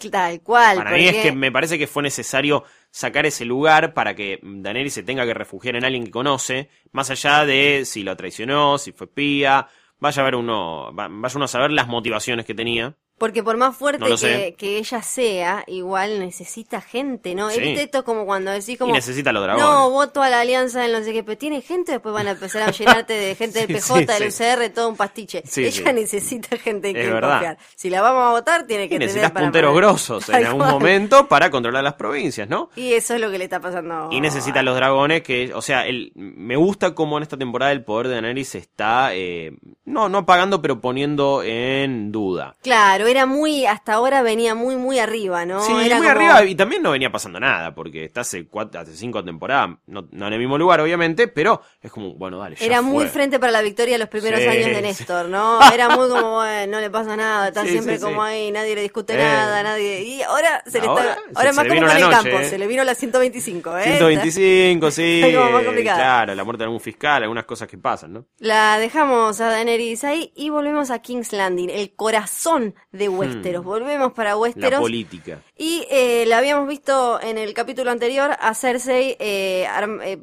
Tal 0.09 0.41
cual. 0.41 0.77
Para 0.77 0.91
mí 0.91 1.03
es 1.07 1.13
porque- 1.13 1.29
que 1.29 1.35
me 1.35 1.51
parece 1.51 1.77
que 1.77 1.85
fue 1.85 2.01
necesario 2.03 2.63
sacar 2.89 3.25
ese 3.25 3.43
lugar 3.43 3.93
para 3.93 4.15
que 4.15 4.39
Daenerys 4.41 4.93
se 4.93 5.03
tenga 5.03 5.25
que 5.25 5.33
refugiar 5.33 5.75
en 5.75 5.83
alguien 5.83 6.05
que 6.05 6.11
conoce, 6.11 6.69
más 6.93 7.09
allá 7.09 7.45
de 7.45 7.83
si 7.85 8.03
lo 8.03 8.15
traicionó, 8.15 8.77
si 8.77 8.93
fue 8.93 9.07
espía, 9.07 9.67
vaya 9.99 10.21
a 10.21 10.25
ver 10.25 10.35
uno, 10.35 10.93
va- 10.95 11.07
vaya 11.09 11.35
uno 11.35 11.45
a 11.45 11.47
saber 11.47 11.71
las 11.71 11.87
motivaciones 11.87 12.45
que 12.45 12.53
tenía. 12.55 12.95
Porque 13.19 13.43
por 13.43 13.57
más 13.57 13.75
fuerte 13.75 13.99
No 14.07 14.15
que, 14.17 14.55
que 14.57 14.77
ella 14.77 15.01
sea, 15.01 15.63
igual 15.67 16.19
necesita 16.19 16.81
gente, 16.81 17.35
¿no? 17.35 17.49
Sí. 17.49 17.59
¿Viste 17.59 17.83
esto 17.83 17.97
es 17.99 18.03
como 18.03 18.25
cuando 18.25 18.51
decís 18.51 18.69
Y 18.69 18.77
como... 18.77 18.93
necesita 18.93 19.29
a 19.29 19.33
los 19.33 19.43
dragones. 19.43 19.65
No, 19.69 19.89
voto 19.89 20.21
a 20.23 20.29
la 20.29 20.39
alianza 20.41 20.85
en 20.85 20.91
no 20.93 21.03
sé 21.03 21.13
qué, 21.13 21.23
pero 21.23 21.37
tiene 21.37 21.61
gente, 21.61 21.91
después 21.91 22.13
van 22.15 22.27
a 22.27 22.31
empezar 22.31 22.63
a 22.63 22.71
llenarte 22.71 23.13
de 23.13 23.35
gente 23.35 23.59
del 23.67 23.67
Sí, 23.67 23.73
PJ, 23.93 24.13
sí, 24.13 24.23
del. 24.23 24.29
UCR, 24.69 24.73
todo 24.73 24.89
un 24.89 24.95
pastiche. 24.95 25.43
Ella 25.55 25.91
necesita 25.93 26.57
gente 26.57 26.93
verdad. 26.93 27.29
confiar. 27.31 27.57
Si 27.75 27.89
la 27.89 28.01
vamos 28.01 28.23
a 28.23 28.29
votar, 28.31 28.65
tiene 28.65 28.87
que 28.89 28.95
Y 28.95 28.99
tener 28.99 29.33
para 29.33 29.45
punteros 29.45 29.75
grosos 29.75 30.29
en 30.29 30.45
algún 30.45 30.59
cual. 30.61 30.71
momento 30.71 31.27
para 31.27 31.49
controlar 31.51 31.83
las 31.83 31.95
provincias, 31.95 32.47
¿no? 32.47 32.69
Y 32.75 32.93
eso 32.93 33.13
es 33.15 33.21
lo 33.21 33.29
que 33.29 33.37
le 33.37 33.43
está 33.43 33.59
pasando. 33.59 34.09
Y 34.11 34.21
necesita 34.21 34.61
a 34.61 34.63
los 34.63 34.75
dragones 34.75 35.21
que, 35.23 35.53
o 35.53 35.61
sea, 35.61 35.85
el, 35.85 36.11
me 36.15 36.55
gusta 36.55 36.95
cómo 36.95 37.17
en 37.17 37.23
esta 37.23 37.37
temporada 37.37 37.71
el 37.71 37.83
poder 37.83 38.07
de 38.07 38.13
Daenerys 38.13 38.55
está, 38.55 39.13
eh, 39.13 39.51
no, 39.85 40.07
no 40.09 40.19
apagando, 40.19 40.61
pero 40.61 40.79
poniendo 40.79 41.43
en 41.43 42.11
duda. 42.11 42.55
Claro, 42.61 43.07
era 43.09 43.25
muy, 43.25 43.65
hasta 43.65 43.93
ahora 43.93 44.21
venía 44.21 44.55
muy, 44.55 44.75
muy 44.75 44.99
arriba, 44.99 45.45
¿no? 45.45 45.61
Sí, 45.61 45.71
era 45.83 45.97
muy 45.97 46.07
como- 46.07 46.09
arriba 46.19 46.45
y 46.45 46.55
también 46.55 46.81
no 46.81 46.91
venía 46.91 47.11
pasando 47.11 47.39
nada, 47.39 47.73
porque 47.75 48.05
está 48.05 48.21
hace, 48.21 48.47
cuatro, 48.47 48.79
hace 48.81 48.95
cinco 48.95 49.23
temporadas, 49.23 49.77
no, 49.87 50.07
no 50.11 50.27
en 50.27 50.33
el 50.33 50.39
mismo 50.39 50.57
lugar 50.57 50.79
obviamente, 50.81 51.27
pero 51.27 51.61
es 51.81 51.91
como, 51.91 52.13
bueno, 52.15 52.37
dale, 52.39 52.55
ya 52.55 52.65
Era 52.65 52.81
muy 52.81 53.07
frente 53.07 53.39
para 53.39 53.51
la 53.51 53.61
victoria 53.61 53.97
los 53.97 54.09
primeros 54.09 54.39
Sí, 54.39 54.47
años 54.47 54.65
de. 54.67 54.81
Néstor, 54.81 55.27
¿no? 55.27 55.59
Era 55.73 55.89
muy 55.89 56.07
como, 56.09 56.35
bueno, 56.35 56.71
no 56.73 56.79
le 56.81 56.89
pasa 56.89 57.15
nada, 57.17 57.49
está 57.49 57.63
Sí, 57.63 57.69
siempre 57.71 57.97
sí, 57.97 58.03
como 58.03 58.21
ahí, 58.23 58.51
nadie 58.51 58.75
le 58.75 58.81
discute 58.81 59.13
Eh. 59.13 59.17
nada, 59.17 59.63
nadie... 59.63 60.01
Y 60.03 60.21
ahora 60.21 60.63
se 60.65 60.79
le 60.79 60.87
está... 60.87 61.03
se- 61.15 61.19
Ahora 61.35 61.49
se 61.51 61.55
más 61.55 61.65
le 61.65 61.69
como 61.75 61.87
con 61.87 61.95
el 61.97 62.01
noche, 62.03 62.15
campo, 62.15 62.39
eh. 62.39 62.45
se 62.49 62.57
le 62.57 62.67
vino 62.67 62.83
la 62.83 62.95
125, 62.95 63.77
¿eh? 63.77 63.83
125, 63.83 64.91
sí. 64.91 65.21
Está 65.23 65.37
como 65.39 65.51
más 65.51 65.63
complicada. 65.63 65.97
Claro, 65.97 66.35
la 66.35 66.43
muerte 66.43 66.59
de 66.59 66.65
algún 66.65 66.79
fiscal, 66.79 67.23
algunas 67.23 67.45
cosas 67.45 67.67
que 67.67 67.77
pasan, 67.77 68.13
¿no? 68.13 68.25
La 68.39 68.77
dejamos 68.79 69.39
a 69.41 69.47
Daenerys 69.49 70.03
ahí 70.03 70.31
y 70.35 70.49
volvemos 70.49 70.91
a 70.91 70.99
King's 70.99 71.33
Landing, 71.33 71.69
el 71.69 71.93
corazón 71.95 72.75
de 72.91 72.98
Westeros. 73.07 73.63
Volvemos 73.63 74.11
para 74.13 74.31
Hmm. 74.31 74.33
La 74.33 74.37
Westeros. 74.37 74.79
política. 74.81 75.39
Y 75.55 75.85
eh, 75.89 76.25
la 76.27 76.39
habíamos 76.39 76.67
visto 76.67 77.21
en 77.21 77.37
el 77.37 77.53
capítulo 77.53 77.91
anterior 77.91 78.31
a 78.39 78.53
Cersei 78.53 79.15
eh, 79.19 79.65
eh, 80.03 80.17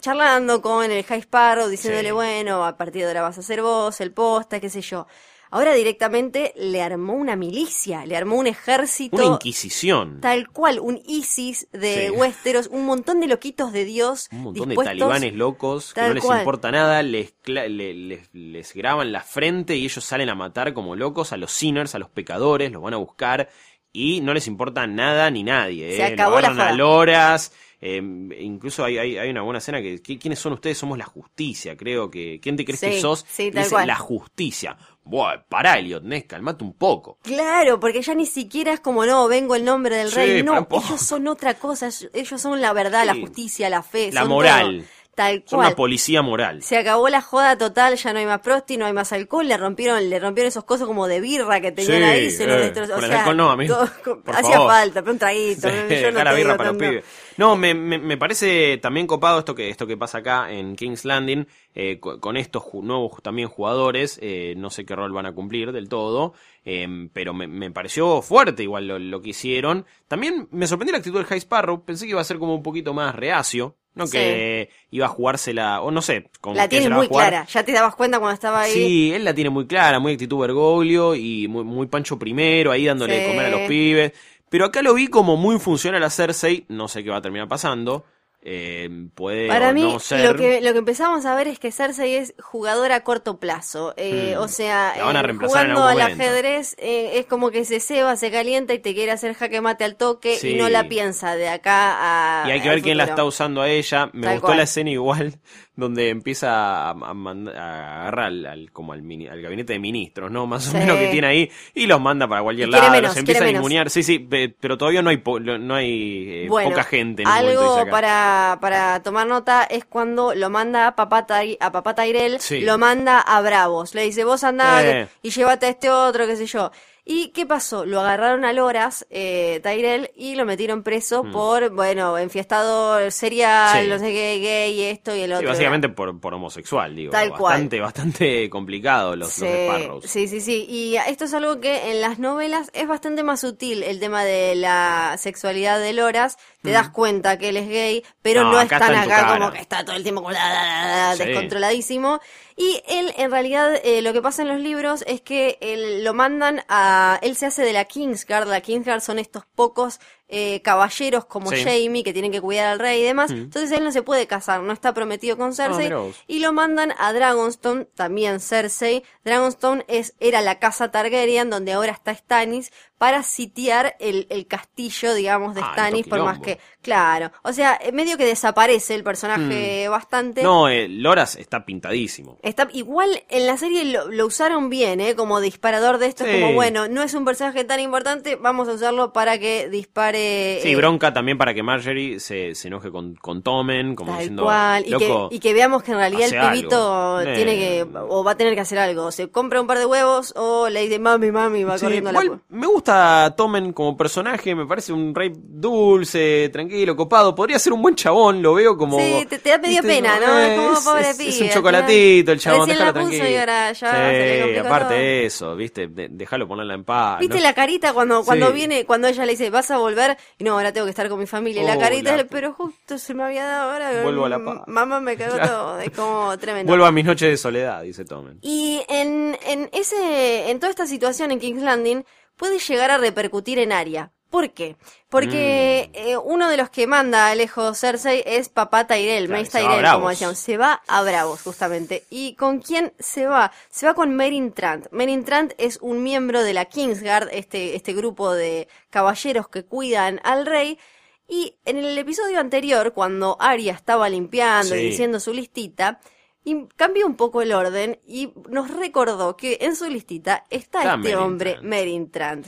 charlando 0.00 0.62
con 0.62 0.90
el 0.90 1.02
High 1.04 1.20
Sparrow, 1.22 1.68
diciéndole, 1.68 2.08
Sí. 2.08 2.12
bueno, 2.14 2.64
a 2.64 2.76
partir 2.76 3.02
de 3.02 3.08
ahora 3.08 3.22
vas 3.22 3.38
a 3.38 3.42
ser 3.42 3.62
vos, 3.62 4.00
el 4.00 4.12
posta, 4.12 4.60
qué 4.60 4.70
sé 4.70 4.80
yo. 4.82 5.06
Ahora 5.52 5.74
directamente 5.74 6.52
le 6.56 6.80
armó 6.80 7.14
una 7.14 7.34
milicia, 7.34 8.06
le 8.06 8.16
armó 8.16 8.36
un 8.36 8.46
ejército. 8.46 9.16
Una 9.16 9.26
inquisición. 9.34 10.20
Tal 10.20 10.48
cual, 10.48 10.78
un 10.80 11.00
ISIS 11.06 11.66
de 11.72 12.06
Sí. 12.08 12.10
Westeros, 12.10 12.68
un 12.68 12.86
montón 12.86 13.18
de 13.20 13.26
loquitos 13.26 13.72
de 13.72 13.84
Dios. 13.84 14.28
Un 14.30 14.42
montón 14.42 14.68
de 14.68 14.76
talibanes 14.76 15.34
locos 15.34 15.92
que 15.92 16.02
no 16.02 16.14
les 16.14 16.24
cual. 16.24 16.38
importa 16.40 16.70
nada, 16.70 17.02
les, 17.02 17.34
les, 17.46 18.28
les 18.32 18.74
graban 18.74 19.10
la 19.12 19.22
frente 19.22 19.76
y 19.76 19.84
ellos 19.84 20.04
salen 20.04 20.28
a 20.28 20.34
matar 20.34 20.72
como 20.72 20.94
locos 20.94 21.32
a 21.32 21.36
los 21.36 21.50
sinners, 21.52 21.94
a 21.94 21.98
los 21.98 22.10
pecadores, 22.10 22.70
los 22.70 22.82
van 22.82 22.94
a 22.94 22.98
buscar 22.98 23.48
y 23.92 24.20
no 24.20 24.32
les 24.34 24.46
importa 24.46 24.86
nada 24.86 25.30
ni 25.30 25.42
nadie. 25.42 25.96
Se 25.96 26.06
eh. 26.06 26.08
Lo 26.10 26.14
acabó 26.14 26.40
la 26.40 26.68
a 26.68 26.72
loras. 26.72 27.52
eh, 27.80 27.96
incluso 28.40 28.84
hay, 28.84 28.98
hay, 28.98 29.16
hay 29.18 29.30
una 29.30 29.42
buena 29.42 29.58
escena 29.58 29.80
que, 29.82 30.02
¿qui- 30.02 30.18
¿quiénes 30.20 30.38
son 30.38 30.52
ustedes? 30.52 30.78
Somos 30.78 30.96
la 30.98 31.06
justicia, 31.06 31.76
creo 31.76 32.10
que. 32.10 32.38
¿Quién 32.40 32.54
te 32.56 32.64
crees 32.64 32.78
Sí, 32.78 32.86
que 32.90 33.00
sos? 33.00 33.24
sí, 33.28 33.50
tal 33.50 33.62
dice, 33.64 33.74
cual. 33.74 33.86
La 33.88 33.96
justicia. 33.96 34.76
Buah, 35.04 35.42
pará, 35.48 35.78
Elliot, 35.78 36.04
Ness, 36.04 36.24
calmate 36.24 36.62
un 36.62 36.72
poco. 36.72 37.18
Claro, 37.22 37.80
porque 37.80 38.00
ya 38.02 38.14
ni 38.14 38.26
siquiera 38.26 38.72
es 38.72 38.80
como, 38.80 39.04
no, 39.06 39.26
vengo 39.28 39.54
el 39.56 39.64
nombre 39.64 39.96
del 39.96 40.10
Sí, 40.10 40.14
rey. 40.16 40.42
No, 40.42 40.68
ellos 40.70 41.00
son 41.00 41.26
otra 41.26 41.54
cosa. 41.54 41.88
ellos- 42.12 42.40
son 42.40 42.60
la 42.60 42.72
verdad, 42.72 43.04
la 43.06 43.14
justicia, 43.14 43.68
la 43.70 43.82
fe. 43.82 44.12
La 44.12 44.20
son 44.20 44.30
moral. 44.30 44.78
todo. 44.78 44.99
Tal 45.20 45.42
Son 45.46 45.58
cual. 45.58 45.66
una 45.68 45.76
policía 45.76 46.22
moral. 46.22 46.62
Se 46.62 46.78
acabó 46.78 47.08
la 47.10 47.20
joda 47.20 47.58
total, 47.58 47.96
ya 47.96 48.12
no 48.12 48.18
hay 48.20 48.26
más 48.26 48.40
prosti, 48.40 48.76
no 48.78 48.86
hay 48.86 48.92
más 48.94 49.12
alcohol, 49.12 49.46
le 49.46 49.56
rompieron, 49.58 50.08
le 50.08 50.18
rompieron 50.18 50.48
esos 50.48 50.64
cosas 50.64 50.86
como 50.86 51.06
de 51.06 51.20
birra 51.20 51.60
que 51.60 51.72
tenían 51.72 51.98
Sí, 51.98 52.02
ahí, 52.02 52.30
se 52.30 52.46
los 52.46 52.56
eh, 52.56 52.60
destrozó. 52.60 52.94
con 52.94 53.02
o 53.02 53.04
el 53.06 53.10
sea, 53.12 53.18
alcohol 53.20 53.36
no, 53.36 53.56
todo- 53.66 54.22
Por 54.24 54.34
hacía 54.34 54.52
favor. 54.56 54.70
falta, 54.70 55.00
pero 55.02 55.12
un 55.12 55.18
traguito. 55.18 55.68
Sí, 55.88 56.00
yo 56.00 56.10
no 56.10 56.24
la 56.24 56.32
birra 56.32 56.56
los 56.56 56.76
pibes. 56.76 57.04
No, 57.36 57.56
me, 57.56 57.74
me, 57.74 57.98
me 57.98 58.16
parece 58.16 58.78
también 58.78 59.06
copado 59.06 59.38
esto 59.40 59.54
que, 59.54 59.68
esto 59.68 59.86
que 59.86 59.96
pasa 59.96 60.18
acá 60.18 60.50
en 60.50 60.74
King's 60.76 61.04
Landing, 61.04 61.46
eh, 61.74 61.98
co- 62.00 62.18
con 62.20 62.36
estos 62.36 62.64
nuevos 62.74 63.22
también 63.22 63.48
jugadores, 63.48 64.18
eh, 64.22 64.54
no 64.56 64.70
sé 64.70 64.84
qué 64.84 64.94
rol 64.96 65.12
van 65.12 65.26
a 65.26 65.32
cumplir 65.34 65.72
del 65.72 65.88
todo, 65.88 66.34
eh, 66.64 66.86
pero 67.12 67.32
me, 67.32 67.46
me 67.46 67.70
pareció 67.70 68.22
fuerte 68.22 68.62
igual 68.62 68.86
lo, 68.88 68.98
lo 68.98 69.20
que 69.22 69.30
hicieron. 69.30 69.86
También 70.08 70.48
me 70.50 70.66
sorprendió 70.66 70.92
la 70.92 70.98
actitud 70.98 71.18
del 71.18 71.26
High 71.26 71.38
Sparrow, 71.38 71.84
pensé 71.84 72.04
que 72.06 72.10
iba 72.10 72.20
a 72.20 72.24
ser 72.24 72.38
como 72.38 72.54
un 72.54 72.62
poquito 72.62 72.92
más 72.94 73.14
reacio, 73.14 73.76
no 73.94 74.06
Sí. 74.06 74.12
que 74.18 74.70
iba 74.90 75.06
a 75.06 75.08
jugársela, 75.08 75.80
o 75.82 75.90
no 75.90 76.02
sé, 76.02 76.28
como 76.40 76.56
La 76.56 76.68
tiene 76.68 76.90
muy 76.90 77.08
clara, 77.08 77.46
ya 77.46 77.64
te 77.64 77.72
dabas 77.72 77.94
cuenta 77.96 78.18
cuando 78.18 78.34
estaba 78.34 78.62
ahí. 78.62 78.72
Sí, 78.72 79.12
él 79.12 79.24
la 79.24 79.34
tiene 79.34 79.50
muy 79.50 79.66
clara, 79.66 79.98
muy 79.98 80.12
actitud 80.12 80.38
Bergoglio 80.40 81.14
y 81.14 81.48
muy, 81.48 81.64
muy 81.64 81.86
Pancho 81.86 82.18
primero, 82.18 82.70
ahí 82.72 82.86
dándole 82.86 83.20
de 83.20 83.26
comer 83.26 83.46
a 83.46 83.50
los 83.50 83.60
pibes. 83.68 84.12
Pero 84.48 84.64
acá 84.64 84.82
lo 84.82 84.94
vi 84.94 85.06
como 85.06 85.36
muy 85.36 85.58
funcional 85.58 86.02
a 86.02 86.10
Cersei, 86.10 86.64
no 86.68 86.88
sé 86.88 87.04
qué 87.04 87.10
va 87.10 87.18
a 87.18 87.22
terminar 87.22 87.46
pasando. 87.48 88.04
Eh, 88.42 88.88
puede 89.14 89.48
Para 89.48 89.72
mí, 89.74 89.82
no 89.82 89.98
ser. 89.98 90.24
lo 90.30 90.34
que, 90.34 90.62
lo 90.62 90.72
que 90.72 90.78
empezamos 90.78 91.26
a 91.26 91.34
ver 91.34 91.46
es 91.46 91.58
que 91.58 91.70
Cersei 91.72 92.14
es 92.14 92.34
jugadora 92.40 92.94
a 92.96 93.04
corto 93.04 93.38
plazo. 93.38 93.92
Eh, 93.98 94.34
Hmm. 94.36 94.42
O 94.42 94.48
sea, 94.48 94.94
La 94.96 95.04
van 95.04 95.16
a 95.16 95.20
eh, 95.20 95.34
jugando 95.38 95.84
al 95.84 96.00
ajedrez 96.00 96.74
eh, 96.78 97.18
es 97.18 97.26
como 97.26 97.50
que 97.50 97.64
se 97.66 97.80
ceba, 97.80 98.16
se 98.16 98.30
calienta 98.30 98.72
y 98.72 98.78
te 98.78 98.94
quiere 98.94 99.12
hacer 99.12 99.34
jaque 99.34 99.60
mate 99.60 99.84
al 99.84 99.96
toque 99.96 100.36
Sí. 100.38 100.50
y 100.50 100.54
no 100.54 100.68
la 100.70 100.88
piensa 100.88 101.36
de 101.36 101.48
acá 101.50 102.42
a. 102.44 102.48
Y 102.48 102.52
hay 102.52 102.60
que 102.62 102.68
ver 102.70 102.80
quién 102.82 102.96
la 102.96 103.04
está 103.04 103.24
usando 103.24 103.60
a 103.60 103.68
ella. 103.68 104.08
Me 104.14 104.22
Tal 104.22 104.32
gustó 104.36 104.46
cual. 104.46 104.56
la 104.58 104.62
escena 104.64 104.90
igual, 104.90 105.38
donde 105.80 106.10
empieza 106.10 106.90
a, 106.90 106.90
a 106.90 108.00
agarrar 108.02 108.26
al, 108.26 108.46
al- 108.46 108.70
como 108.72 108.92
al, 108.92 109.02
mini- 109.02 109.26
al 109.28 109.42
gabinete 109.42 109.72
de 109.72 109.78
ministros, 109.80 110.30
¿no? 110.30 110.46
Más 110.46 110.72
o 110.72 110.78
menos 110.78 110.96
que 110.96 111.08
tiene 111.08 111.26
ahí, 111.26 111.50
y 111.74 111.86
los 111.86 112.00
manda 112.00 112.28
para 112.28 112.42
cualquier 112.42 112.68
Y 112.68 112.70
lado, 112.70 112.90
menos, 112.90 113.02
los 113.10 113.16
empieza 113.16 113.44
a 113.44 113.46
ningunear. 113.48 113.90
Sí, 113.90 114.02
sí, 114.02 114.18
pe- 114.20 114.54
pero 114.60 114.78
todavía 114.78 115.02
no 115.02 115.10
hay, 115.10 115.16
po- 115.16 115.40
no 115.40 115.74
hay 115.74 116.24
eh, 116.28 116.46
Bueno, 116.48 116.70
poca 116.70 116.84
gente 116.84 117.22
en 117.22 117.28
algo 117.28 117.86
para, 117.90 118.58
para 118.60 119.02
tomar 119.02 119.26
nota 119.26 119.64
es 119.64 119.84
cuando 119.84 120.34
lo 120.34 120.50
manda 120.50 120.86
a 120.86 120.94
papá, 120.94 121.26
a 121.60 121.72
papá 121.72 121.94
Tyrell, 121.94 122.38
Sí. 122.40 122.60
lo 122.60 122.78
manda 122.78 123.20
a 123.20 123.40
Bravos. 123.40 123.94
Le 123.94 124.02
dice, 124.02 124.24
vos 124.24 124.44
andá 124.44 124.84
Eh. 124.84 125.08
y 125.22 125.30
llévate 125.30 125.66
a 125.66 125.68
este 125.70 125.90
otro, 125.90 126.26
qué 126.26 126.36
sé 126.36 126.46
yo. 126.46 126.70
¿Y 127.04 127.28
qué 127.28 127.46
pasó? 127.46 127.84
Lo 127.86 128.00
agarraron 128.00 128.44
a 128.44 128.52
Loras, 128.52 129.06
eh, 129.10 129.60
Tyrell, 129.62 130.10
y 130.14 130.34
lo 130.36 130.44
metieron 130.44 130.82
preso 130.82 131.24
por, 131.24 131.70
bueno, 131.70 132.16
enfiestado 132.18 133.10
serial, 133.10 133.78
Mm. 133.78 133.82
Sí. 133.84 133.88
no 133.88 133.98
sé 133.98 134.12
qué, 134.12 134.38
gay, 134.40 134.82
esto 134.84 135.14
y 135.16 135.20
el 135.22 135.30
Sí, 135.30 135.34
otro. 135.36 135.48
básicamente 135.48 135.88
por, 135.88 136.20
por 136.20 136.34
homosexual, 136.34 136.94
digo. 136.94 137.10
Tal 137.12 137.30
cual. 137.30 137.40
bastante, 137.54 137.80
bastante 137.80 138.50
complicado 138.50 139.16
los, 139.16 139.30
Sí, 139.30 139.44
los 139.44 139.50
Sparrows. 139.50 140.04
sí, 140.06 140.28
sí, 140.28 140.40
sí. 140.40 140.66
Y 140.68 140.96
esto 140.96 141.24
es 141.24 141.34
algo 141.34 141.58
que 141.60 141.90
en 141.90 142.00
las 142.00 142.18
novelas 142.18 142.70
es 142.74 142.86
bastante 142.86 143.22
más 143.22 143.40
sutil, 143.40 143.82
el 143.82 143.98
tema 143.98 144.24
de 144.24 144.54
la 144.54 145.16
sexualidad 145.18 145.80
de 145.80 145.92
Loras. 145.92 146.36
Te 146.62 146.70
das 146.70 146.90
cuenta 146.90 147.38
que 147.38 147.48
él 147.48 147.56
es 147.56 147.68
gay, 147.68 148.04
pero 148.22 148.42
Mm. 148.42 148.44
No, 148.44 148.52
no, 148.52 148.58
acá 148.60 148.76
están 148.76 148.94
acá 148.96 149.26
como 149.38 149.50
que 149.50 149.58
está 149.60 149.84
todo 149.84 149.96
el 149.96 150.02
tiempo 150.02 150.20
como 150.22 150.32
la, 150.32 150.48
la, 150.52 150.62
la, 150.64 151.08
la, 151.10 151.16
Sí. 151.16 151.24
descontroladísimo. 151.24 152.20
Y 152.60 152.82
él, 152.88 153.14
en 153.16 153.30
realidad, 153.30 153.80
eh, 153.84 154.02
lo 154.02 154.12
que 154.12 154.20
pasa 154.20 154.42
en 154.42 154.48
los 154.48 154.60
libros 154.60 155.02
es 155.06 155.22
que 155.22 155.56
él, 155.62 156.04
lo 156.04 156.12
mandan 156.12 156.60
a... 156.68 157.18
Él 157.22 157.34
se 157.34 157.46
hace 157.46 157.62
de 157.62 157.72
la 157.72 157.86
Kingsguard. 157.86 158.46
La 158.46 158.60
Kingsguard 158.60 159.00
son 159.00 159.18
estos 159.18 159.46
pocos 159.46 159.98
eh, 160.30 160.60
caballeros 160.62 161.24
como 161.24 161.50
Sí. 161.50 161.64
Jamie 161.64 162.02
que 162.04 162.12
tienen 162.12 162.32
que 162.32 162.40
cuidar 162.40 162.66
al 162.68 162.78
rey 162.78 163.00
y 163.00 163.04
demás. 163.04 163.30
Entonces 163.30 163.70
él 163.72 163.84
no 163.84 163.92
se 163.92 164.02
puede 164.02 164.26
casar, 164.26 164.62
no 164.62 164.72
está 164.72 164.94
prometido 164.94 165.36
con 165.36 165.52
Cersei. 165.54 165.84
mira 165.84 165.98
vos. 165.98 166.16
y 166.26 166.38
lo 166.38 166.52
mandan 166.52 166.92
a 166.98 167.12
Dragonstone, 167.12 167.86
también 167.94 168.40
Cersei. 168.40 169.02
Dragonstone 169.24 169.84
es, 169.88 170.14
era 170.20 170.40
la 170.40 170.58
casa 170.58 170.90
Targaryen, 170.90 171.50
donde 171.50 171.72
ahora 171.72 171.92
está 171.92 172.14
Stannis, 172.14 172.72
para 172.98 173.22
sitiar 173.22 173.96
el, 173.98 174.26
el 174.28 174.46
castillo, 174.46 175.14
digamos, 175.14 175.54
de 175.54 175.62
Ah, 175.62 175.70
Stannis, 175.72 176.06
por 176.06 176.22
más 176.22 176.38
que... 176.38 176.58
Claro, 176.82 177.30
o 177.42 177.52
sea, 177.52 177.78
eh, 177.82 177.92
medio 177.92 178.16
que 178.18 178.24
desaparece 178.26 178.94
el 178.94 179.02
personaje 179.04 179.88
bastante. 179.88 180.40
Mm. 180.42 180.44
No, 180.44 180.68
eh, 180.68 180.86
Loras 180.88 181.36
está 181.36 181.64
pintadísimo. 181.64 182.38
Está, 182.42 182.68
igual 182.72 183.22
en 183.28 183.46
la 183.46 183.56
serie 183.56 183.84
lo, 183.86 184.08
lo 184.10 184.26
usaron 184.26 184.68
bien, 184.70 185.00
¿eh? 185.00 185.14
Como 185.14 185.40
disparador 185.40 185.98
de 185.98 186.06
esto. 186.06 186.24
Es 186.24 186.40
como, 186.40 186.52
bueno, 186.54 186.88
no 186.88 187.02
es 187.02 187.14
un 187.14 187.24
personaje 187.24 187.64
tan 187.64 187.80
importante, 187.80 188.36
vamos 188.36 188.68
a 188.68 188.72
usarlo 188.72 189.12
para 189.12 189.38
que 189.38 189.68
dispare. 189.70 190.19
Sí, 190.62 190.70
eh, 190.72 190.76
bronca 190.76 191.12
también 191.12 191.38
para 191.38 191.54
que 191.54 191.62
Marjorie 191.62 192.20
se, 192.20 192.54
se 192.54 192.68
enoje 192.68 192.90
con, 192.90 193.14
con 193.16 193.42
Tommen, 193.42 193.94
como 193.94 194.10
Tal 194.12 194.18
diciendo, 194.20 194.44
cual, 194.44 194.84
y 194.86 194.96
que, 194.96 195.26
y 195.30 195.38
que 195.38 195.54
veamos 195.54 195.82
que 195.82 195.92
en 195.92 195.98
realidad 195.98 196.28
el 196.32 196.50
pibito 196.52 197.16
algo. 197.16 197.32
tiene 197.34 197.52
Eh. 197.54 197.84
que, 197.86 197.98
o 198.08 198.24
va 198.24 198.32
a 198.32 198.36
tener 198.36 198.54
que 198.54 198.60
hacer 198.60 198.78
algo, 198.78 199.06
o 199.06 199.12
se 199.12 199.30
compra 199.30 199.60
un 199.60 199.66
par 199.66 199.78
de 199.78 199.86
huevos, 199.86 200.32
o 200.36 200.68
le 200.68 200.82
dice 200.82 200.98
mami, 200.98 201.30
mami, 201.30 201.64
va 201.64 201.78
Sí, 201.78 201.84
corriendo 201.86 202.10
a 202.10 202.12
la 202.12 202.24
igual 202.24 202.38
pu- 202.38 202.42
me 202.50 202.66
gusta 202.66 203.34
Tommen 203.36 203.72
como 203.72 203.96
personaje, 203.96 204.54
me 204.54 204.66
parece 204.66 204.92
un 204.92 205.14
rey 205.14 205.32
dulce, 205.34 206.48
tranquilo, 206.52 206.96
copado. 206.96 207.34
Podría 207.34 207.58
ser 207.58 207.72
un 207.72 207.82
buen 207.82 207.94
chabón, 207.94 208.42
lo 208.42 208.54
veo 208.54 208.76
como. 208.76 208.98
Sí, 208.98 209.26
te, 209.28 209.38
te 209.38 209.50
da 209.50 209.60
pena, 209.60 210.18
¿no? 210.18 210.38
eh, 210.38 210.54
es 210.54 210.60
como 210.60 210.80
pobre 210.84 211.10
es- 211.10 211.16
pibe. 211.16 211.28
es 211.30 211.40
un 211.40 211.48
chocolatito 211.50 212.32
el 212.32 212.38
chabón, 212.40 212.68
déjalo 212.68 212.86
la 212.86 212.92
tranquilo. 212.92 213.28
y 213.28 213.36
ahora 213.36 213.72
ya 213.72 214.10
sí, 214.10 214.56
aparte 214.58 214.94
de 214.94 215.26
eso, 215.26 215.56
¿viste? 215.56 215.88
Déjalo 215.88 216.46
ponerla 216.48 216.74
en 216.74 216.84
paz. 216.84 217.20
¿Viste 217.20 217.36
¿no? 217.36 217.42
la 217.42 217.54
carita 217.54 217.92
cuando, 217.92 218.24
cuando 218.24 218.48
Sí. 218.48 218.52
viene, 218.52 218.84
cuando 218.84 219.08
ella 219.08 219.24
le 219.24 219.32
dice, 219.32 219.50
vas 219.50 219.70
a 219.70 219.78
volver? 219.78 220.09
Y 220.38 220.44
no, 220.44 220.52
ahora 220.52 220.72
tengo 220.72 220.86
que 220.86 220.90
estar 220.90 221.08
con 221.08 221.18
mi 221.18 221.26
familia. 221.26 221.62
Y 221.62 221.66
la 221.66 221.76
Oh, 221.76 221.80
carita, 221.80 222.16
la- 222.16 222.24
pero 222.24 222.52
justo 222.52 222.98
se 222.98 223.14
me 223.14 223.22
había 223.24 223.44
dado 223.44 223.72
ahora. 223.72 224.02
Vuelvo 224.02 224.24
a 224.26 224.28
la 224.28 224.44
paz. 224.44 224.60
Mamá 224.66 225.00
me 225.00 225.16
cagó 225.16 225.38
todo. 225.38 225.80
Es 225.80 225.90
como 225.90 226.36
tremendo. 226.38 226.70
Vuelvo 226.70 226.86
a 226.86 226.92
mis 226.92 227.04
noches 227.04 227.28
de 227.30 227.36
soledad, 227.36 227.82
dice 227.82 228.04
Tommen. 228.04 228.38
Y 228.42 228.82
en, 228.88 229.36
en 229.46 229.68
ese, 229.72 230.50
en 230.50 230.58
toda 230.60 230.70
esta 230.70 230.86
situación 230.86 231.30
en 231.30 231.38
King's 231.40 231.62
Landing 231.62 232.04
puede 232.36 232.58
llegar 232.58 232.90
a 232.90 232.98
repercutir 232.98 233.58
en 233.58 233.72
Arya. 233.72 234.12
¿Por 234.30 234.52
qué? 234.52 234.76
Porque 235.08 235.90
Mm. 235.92 235.98
eh, 236.10 236.16
uno 236.16 236.48
de 236.48 236.56
los 236.56 236.70
que 236.70 236.86
manda 236.86 237.34
lejos 237.34 237.78
Cersei 237.80 238.22
es 238.24 238.48
papá 238.48 238.86
Tyrell, 238.86 239.26
Claro, 239.26 239.42
Mace 239.42 239.58
a 239.58 239.60
Tyrell, 239.60 239.92
como 239.92 240.08
decíamos. 240.10 240.38
Se 240.38 240.56
va 240.56 240.80
a 240.86 241.02
Bravos, 241.02 241.42
justamente. 241.42 242.04
¿Y 242.10 242.34
con 242.36 242.60
quién 242.60 242.92
se 243.00 243.26
va? 243.26 243.50
Se 243.70 243.86
va 243.86 243.94
con 243.94 244.14
Merin 244.14 244.52
Trant. 244.52 244.86
Merin 244.92 245.24
Trant 245.24 245.52
es 245.58 245.78
un 245.82 246.02
miembro 246.04 246.42
de 246.44 246.54
la 246.54 246.66
Kingsguard, 246.66 247.28
este, 247.32 247.74
este 247.74 247.92
grupo 247.92 248.32
de 248.32 248.68
caballeros 248.88 249.48
que 249.48 249.64
cuidan 249.64 250.20
al 250.22 250.46
rey. 250.46 250.78
Y 251.26 251.56
en 251.64 251.78
el 251.78 251.98
episodio 251.98 252.38
anterior, 252.40 252.92
cuando 252.92 253.36
Arya 253.40 253.72
estaba 253.72 254.08
limpiando 254.08 254.74
y 254.76 254.82
diciendo 254.90 255.18
su 255.20 255.32
listita, 255.32 256.00
Y 256.42 256.66
cambió 256.74 257.06
un 257.06 257.16
poco 257.16 257.42
el 257.42 257.52
orden 257.52 258.00
y 258.06 258.32
nos 258.48 258.70
recordó 258.70 259.36
que 259.36 259.58
en 259.60 259.76
su 259.76 259.86
listita 259.90 260.46
está, 260.48 260.78
Está 260.80 260.94
este 260.94 261.14
hombre, 261.14 261.50
Trant. 261.52 261.66
Meryn 261.66 262.10
Trant. 262.10 262.46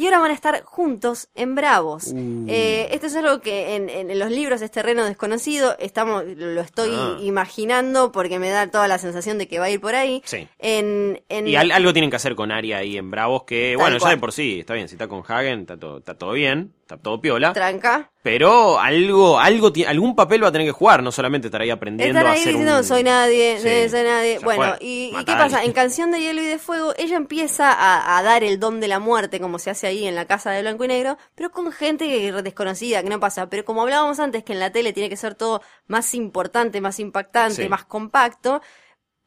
Y 0.00 0.06
ahora 0.06 0.20
van 0.20 0.30
a 0.30 0.34
estar 0.34 0.62
juntos 0.62 1.28
en 1.34 1.54
Bravos. 1.54 2.06
Uh. 2.06 2.46
Eh, 2.48 2.88
esto 2.92 3.08
es 3.08 3.16
algo 3.16 3.42
que 3.42 3.76
en, 3.76 3.90
en- 3.90 4.18
los 4.18 4.30
libros 4.30 4.62
es 4.62 4.70
terreno 4.70 5.04
desconocido. 5.04 5.76
Estamos, 5.78 6.24
lo 6.24 6.62
estoy 6.62 6.88
Ah. 6.94 7.18
imaginando 7.20 8.10
porque 8.10 8.38
me 8.38 8.48
da 8.48 8.66
toda 8.70 8.88
la 8.88 8.96
sensación 8.96 9.36
de 9.36 9.46
que 9.46 9.58
va 9.58 9.66
a 9.66 9.70
ir 9.70 9.78
por 9.78 9.94
ahí. 9.94 10.22
Sí. 10.24 10.48
En, 10.58 11.22
en- 11.28 11.46
Y 11.48 11.54
al- 11.56 11.70
algo 11.72 11.92
tienen 11.92 12.08
que 12.08 12.16
hacer 12.16 12.34
con 12.34 12.50
Aria 12.50 12.78
ahí 12.78 12.96
en 12.96 13.10
Bravos, 13.10 13.42
que 13.44 13.74
Tal 13.76 13.82
bueno, 13.82 13.98
ya 13.98 14.08
de 14.08 14.16
por 14.16 14.32
sí, 14.32 14.60
está 14.60 14.72
bien, 14.72 14.88
si 14.88 14.94
está 14.94 15.06
con 15.06 15.22
Hagen, 15.28 15.60
está 15.60 15.76
todo, 15.78 15.98
está 15.98 16.14
todo 16.14 16.32
bien, 16.32 16.72
está 16.90 17.02
todo 17.02 17.20
piola. 17.20 17.52
Tranca. 17.52 18.10
Pero 18.22 18.78
algo, 18.78 19.38
algo, 19.38 19.72
algún 19.86 20.14
papel 20.14 20.42
va 20.44 20.48
a 20.48 20.52
tener 20.52 20.66
que 20.66 20.72
jugar, 20.72 21.02
no 21.02 21.10
solamente 21.12 21.48
estar 21.48 21.60
ahí 21.62 21.70
aprendiendo 21.70 22.18
Estar 22.18 22.26
a 22.30 22.32
ahí 22.34 22.40
hacer 22.40 22.52
diciendo 22.52 22.76
un... 22.78 22.84
soy 22.84 23.02
nadie, 23.04 23.58
Sí, 23.58 23.88
soy 23.88 24.02
nadie. 24.02 24.38
Bueno, 24.40 24.74
y, 24.80 25.12
qué 25.24 25.32
a 25.32 25.38
pasa? 25.38 25.64
En 25.64 25.72
Canción 25.72 26.10
de 26.10 26.20
Hielo 26.20 26.42
y 26.42 26.46
de 26.46 26.58
Fuego, 26.58 26.92
ella 26.98 27.16
empieza 27.16 27.72
a, 27.72 28.18
a 28.18 28.22
dar 28.22 28.44
el 28.44 28.60
don 28.60 28.80
de 28.80 28.88
la 28.88 28.98
muerte, 28.98 29.40
como 29.40 29.58
se 29.58 29.70
hace 29.70 29.86
ahí 29.86 30.06
en 30.06 30.14
la 30.14 30.26
casa 30.26 30.50
de 30.50 30.60
blanco 30.60 30.84
y 30.84 30.88
negro, 30.88 31.16
pero 31.34 31.50
con 31.50 31.70
gente 31.72 32.32
desconocida, 32.42 33.02
que 33.02 33.08
no 33.08 33.20
pasa. 33.20 33.48
Pero 33.48 33.64
como 33.64 33.82
hablábamos 33.82 34.20
antes, 34.20 34.44
que 34.44 34.52
en 34.52 34.60
la 34.60 34.70
tele 34.70 34.92
tiene 34.92 35.08
que 35.08 35.16
ser 35.16 35.34
todo 35.34 35.62
más 35.86 36.12
importante, 36.14 36.80
más 36.80 37.00
impactante, 37.00 37.62
Sí. 37.62 37.68
más 37.68 37.84
compacto. 37.84 38.60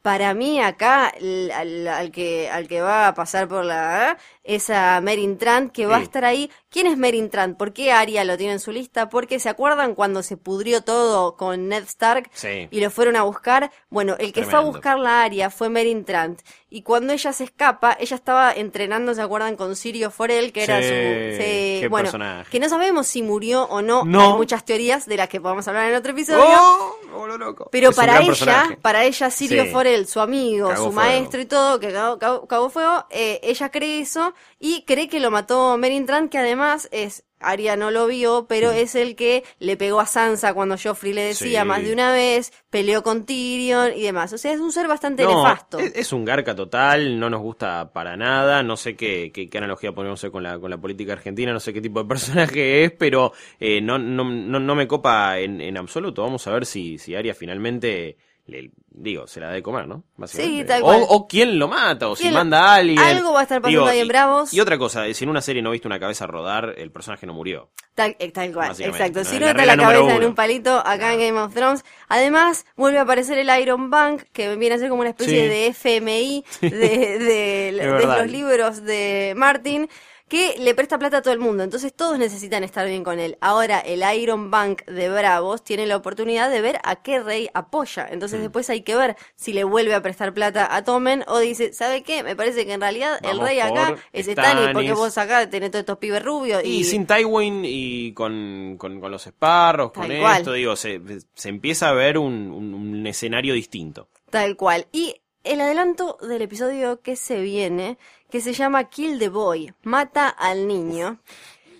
Para 0.04 0.34
mí 0.34 0.60
acá, 0.62 1.12
el- 1.18 1.50
al, 1.52 1.88
al 1.88 2.12
que, 2.12 2.50
al 2.50 2.68
que 2.68 2.82
va 2.82 3.08
a 3.08 3.14
pasar 3.14 3.48
por 3.48 3.64
la... 3.64 4.18
es 4.44 4.70
a 4.70 5.00
Merin 5.00 5.38
Trant, 5.38 5.72
que 5.72 5.86
va 5.86 5.96
a 5.96 6.02
estar 6.02 6.26
ahí. 6.26 6.52
¿Quién 6.70 6.88
es 6.88 6.98
Merin 6.98 7.30
Trant? 7.30 7.58
¿Por 7.58 7.72
qué 7.72 7.94
Arya 7.94 8.26
lo 8.26 8.36
tiene 8.38 8.52
en 8.54 8.60
su 8.60 8.74
lista? 8.74 9.08
Porque 9.10 9.40
¿se 9.40 9.48
acuerdan 9.48 9.96
cuando 9.96 10.22
se 10.22 10.36
pudrió 10.36 10.82
todo 10.82 11.38
con 11.38 11.70
Ned 11.70 11.84
Stark? 11.84 12.30
Sí. 12.34 12.68
y 12.70 12.82
lo 12.82 12.92
fueron 12.92 13.16
a 13.16 13.24
buscar. 13.24 13.72
Bueno, 13.90 14.16
el 14.20 14.34
que 14.34 14.44
fue 14.44 14.60
a 14.60 14.62
buscar 14.74 15.00
la 15.00 15.24
área 15.24 15.50
fue 15.50 15.70
Merin 15.70 16.04
Trant. 16.04 16.42
Y 16.76 16.82
cuando 16.82 17.14
ella 17.14 17.32
se 17.34 17.44
escapa, 17.44 17.96
ella 18.00 18.16
estaba 18.16 18.52
entrenando, 18.52 19.14
¿se 19.14 19.22
acuerdan? 19.22 19.56
Con 19.56 19.76
Sirio 19.76 20.10
Forel, 20.10 20.52
que 20.52 20.64
era 20.64 20.82
Sí, 20.82 20.88
su... 20.88 21.82
sí, 21.82 21.88
bueno, 21.88 22.06
personaje. 22.06 22.50
que 22.50 22.60
no 22.60 22.68
sabemos 22.68 23.06
si 23.06 23.22
murió 23.22 23.66
o 23.66 23.84
no. 23.84 24.04
No. 24.06 24.22
Hay 24.22 24.34
muchas 24.34 24.66
teorías 24.66 25.06
de 25.06 25.18
las 25.18 25.30
que 25.30 25.40
podemos 25.40 25.68
hablar 25.68 25.90
en 25.92 25.96
otro 25.96 26.14
episodio. 26.14 26.44
¡Oh! 26.48 26.96
Me 27.06 27.14
voló 27.14 27.38
loco. 27.38 27.70
Pero 27.72 27.92
Es 27.92 27.96
para 27.96 28.18
ella, 28.18 28.26
personaje. 28.26 28.78
para 28.78 29.04
ella, 29.04 29.30
Sirio 29.30 29.66
Sí. 29.66 29.70
Forel, 29.70 30.08
su 30.08 30.20
amigo, 30.20 30.70
Cagó 30.70 30.86
su 30.86 30.92
fuego. 30.92 31.10
maestro 31.10 31.42
y 31.42 31.46
todo, 31.46 31.80
que 31.80 31.92
cagó, 31.94 32.18
cagó- 32.48 32.70
fuego, 32.72 33.06
eh, 33.12 33.40
ella 33.44 33.70
cree 33.70 34.00
eso 34.00 34.34
y 34.60 34.84
cree 34.86 35.08
que 35.08 35.20
lo 35.20 35.30
mató 35.30 35.78
Merin 35.78 36.08
Trant, 36.08 36.32
que 36.32 36.40
además 36.40 36.90
es, 36.92 37.24
Arya 37.44 37.76
no 37.76 37.92
lo 37.92 38.08
vio, 38.08 38.46
pero 38.48 38.72
es 38.72 38.96
el 38.96 39.16
que 39.16 39.44
le 39.60 39.78
pegó 39.78 40.00
a 40.00 40.06
Sansa 40.06 40.54
cuando 40.54 40.76
Joffrey 40.82 41.14
le 41.14 41.22
decía 41.24 41.62
Sí. 41.62 41.68
más 41.68 41.84
de 41.84 41.94
una 41.94 42.12
vez, 42.12 42.52
peleó 42.70 43.04
con 43.04 43.26
Tyrion 43.26 43.92
y 43.96 44.02
demás. 44.04 44.34
O 44.34 44.38
sea, 44.38 44.54
es 44.54 44.60
un 44.60 44.72
ser 44.72 44.88
bastante 44.88 45.24
No, 45.24 45.30
nefasto. 45.30 45.80
Es, 45.80 45.94
es 45.96 46.14
un 46.14 46.26
garca 46.26 46.56
total, 46.56 47.20
no 47.20 47.30
nos 47.30 47.42
gusta 47.42 47.92
para 47.94 48.16
nada, 48.18 48.64
no 48.64 48.78
sé 48.78 48.96
qué, 48.96 49.32
qué, 49.34 49.50
qué 49.50 49.58
analogía 49.58 49.92
ponemos 49.94 50.24
con 50.32 50.44
la, 50.44 50.60
con 50.60 50.70
la 50.72 50.78
política 50.78 51.14
argentina, 51.14 51.52
no 51.54 51.60
sé 51.60 51.74
qué 51.74 51.82
tipo 51.82 52.02
de 52.02 52.08
personaje 52.10 52.86
es, 52.86 52.92
pero 52.92 53.34
eh, 53.60 53.82
no, 53.82 53.98
no, 53.98 54.24
no, 54.24 54.60
no 54.60 54.76
me 54.76 54.88
copa 54.88 55.40
en, 55.40 55.60
en 55.62 55.78
absoluto. 55.78 56.22
Vamos 56.24 56.48
a 56.48 56.52
ver 56.52 56.66
si, 56.66 56.98
si 56.98 57.16
Aria 57.16 57.34
finalmente, 57.34 58.18
le, 58.46 58.72
digo, 58.90 59.26
se 59.26 59.40
la 59.40 59.48
da 59.48 59.54
de 59.54 59.64
comer, 59.64 59.88
¿no? 59.88 60.04
Sí, 60.28 60.64
tal 60.68 60.82
o, 60.82 60.86
cual. 60.86 61.06
o 61.08 61.28
quién 61.28 61.58
lo 61.58 61.68
mata, 61.70 62.10
o 62.10 62.16
si 62.16 62.24
¿Quién- 62.24 62.34
manda 62.34 62.60
a 62.60 62.76
alguien. 62.76 63.00
algo 63.00 63.32
va 63.34 63.40
a 63.40 63.44
estar 63.44 63.62
pasando 63.62 63.86
ahí 63.86 64.00
en 64.00 64.08
Bravos. 64.10 64.54
Y 64.54 64.60
otra 64.60 64.78
cosa, 64.78 65.06
si 65.14 65.24
en 65.24 65.30
una 65.30 65.42
serie 65.42 65.62
no 65.62 65.72
viste 65.72 65.88
una 65.88 66.00
cabeza 66.00 66.28
rodar, 66.28 66.74
el 66.78 66.92
personaje 66.92 67.26
no 67.26 67.34
murió. 67.34 67.70
Tal, 67.96 68.16
eh, 68.20 68.32
tal 68.32 68.52
cual, 68.54 68.72
exacto. 68.72 69.20
¿no? 69.20 69.26
Si 69.26 69.40
no 69.40 69.48
está 69.48 69.66
la 69.66 69.78
cabeza 69.78 70.16
en 70.16 70.26
un 70.26 70.36
palito 70.36 70.78
acá 70.86 71.14
en 71.14 71.20
Game 71.20 71.40
of 71.40 71.54
Thrones. 71.54 71.86
Además, 72.10 72.66
vuelve 72.76 72.98
a 73.00 73.04
aparecer 73.04 73.38
el 73.38 73.50
Iron 73.62 73.90
Bank, 73.90 74.24
que 74.34 74.56
viene 74.58 74.76
a 74.76 74.80
ser 74.80 74.90
como 74.90 75.02
una 75.02 75.12
especie 75.12 75.44
Sí. 75.44 75.48
de 75.48 75.68
FMI 75.68 76.44
de, 76.62 76.70
de- 76.70 77.72
de 77.72 77.88
verdad. 77.92 78.22
los 78.24 78.32
libros 78.32 78.84
de 78.84 79.34
Martin, 79.38 79.88
que 80.34 80.56
le 80.58 80.74
presta 80.74 80.98
plata 80.98 81.18
a 81.18 81.22
todo 81.22 81.32
el 81.32 81.40
mundo. 81.40 81.62
Entonces 81.64 81.94
todos 81.94 82.18
necesitan 82.18 82.64
estar 82.64 82.88
bien 82.88 83.04
con 83.04 83.20
él. 83.20 83.38
Ahora, 83.40 83.80
el 83.80 84.02
Iron 84.20 84.50
Bank 84.50 84.84
de 84.86 85.08
Bravos 85.08 85.64
tiene 85.64 85.86
la 85.86 85.96
oportunidad 85.96 86.50
de 86.50 86.60
ver 86.60 86.80
a 86.84 87.04
qué 87.04 87.20
rey 87.20 87.50
apoya. 87.54 88.08
Entonces 88.10 88.40
Mm. 88.40 88.42
después 88.42 88.68
hay 88.72 88.82
que 88.82 88.96
ver 88.96 89.16
si 89.36 89.54
le 89.54 89.64
vuelve 89.64 89.94
a 89.94 90.02
prestar 90.02 90.34
plata 90.34 90.76
a 90.76 90.84
Tommen 90.84 91.24
o 91.28 91.38
dice, 91.38 91.72
¿sabe 91.72 92.02
qué? 92.02 92.24
Me 92.24 92.36
parece 92.36 92.66
que 92.66 92.74
en 92.74 92.82
realidad 92.82 93.20
el 93.22 93.40
rey 93.40 93.60
acá 93.60 93.96
es 94.12 94.26
Stannis, 94.26 94.70
porque 94.74 94.94
vos 94.94 95.16
acá 95.20 95.48
tenés 95.52 95.70
todos 95.70 95.82
estos 95.82 96.00
pibes 96.00 96.24
rubios. 96.24 96.64
Y, 96.66 96.78
Y, 96.78 96.84
sin 96.84 97.06
Tywin 97.06 97.62
y 97.64 98.14
con, 98.14 98.78
con, 98.80 99.00
con 99.00 99.12
los 99.12 99.26
Sparrows, 99.26 99.92
con 99.92 100.08
Tal 100.08 100.20
cual. 100.20 100.38
esto, 100.40 100.54
digo, 100.54 100.76
se, 100.76 101.00
se 101.36 101.50
empieza 101.50 101.90
a 101.90 101.94
ver 101.94 102.18
un, 102.18 102.34
un- 102.52 102.74
un 102.74 103.06
escenario 103.06 103.54
distinto. 103.54 104.08
Tal 104.32 104.56
cual. 104.58 104.88
Y 104.92 105.14
el 105.44 105.62
adelanto 105.62 106.18
del 106.28 106.42
episodio 106.42 107.02
que 107.02 107.16
se 107.18 107.40
viene, 107.42 107.98
que 108.34 108.42
se 108.42 108.52
llama 108.54 108.86
Kill 108.86 109.20
the 109.20 109.30
Boy, 109.30 109.72
mata 109.84 110.28
al 110.28 110.68
niño. 110.68 111.20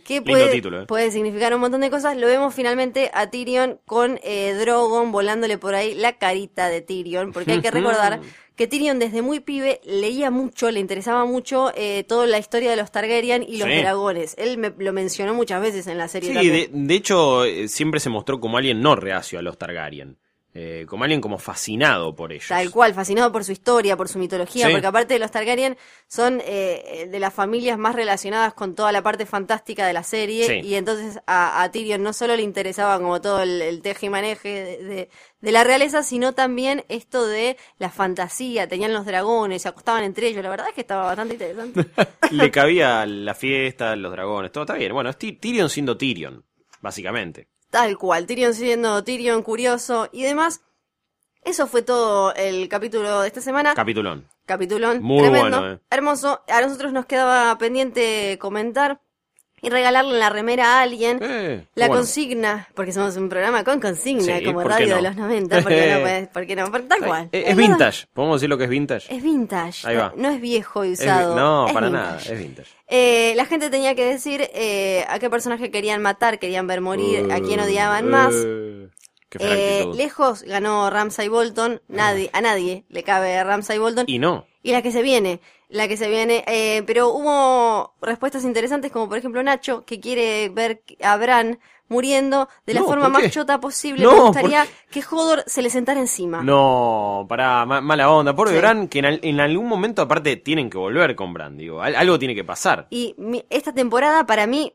Que 0.06 0.22
puede, 0.22 0.52
título, 0.52 0.84
¿eh? 0.84 0.86
puede 0.86 1.10
significar 1.10 1.52
un 1.56 1.62
montón 1.62 1.82
de 1.82 1.90
cosas. 1.90 2.16
Lo 2.16 2.28
vemos 2.28 2.54
finalmente 2.54 3.10
a 3.12 3.32
Tyrion 3.32 3.80
con 3.88 4.20
eh, 4.22 4.54
Drogon 4.60 5.12
volándole 5.12 5.58
por 5.58 5.74
ahí 5.74 5.96
la 5.96 6.20
carita 6.20 6.70
de 6.70 6.82
Tyrion. 6.82 7.34
Porque 7.34 7.54
hay 7.54 7.62
que 7.62 7.72
recordar 7.80 8.22
que 8.56 8.68
Tyrion 8.68 9.00
desde 9.00 9.24
muy 9.24 9.40
pibe 9.40 9.82
leía 9.84 10.30
mucho, 10.30 10.70
le 10.70 10.80
interesaba 10.80 11.26
mucho 11.26 11.72
eh, 11.76 12.04
toda 12.08 12.28
la 12.28 12.38
historia 12.38 12.70
de 12.70 12.76
los 12.78 12.92
Targaryen 12.92 13.42
y 13.42 13.58
los 13.58 13.68
Sí. 13.68 13.78
dragones. 13.78 14.36
Él 14.38 14.60
me, 14.60 14.72
lo 14.78 14.94
mencionó 14.94 15.34
muchas 15.34 15.60
veces 15.60 15.88
en 15.88 15.98
la 15.98 16.08
serie 16.08 16.40
Sí, 16.40 16.50
de, 16.50 16.70
de 16.72 16.94
hecho, 16.94 17.46
eh, 17.46 17.68
siempre 17.68 18.00
se 18.00 18.12
mostró 18.12 18.40
como 18.40 18.58
alguien 18.58 18.80
no 18.80 18.96
reacio 18.96 19.40
a 19.40 19.42
los 19.42 19.58
Targaryen. 19.58 20.20
Eh, 20.56 20.86
como 20.88 21.04
alguien 21.04 21.20
como 21.20 21.40
fascinado 21.40 22.16
por 22.16 22.32
ellos. 22.32 22.48
Tal 22.48 22.70
cual, 22.70 22.94
fascinado 22.94 23.32
por 23.32 23.44
su 23.44 23.52
historia, 23.52 23.98
por 23.98 24.08
su 24.08 24.20
mitología, 24.20 24.68
Sí. 24.68 24.72
porque 24.72 24.86
aparte 24.86 25.16
de 25.16 25.20
los 25.20 25.32
Targaryen 25.32 25.78
son 26.08 26.44
eh, 26.46 27.08
de 27.12 27.20
las 27.20 27.34
familias 27.34 27.80
más 27.80 27.96
relacionadas 27.96 28.54
con 28.54 28.76
toda 28.76 28.92
la 28.92 29.02
parte 29.02 29.26
fantástica 29.26 29.88
de 29.88 29.94
la 29.94 30.04
serie 30.04 30.46
Sí. 30.46 30.68
y 30.68 30.76
entonces 30.76 31.20
a, 31.26 31.64
a 31.64 31.72
Tyrion 31.72 32.04
no 32.04 32.14
solo 32.14 32.36
le 32.36 32.44
interesaba 32.44 33.00
como 33.00 33.20
todo 33.20 33.42
el, 33.42 33.64
el 33.64 33.82
teje 33.82 34.06
y 34.06 34.10
maneje 34.10 34.50
de, 34.50 34.84
de- 34.84 35.10
de 35.42 35.52
la 35.52 35.64
realeza, 35.66 36.04
sino 36.04 36.34
también 36.34 36.86
esto 36.88 37.26
de 37.26 37.58
la 37.80 37.90
fantasía, 37.90 38.68
tenían 38.68 38.94
los 38.94 39.06
dragones, 39.08 39.64
se 39.64 39.70
acostaban 39.70 40.04
entre 40.04 40.28
ellos, 40.28 40.44
la 40.44 40.50
verdad 40.52 40.68
es 40.70 40.76
que 40.76 40.82
estaba 40.82 41.04
bastante 41.06 41.34
interesante. 41.34 41.86
Le 42.32 42.52
cabía 42.52 43.06
la 43.08 43.34
fiesta, 43.34 43.96
los 43.96 44.12
dragones, 44.12 44.52
todo 44.52 44.66
está 44.66 44.76
bien. 44.76 44.94
Bueno, 44.94 45.10
es 45.10 45.18
Tyrion 45.18 45.70
siendo 45.70 45.98
Tyrion, 45.98 46.46
básicamente. 46.80 47.48
Tal 47.74 47.98
cual, 47.98 48.28
Tyrion 48.28 48.54
siendo 48.54 49.04
Tyrion 49.04 49.42
curioso 49.42 50.08
y 50.12 50.22
demás. 50.22 50.62
Eso 51.42 51.66
fue 51.66 51.82
todo 51.82 52.32
el 52.36 52.70
capítulo 52.70 53.22
de 53.22 53.28
esta 53.28 53.42
semana. 53.42 53.74
Capitulón. 53.74 54.28
Capitulón, 54.46 55.02
Muy 55.02 55.22
tremendo, 55.24 55.60
bueno, 55.60 55.74
eh. 55.74 55.80
hermoso. 55.90 56.44
A 56.50 56.62
nosotros 56.62 56.94
nos 56.94 57.08
quedaba 57.08 57.58
pendiente 57.58 58.38
comentar 58.40 59.02
y 59.64 59.70
regalarle 59.70 60.20
la 60.20 60.30
remera 60.30 60.78
a 60.78 60.82
alguien. 60.84 61.18
Eh, 61.22 61.66
la 61.74 61.88
bueno. 61.88 62.02
consigna, 62.02 62.68
porque 62.76 62.92
somos 62.92 63.16
un 63.18 63.30
programa 63.30 63.64
con 63.64 63.80
consigna, 63.80 64.38
Sí, 64.40 64.44
como 64.46 64.62
¿por 64.62 64.68
qué 64.68 64.70
radio 64.74 64.90
no? 64.90 64.96
de 64.98 65.02
los 65.02 65.16
90, 65.16 65.62
porque 65.64 65.92
no, 65.96 66.02
pues, 66.02 66.28
¿por 66.28 66.46
qué 66.46 66.56
no? 66.56 66.70
Por- 66.72 66.82
tal 66.84 67.00
cual. 67.00 67.30
Eh, 67.32 67.46
Es, 67.48 67.56
vintage. 67.58 68.06
¿Podemos 68.14 68.40
decir 68.42 68.50
lo 68.50 68.58
que 68.60 68.66
es 68.66 68.70
vintage? 68.70 69.16
Es 69.16 69.24
vintage. 69.24 69.88
Ahí 69.88 69.96
va. 69.96 70.14
No 70.16 70.30
es 70.30 70.40
viejo 70.40 70.86
y 70.86 70.94
Es 70.94 71.00
usado. 71.00 71.36
no, 71.36 71.68
es 71.68 71.74
para 71.74 71.88
vintage. 71.88 72.06
nada, 72.12 72.22
es 72.22 72.40
vintage. 72.40 72.70
Eh, 72.90 73.34
la 73.36 73.46
gente 73.46 73.70
tenía 73.72 73.96
que 73.96 74.06
decir 74.06 74.48
eh, 74.54 75.06
a 75.10 75.18
qué 75.18 75.30
personaje 75.30 75.72
querían 75.72 76.02
matar, 76.02 76.38
querían 76.38 76.68
ver 76.68 76.82
morir, 76.82 77.32
a 77.32 77.40
quién 77.40 77.60
odiaban 77.60 78.08
más. 78.10 78.34
Eh, 78.36 78.90
Qué 79.30 79.88
lejos 79.96 80.44
ganó 80.44 80.92
Ramsay 80.92 81.28
Bolton, 81.28 81.82
nadie, 81.88 82.30
a 82.34 82.42
nadie 82.42 82.84
le 82.90 83.02
cabe 83.02 83.44
Ramsay 83.44 83.80
Bolton. 83.80 84.06
Y 84.08 84.20
no. 84.20 84.46
Y 84.64 84.72
la 84.72 84.82
que 84.82 84.92
se 84.92 85.02
viene, 85.02 85.42
la 85.70 85.88
que 85.88 85.98
se 85.98 86.10
viene, 86.10 86.44
eh, 86.48 86.84
pero 86.88 87.10
hubo 87.10 87.94
respuestas 88.02 88.44
interesantes 88.46 88.92
como 88.92 89.10
por 89.10 89.18
ejemplo 89.18 89.44
Nacho, 89.44 89.84
que 89.86 90.00
quiere 90.00 90.50
ver 90.50 90.82
a 91.04 91.18
Bran 91.18 91.60
muriendo 91.90 92.48
de 92.66 92.74
la 92.74 92.80
No, 92.80 92.88
forma 92.88 93.10
más 93.10 93.30
chota 93.30 93.60
posible. 93.60 94.04
No, 94.04 94.12
Me 94.12 94.18
¿por 94.18 94.26
gustaría 94.28 94.66
que 94.90 95.04
Hodor 95.12 95.44
se 95.46 95.62
le 95.62 95.70
sentara 95.70 96.00
encima. 96.00 96.42
No, 96.42 97.26
pará, 97.30 97.66
ma- 97.66 97.82
mala 97.82 98.10
onda. 98.10 98.34
Pobre 98.36 98.52
Sí. 98.52 98.58
Bran, 98.58 98.88
que 98.88 99.00
en, 99.00 99.06
al- 99.06 99.20
en 99.22 99.40
algún 99.42 99.68
momento 99.68 100.02
aparte 100.02 100.38
tienen 100.38 100.70
que 100.70 100.78
volver 100.78 101.16
con 101.16 101.34
Bran, 101.34 101.58
digo. 101.58 101.82
al- 101.82 101.96
algo 101.96 102.18
tiene 102.18 102.34
que 102.34 102.44
pasar. 102.46 102.88
Y 102.90 103.14
mi- 103.18 103.46
esta 103.50 103.74
temporada 103.74 104.26
para 104.26 104.48
mí, 104.48 104.74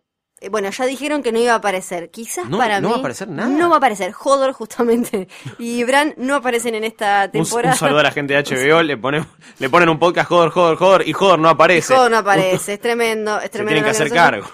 bueno, 0.51 0.71
ya 0.71 0.87
dijeron 0.87 1.23
que 1.23 1.33
no 1.33 1.39
iba 1.41 1.53
a 1.53 1.57
aparecer. 1.57 2.11
Quizás 2.11 2.49
No, 2.49 2.59
para 2.59 2.81
no 2.81 2.89
mí... 2.89 2.93
va 2.93 2.97
a 2.97 3.01
aparecer 3.01 3.29
nada. 3.29 3.49
No 3.49 3.69
va 3.69 3.77
a 3.77 3.79
aparecer. 3.79 4.13
Hodor 4.23 4.53
justamente 4.53 5.29
y 5.59 5.83
Bran 5.85 6.15
no 6.17 6.37
aparecen 6.37 6.75
en 6.75 6.85
esta 6.85 7.31
temporada. 7.31 7.75
un 7.75 7.79
saludo 7.79 7.99
a 8.01 8.03
la 8.05 8.11
gente 8.13 8.35
de 8.35 8.43
HBO, 8.71 8.83
le 8.83 8.97
ponen, 8.97 9.27
le 9.59 9.69
ponen 9.71 9.89
un 9.89 9.99
podcast, 9.99 10.29
joder, 10.29 10.51
joder, 10.51 10.77
joder, 10.77 11.09
y 11.09 11.13
joder 11.13 11.39
no 11.39 11.49
aparece. 11.49 11.95
Hodor 11.95 12.11
no 12.11 12.19
aparece, 12.19 12.75
es 12.75 12.81
tremendo, 12.81 13.37
es 13.39 13.45
Se 13.45 13.49
tremendo. 13.51 13.75
tienen 13.75 13.85
que 13.85 13.91
hacer 13.91 14.11
cargo. 14.11 14.47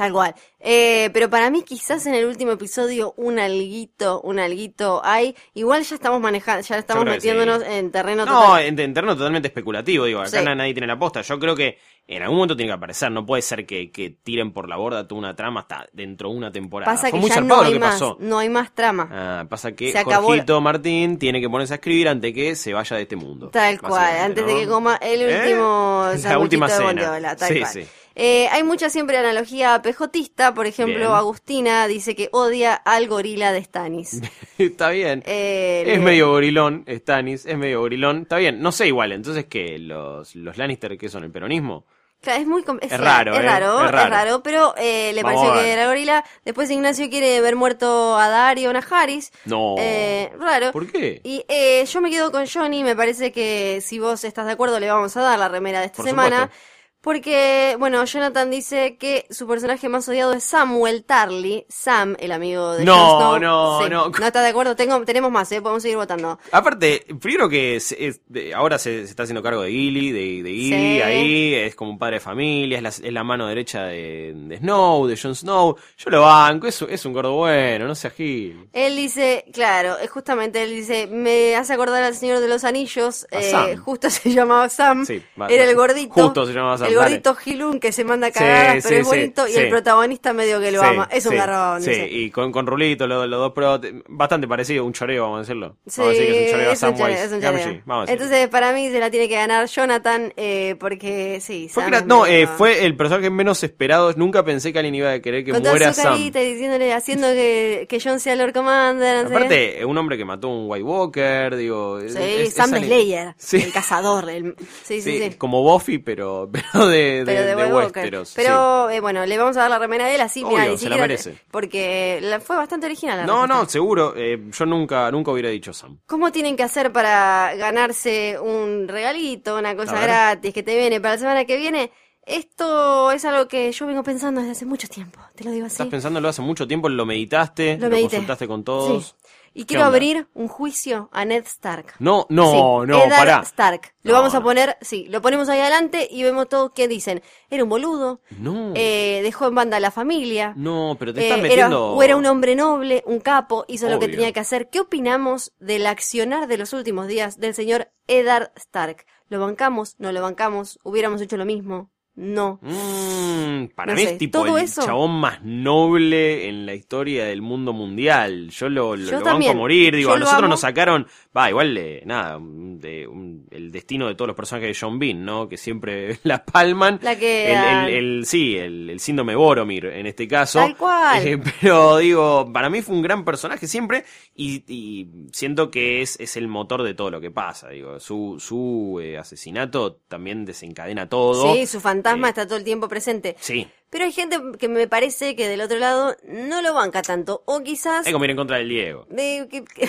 Tal 0.00 0.12
cual. 0.14 0.34
Eh, 0.60 1.10
pero 1.12 1.28
para 1.28 1.50
mí 1.50 1.62
quizás 1.62 2.06
en 2.06 2.14
el 2.14 2.24
último 2.24 2.52
episodio 2.52 3.12
un 3.18 3.38
alguito, 3.38 4.22
un 4.22 4.38
alguito 4.38 5.02
hay. 5.04 5.36
Igual 5.52 5.82
ya 5.82 5.94
estamos 5.94 6.22
manejando, 6.22 6.62
ya 6.66 6.78
estamos 6.78 7.04
que 7.04 7.10
metiéndonos 7.10 7.58
sí. 7.62 7.68
en 7.70 7.90
terreno 7.90 8.24
No, 8.24 8.40
total. 8.40 8.64
en, 8.64 8.80
en 8.80 8.94
terreno 8.94 9.14
totalmente 9.14 9.48
especulativo, 9.48 10.06
digo, 10.06 10.20
acá 10.20 10.28
Sí. 10.30 10.44
nadie 10.56 10.72
tiene 10.72 10.86
la 10.86 10.98
posta. 10.98 11.20
Yo 11.20 11.38
creo 11.38 11.54
que 11.54 11.76
en 12.06 12.22
algún 12.22 12.38
momento 12.38 12.56
tiene 12.56 12.70
que 12.70 12.76
aparecer, 12.76 13.12
no 13.12 13.26
puede 13.26 13.42
ser 13.42 13.66
que, 13.66 13.92
que 13.92 14.08
tiren 14.08 14.54
por 14.54 14.70
la 14.70 14.76
borda 14.76 15.06
toda 15.06 15.18
una 15.18 15.36
trama 15.36 15.60
hasta 15.60 15.86
dentro 15.92 16.30
de 16.30 16.36
una 16.36 16.50
temporada. 16.50 16.90
Pasa 16.90 17.10
Fue 17.10 17.18
que 17.18 17.20
muy 17.20 17.28
ya 17.28 17.40
no 17.42 17.56
lo 17.56 17.62
hay 17.62 17.72
que 17.74 17.78
más, 17.78 17.92
pasó. 17.92 18.16
no 18.20 18.38
hay 18.38 18.48
más 18.48 18.74
trama. 18.74 19.08
Ah, 19.12 19.44
pasa 19.50 19.72
que 19.72 19.92
Se 19.92 19.98
acabó 19.98 20.28
Jorgito 20.28 20.62
Martín 20.62 21.18
tiene 21.18 21.42
que 21.42 21.50
ponerse 21.50 21.74
a 21.74 21.76
escribir 21.76 22.08
antes 22.08 22.32
que 22.32 22.56
se 22.56 22.72
vaya 22.72 22.96
de 22.96 23.02
este 23.02 23.16
mundo. 23.16 23.50
Tal 23.50 23.78
cual, 23.78 24.16
antes 24.16 24.46
¿no? 24.46 24.50
de 24.54 24.60
que 24.60 24.66
coma 24.66 24.96
el 24.96 25.20
¿Eh? 25.20 25.40
último 25.42 26.06
La 26.24 26.38
última 26.38 26.66
de 26.68 26.72
cena. 26.72 26.86
bondiola, 26.86 27.36
tal 27.36 27.48
Sí, 27.48 27.60
cual. 27.60 27.70
sí. 27.74 27.86
Eh, 28.22 28.48
hay 28.52 28.62
mucha 28.64 28.90
siempre 28.90 29.16
analogía 29.16 29.80
pejotista, 29.82 30.52
por 30.52 30.66
ejemplo, 30.66 30.98
Bien. 30.98 31.10
Agustina 31.12 31.86
dice 31.86 32.14
que 32.14 32.28
odia 32.32 32.74
al 32.74 33.08
gorila 33.08 33.50
de 33.52 33.64
Stanis. 33.64 34.20
Está 34.58 34.90
bien. 34.90 35.22
Eh, 35.24 35.84
Es 35.86 35.98
le- 35.98 36.04
medio 36.04 36.28
gorilón, 36.30 36.84
Stanis, 36.86 37.46
es 37.46 37.56
medio 37.56 37.80
gorilón. 37.80 38.22
Está 38.22 38.36
bien, 38.36 38.60
no 38.60 38.72
sé 38.72 38.86
igual. 38.88 39.12
Entonces, 39.12 39.46
¿qué? 39.46 39.78
¿Los, 39.78 40.36
los 40.36 40.58
Lannister 40.58 40.98
qué 40.98 41.08
son? 41.08 41.24
¿El 41.24 41.30
peronismo? 41.30 41.86
Claro, 42.20 42.42
es 42.42 42.46
muy 42.46 42.62
Es 42.82 43.00
raro, 43.00 43.32
es 43.32 43.40
¿eh? 43.40 43.42
raro, 43.42 43.80
Es 43.80 43.86
es 43.86 44.10
raro. 44.10 44.42
pero 44.42 44.74
eh, 44.76 45.12
le 45.14 45.22
Vamos 45.22 45.40
pareció 45.40 45.62
que 45.62 45.70
era 45.72 45.86
gorila. 45.86 46.22
Después 46.44 46.70
Ignacio 46.70 47.08
quiere 47.08 47.40
ver 47.40 47.56
muerto 47.56 48.18
a 48.18 48.28
Dario, 48.28 48.70
a 48.72 48.82
Harris. 48.90 49.32
No. 49.46 49.76
Eh, 49.78 50.30
raro. 50.38 50.70
¿Por 50.72 50.92
qué? 50.92 51.22
Y 51.24 51.42
eh, 51.48 51.86
yo 51.86 52.02
me 52.02 52.10
quedo 52.10 52.30
con 52.30 52.46
Johnny, 52.46 52.84
me 52.84 52.94
parece 52.94 53.32
que 53.32 53.80
si 53.80 53.98
vos 53.98 54.22
estás 54.24 54.44
de 54.44 54.52
acuerdo 54.52 54.78
le 54.78 54.88
vamos 54.90 55.16
a 55.16 55.22
dar 55.22 55.38
la 55.38 55.48
remera 55.48 55.80
de 55.80 55.86
esta 55.86 55.96
Por 55.96 56.04
semana. 56.06 56.40
supuesto. 56.42 56.64
Porque, 57.02 57.76
bueno, 57.78 58.04
Jonathan 58.04 58.50
dice 58.50 58.96
que 58.98 59.24
su 59.30 59.46
personaje 59.48 59.88
más 59.88 60.06
odiado 60.06 60.34
es 60.34 60.44
Samuel 60.44 61.02
Tarly, 61.04 61.64
Sam, 61.68 62.14
el 62.20 62.30
amigo 62.30 62.72
de 62.74 62.84
No, 62.84 62.94
Snow. 63.18 63.38
no, 63.38 63.82
Sí, 63.82 63.88
no. 63.90 64.08
¿No 64.10 64.26
estás 64.26 64.42
de 64.44 64.50
acuerdo? 64.50 64.76
Tengo, 64.76 65.02
tenemos 65.06 65.30
más, 65.32 65.50
¿eh? 65.52 65.62
Podemos 65.62 65.82
seguir 65.82 65.96
votando. 65.96 66.38
Aparte, 66.52 67.06
primero 67.18 67.48
que 67.48 67.76
es- 67.76 67.96
de- 68.28 68.52
ahora 68.52 68.78
se, 68.78 69.04
se 69.06 69.10
está 69.10 69.22
haciendo 69.22 69.42
cargo 69.42 69.62
de 69.62 69.70
Gilly, 69.70 70.12
de, 70.12 70.42
de 70.42 70.50
Gilly 70.50 70.96
Sí. 70.96 71.00
ahí, 71.02 71.54
es 71.54 71.74
como 71.74 71.90
un 71.92 71.98
padre 71.98 72.16
de 72.16 72.20
familia, 72.20 72.76
es 72.76 72.82
la, 72.82 72.88
es 72.90 73.12
la 73.14 73.24
mano 73.24 73.46
derecha 73.46 73.84
de, 73.84 74.34
de 74.36 74.58
Snow, 74.58 75.06
de 75.06 75.16
Jon 75.16 75.34
Snow. 75.34 75.76
Yo 75.96 76.10
lo 76.10 76.20
banco, 76.20 76.66
es, 76.66 76.82
es 76.82 77.04
un 77.06 77.14
gordo 77.14 77.32
bueno, 77.32 77.86
no 77.86 77.94
sea 77.94 78.10
Gil. 78.10 78.68
Él 78.74 78.94
dice, 78.96 79.46
claro, 79.54 79.96
es 79.96 80.10
justamente 80.10 80.62
él 80.62 80.70
dice, 80.70 81.06
me 81.06 81.56
hace 81.56 81.72
acordar 81.72 82.02
al 82.02 82.14
Señor 82.14 82.40
de 82.40 82.48
los 82.48 82.64
Anillos, 82.64 83.26
A 83.32 83.38
eh, 83.38 83.50
Sam. 83.50 83.76
justo 83.78 84.10
se 84.10 84.30
llamaba 84.32 84.68
Sam, 84.68 85.06
Sí, 85.06 85.22
va- 85.40 85.48
era 85.48 85.64
va- 85.64 85.70
el 85.70 85.76
gordito, 85.76 86.12
justo 86.12 86.44
se 86.44 86.52
llamaba 86.52 86.76
Sam, 86.76 86.89
el 86.90 86.96
gordito 86.96 87.34
Gilún 87.34 87.80
que 87.80 87.92
se 87.92 88.04
manda 88.04 88.30
cagadas, 88.30 88.82
Sí, 88.82 88.88
pero 88.88 88.94
sí, 88.96 89.00
es 89.00 89.06
bonito, 89.06 89.46
sí, 89.46 89.52
y 89.54 89.56
el 89.58 89.68
protagonista 89.70 90.32
medio 90.32 90.60
que 90.60 90.70
lo 90.72 90.82
ama, 90.82 91.08
es 91.10 91.24
un 91.26 91.34
garrón. 91.36 91.82
Sí, 91.82 91.92
y 91.92 92.30
con, 92.30 92.52
con 92.52 92.66
Rulito, 92.66 93.06
los, 93.06 93.28
dos 93.30 93.52
pro, 93.52 93.80
bastante 94.08 94.46
parecido, 94.48 94.84
un 94.84 94.92
choreo, 94.92 95.22
vamos 95.24 95.38
a 95.38 95.40
decirlo. 95.40 95.76
Vamos 95.96 95.98
a 95.98 96.18
decir 96.18 96.26
que 96.26 96.44
es 96.44 96.46
un 96.46 96.52
choreo 96.52 96.70
a 96.70 96.72
es 96.72 96.78
Samwise 96.78 97.24
es 97.24 97.32
un 97.32 97.40
choreo. 97.42 97.82
vamos 97.84 98.08
a. 98.08 98.12
Entonces, 98.12 98.48
para 98.48 98.72
mí 98.72 98.90
se 98.90 98.98
la 99.00 99.10
tiene 99.10 99.28
que 99.28 99.34
ganar 99.36 99.66
Jonathan, 99.66 100.32
eh, 100.36 100.76
porque 100.78 101.40
sí, 101.40 101.68
Fue 101.70 101.84
Sam 101.84 101.94
es 101.94 102.06
no, 102.06 102.26
eh, 102.26 102.46
fue 102.46 102.84
el 102.84 102.96
personaje 102.96 103.30
menos 103.30 103.62
esperado. 103.62 104.12
Nunca 104.16 104.44
pensé 104.44 104.72
que 104.72 104.78
alguien 104.78 104.94
iba 104.94 105.10
a 105.12 105.20
querer 105.20 105.44
que 105.44 105.52
Con 105.52 105.62
muera 105.62 105.92
su 105.92 106.02
Sam. 106.02 106.16
y 106.20 106.30
diciéndole, 106.30 106.92
haciendo 106.92 107.28
que, 107.28 107.86
que 107.88 108.00
John 108.02 108.20
sea 108.20 108.36
Lord 108.36 108.52
Commander. 108.52 109.24
no 109.24 109.28
sé. 109.28 109.34
Aparte, 109.36 109.84
un 109.84 109.96
hombre 109.98 110.16
que 110.18 110.24
mató 110.24 110.48
a 110.48 110.50
un 110.50 110.64
White 110.70 110.82
Walker, 110.84 111.56
digo. 111.56 111.98
es- 112.00 112.14
Sí, 112.14 112.18
es- 112.22 112.48
es 112.48 112.54
Sam 112.54 112.74
alguien- 112.74 112.90
Slayer, 112.90 113.34
el 113.52 113.72
cazador. 113.72 114.28
el- 114.30 114.54
sí, 114.84 115.00
sí, 115.00 115.18
Sí, 115.18 115.18
sí. 115.30 115.34
como 115.36 115.62
Buffy, 115.62 115.98
pero, 115.98 116.48
pero 116.72 116.79
de, 116.88 116.96
de, 116.96 117.24
Pero 117.24 117.40
de, 117.44 117.54
de. 117.66 117.72
Westeros. 117.74 118.32
Pero 118.36 118.90
eh, 118.90 119.00
bueno, 119.00 119.24
le 119.26 119.38
vamos 119.38 119.56
a 119.56 119.60
dar 119.62 119.70
la 119.70 119.78
remera 119.78 120.06
a 120.06 120.14
él 120.14 120.20
así, 120.20 120.42
Obvio, 120.42 120.58
mira, 120.58 120.76
se 120.78 120.88
la 120.88 120.96
merece. 120.96 121.38
Porque 121.50 122.18
la- 122.22 122.40
fue 122.40 122.56
bastante 122.56 122.86
original 122.86 123.18
la. 123.18 123.26
No, 123.26 123.46
no, 123.46 123.66
seguro. 123.66 124.14
eh, 124.16 124.38
yo 124.50 124.66
nunca, 124.66 125.10
nunca 125.10 125.30
hubiera 125.30 125.48
dicho 125.50 125.72
Sam. 125.72 125.98
¿Cómo 126.06 126.32
tienen 126.32 126.56
que 126.56 126.62
hacer 126.62 126.92
para 126.92 127.54
ganarse 127.56 128.38
un 128.40 128.86
regalito, 128.88 129.56
una 129.58 129.74
cosa 129.76 130.00
gratis 130.00 130.52
que 130.54 130.62
te 130.62 130.76
viene 130.76 131.00
para 131.00 131.14
la 131.14 131.18
semana 131.20 131.44
que 131.44 131.56
viene? 131.56 131.90
Esto 132.26 133.10
es 133.10 133.24
algo 133.24 133.48
que 133.48 133.72
yo 133.72 133.86
vengo 133.86 134.02
pensando 134.04 134.40
desde 134.40 134.52
hace 134.52 134.64
mucho 134.64 134.86
tiempo, 134.88 135.18
te 135.34 135.42
lo 135.42 135.50
digo 135.50 135.66
así. 135.66 135.74
Estás 135.74 135.88
pensándolo 135.88 136.28
hace 136.28 136.42
mucho 136.42 136.68
tiempo, 136.68 136.88
lo 136.88 137.04
meditaste, 137.04 137.76
Lo 137.76 137.88
lo, 137.88 137.96
medité. 137.96 138.10
consultaste 138.16 138.46
con 138.46 138.62
todos. 138.62 139.16
Sí. 139.18 139.19
Y 139.52 139.62
¿Qué 139.62 139.66
quiero 139.74 139.82
onda? 139.86 139.96
abrir 139.96 140.28
un 140.34 140.46
juicio 140.46 141.08
a 141.12 141.24
Ned 141.24 141.44
Stark. 141.44 141.94
No, 141.98 142.24
no, 142.28 142.50
Sí, 142.52 142.56
no, 142.88 142.98
Eddard 143.04 143.18
pará. 143.18 143.40
Stark. 143.42 143.94
Lo 144.02 144.12
No, 144.12 144.18
vamos 144.18 144.34
a 144.36 144.42
poner, 144.42 144.76
sí, 144.80 145.06
lo 145.08 145.20
ponemos 145.20 145.48
ahí 145.48 145.58
adelante 145.58 146.06
y 146.08 146.22
vemos 146.22 146.48
todo 146.48 146.72
qué 146.72 146.86
dicen. 146.86 147.20
Era 147.50 147.64
un 147.64 147.68
boludo, 147.68 148.20
No. 148.38 148.72
eh, 148.76 149.20
dejó 149.24 149.48
en 149.48 149.56
banda 149.56 149.78
a 149.78 149.80
la 149.80 149.90
familia. 149.90 150.54
No, 150.56 150.96
pero 150.98 151.12
te 151.12 151.20
eh, 151.20 151.24
estás 151.24 151.38
era- 151.40 151.48
metiendo. 151.48 151.94
o 151.94 152.02
era 152.02 152.16
un 152.16 152.26
hombre 152.26 152.54
noble, 152.54 153.02
un 153.06 153.18
capo, 153.18 153.64
hizo 153.66 153.88
lo 153.88 153.98
que 153.98 154.06
tenía 154.08 154.32
que 154.32 154.40
hacer. 154.40 154.70
¿Qué 154.70 154.78
opinamos 154.80 155.52
del 155.58 155.86
accionar 155.86 156.46
de 156.46 156.56
los 156.56 156.72
últimos 156.72 157.08
días 157.08 157.38
del 157.40 157.54
señor 157.54 157.90
Eddard 158.06 158.52
Stark? 158.56 159.04
¿Lo 159.28 159.40
bancamos? 159.40 159.96
¿No 159.98 160.12
lo 160.12 160.22
bancamos? 160.22 160.78
¿Hubiéramos 160.84 161.20
hecho 161.20 161.36
lo 161.36 161.44
mismo? 161.44 161.90
No. 162.16 162.58
Mm, 162.62 163.66
para 163.74 163.92
No 163.92 163.96
mí 163.96 164.04
sé, 164.04 164.12
es 164.12 164.18
tipo 164.18 164.44
todo 164.44 164.58
el 164.58 164.64
eso- 164.64 164.84
chabón 164.84 165.12
más 165.20 165.42
noble 165.42 166.48
en 166.48 166.66
la 166.66 166.74
historia 166.74 167.24
del 167.24 167.40
mundo 167.40 167.72
mundial. 167.72 168.50
Yo 168.50 168.68
lo, 168.68 168.94
lo, 168.96 169.10
Yo 169.10 169.18
lo 169.20 169.24
banco 169.24 169.50
a 169.50 169.54
morir. 169.54 169.94
Digo, 169.96 170.10
Yo 170.10 170.16
a 170.16 170.18
nosotros 170.18 170.48
nos 170.50 170.60
sacaron. 170.60 171.06
Va, 171.36 171.48
igual 171.48 171.74
de 171.74 172.02
nada. 172.04 172.38
De, 172.40 173.06
un- 173.06 173.46
el 173.50 173.70
destino 173.72 174.08
de 174.08 174.14
todos 174.16 174.28
los 174.28 174.36
personajes 174.36 174.68
de 174.68 174.78
John 174.86 174.98
Bean, 174.98 175.24
¿no? 175.24 175.48
Que 175.48 175.56
siempre 175.56 176.18
la 176.24 176.44
palman. 176.44 176.98
La 177.02 177.16
que 177.18 177.52
El, 177.52 177.58
el- 177.88 177.94
el- 178.18 178.26
sí, 178.26 178.56
el, 178.56 178.98
síndrome 179.00 179.34
Boromir 179.34 179.86
en 179.86 180.06
este 180.06 180.28
caso. 180.28 180.58
Tal 180.58 180.76
cual. 180.76 181.26
Eh, 181.26 181.38
pero 181.60 181.98
digo, 181.98 182.50
para 182.52 182.68
mí 182.68 182.82
fue 182.82 182.96
un 182.96 183.02
gran 183.02 183.24
personaje 183.24 183.66
siempre. 183.66 184.04
Y, 184.34 184.62
y 184.66 185.08
siento 185.32 185.70
que 185.70 186.02
es, 186.02 186.18
es 186.20 186.36
el 186.36 186.48
motor 186.48 186.82
de 186.82 186.92
todo 186.94 187.10
lo 187.10 187.20
que 187.20 187.30
pasa. 187.30 187.68
Digo, 187.70 187.98
su, 188.00 188.36
su 188.40 188.98
eh, 189.02 189.16
asesinato 189.16 189.94
también 190.08 190.44
desencadena 190.44 191.08
todo. 191.08 191.54
Sí, 191.54 191.66
su 191.66 191.80
fantasma 192.02 192.28
está 192.28 192.46
todo 192.46 192.58
el 192.58 192.64
tiempo 192.64 192.88
presente. 192.88 193.36
Sí. 193.40 193.66
Pero 193.90 194.04
hay 194.04 194.12
gente 194.12 194.38
que 194.58 194.68
me 194.68 194.86
parece 194.86 195.34
que 195.34 195.48
del 195.48 195.60
otro 195.62 195.78
lado 195.78 196.16
no 196.24 196.62
lo 196.62 196.74
banca 196.74 197.02
tanto. 197.02 197.42
O 197.46 197.60
quizás... 197.64 198.06
Hay 198.06 198.12
como 198.12 198.24
ir 198.24 198.30
en 198.30 198.36
contra 198.36 198.58
del 198.58 198.68
Diego. 198.68 199.04
de- 199.10 199.48
que- 199.50 199.64
que- 199.64 199.88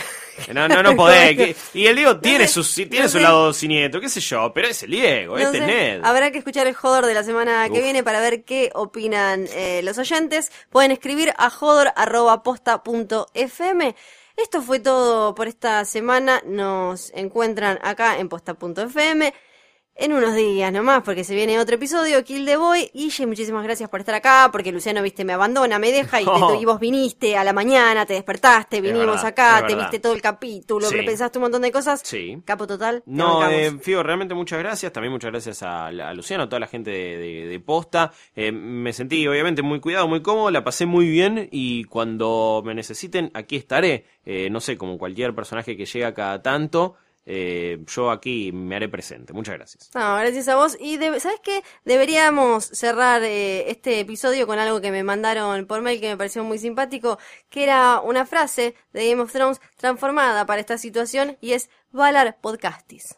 No, 0.53 0.67
no, 0.67 0.81
no 0.81 0.95
podés. 0.95 1.37
que- 1.37 1.55
y 1.75 1.85
el 1.85 1.95
Diego 1.95 2.19
tiene, 2.19 2.47
sé, 2.47 2.63
su, 2.63 2.81
no 2.81 2.89
tiene 2.89 3.07
su 3.07 3.17
sé. 3.19 3.23
lado 3.23 3.53
siniestro, 3.53 4.01
qué 4.01 4.09
sé 4.09 4.19
yo, 4.19 4.51
pero 4.55 4.67
es 4.69 4.81
el 4.81 4.89
Diego, 4.91 5.35
no 5.37 5.43
este 5.43 5.59
es 5.59 5.63
Ned. 5.67 6.01
Habrá 6.03 6.31
que 6.31 6.39
escuchar 6.39 6.65
el 6.65 6.73
Jodor 6.73 7.05
de 7.05 7.13
la 7.13 7.21
semana 7.23 7.69
que 7.69 7.79
viene 7.81 8.03
para 8.03 8.19
ver 8.21 8.43
qué 8.43 8.71
opinan 8.73 9.45
eh, 9.53 9.81
los 9.83 9.99
oyentes. 9.99 10.51
Pueden 10.71 10.89
escribir 10.91 11.31
a 11.37 11.51
jodor.posta.fm. 11.51 13.95
Esto 14.37 14.61
fue 14.61 14.79
todo 14.79 15.35
por 15.35 15.47
esta 15.47 15.83
semana. 15.85 16.41
Nos 16.45 17.11
encuentran 17.13 17.77
acá 17.83 18.17
en 18.17 18.29
posta.fm. 18.29 19.33
En 20.03 20.13
unos 20.13 20.33
días 20.35 20.73
nomás, 20.73 21.03
porque 21.03 21.23
se 21.23 21.35
viene 21.35 21.59
otro 21.59 21.75
episodio, 21.75 22.23
Kill 22.23 22.43
the 22.43 22.57
Boy. 22.57 22.89
Guille, 22.91 23.27
muchísimas 23.27 23.63
gracias 23.63 23.87
por 23.87 23.99
estar 23.99 24.15
acá, 24.15 24.49
porque 24.51 24.71
Luciano, 24.71 25.03
viste, 25.03 25.23
me 25.23 25.33
abandona, 25.33 25.77
me 25.77 25.91
deja, 25.91 26.19
y, 26.19 26.25
te- 26.25 26.31
y 26.59 26.65
vos 26.65 26.79
viniste 26.79 27.37
a 27.37 27.43
la 27.43 27.53
mañana, 27.53 28.03
te 28.07 28.13
despertaste, 28.15 28.81
vinimos 28.81 29.05
verdad, 29.21 29.25
acá, 29.27 29.63
te 29.67 29.75
viste 29.75 29.99
todo 29.99 30.13
el 30.13 30.21
capítulo, 30.23 30.87
Sí. 30.87 30.95
pensaste 31.05 31.37
un 31.37 31.43
montón 31.43 31.61
de 31.61 31.71
cosas. 31.71 32.01
Sí. 32.03 32.41
Capo 32.45 32.65
total. 32.65 33.03
No, 33.05 33.47
eh, 33.47 33.77
Figo, 33.79 34.01
realmente 34.01 34.33
muchas 34.33 34.57
gracias. 34.57 34.91
También 34.91 35.11
muchas 35.13 35.29
gracias 35.29 35.61
a, 35.61 35.85
a 35.89 36.13
Luciano, 36.15 36.45
a 36.45 36.49
toda 36.49 36.59
la 36.61 36.67
gente 36.67 36.89
de, 36.89 37.17
de- 37.17 37.45
de 37.45 37.59
Posta. 37.59 38.11
Eh, 38.35 38.51
me 38.51 38.93
sentí, 38.93 39.27
obviamente, 39.27 39.61
muy 39.61 39.79
cuidado, 39.79 40.07
muy 40.07 40.23
cómodo, 40.23 40.49
la 40.49 40.63
pasé 40.63 40.87
muy 40.87 41.07
bien 41.09 41.47
y 41.51 41.83
cuando 41.83 42.63
me 42.65 42.73
necesiten, 42.73 43.29
aquí 43.35 43.55
estaré. 43.55 44.05
Eh, 44.25 44.49
no 44.49 44.61
sé, 44.61 44.77
como 44.77 44.97
cualquier 44.97 45.35
personaje 45.35 45.77
que 45.77 45.85
llega 45.85 46.11
cada 46.15 46.41
tanto, 46.41 46.95
eh, 47.25 47.83
yo 47.87 48.09
aquí 48.11 48.51
me 48.51 48.75
haré 48.75 48.89
presente. 48.89 49.33
Muchas 49.33 49.55
gracias. 49.55 49.89
No, 49.93 50.15
gracias 50.17 50.47
a 50.47 50.55
vos. 50.55 50.77
Y 50.79 50.97
de- 50.97 51.19
¿sabes 51.19 51.39
qué? 51.43 51.63
Deberíamos 51.85 52.65
cerrar 52.65 53.23
eh, 53.23 53.69
este 53.69 53.99
episodio 53.99 54.47
con 54.47 54.59
algo 54.59 54.81
que 54.81 54.91
me 54.91 55.03
mandaron 55.03 55.65
por 55.65 55.81
mail 55.81 55.99
que 56.01 56.09
me 56.09 56.17
pareció 56.17 56.43
muy 56.43 56.57
simpático, 56.57 57.17
que 57.49 57.63
era 57.63 57.99
una 58.01 58.25
frase 58.25 58.75
de 58.93 59.09
Game 59.09 59.21
of 59.21 59.31
Thrones 59.31 59.61
transformada 59.77 60.45
para 60.45 60.61
esta 60.61 60.77
situación 60.77 61.37
y 61.41 61.53
es 61.53 61.69
Valar 61.91 62.37
Podcastis. 62.41 63.15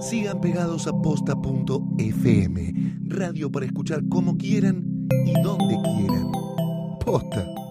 Sigan 0.00 0.40
pegados 0.40 0.86
a 0.86 0.92
posta.fm, 0.92 2.72
radio 3.08 3.50
para 3.50 3.66
escuchar 3.66 4.08
como 4.08 4.36
quieran 4.38 5.06
y 5.26 5.32
donde 5.42 5.76
quieran. 5.82 6.30
outra. 7.08 7.67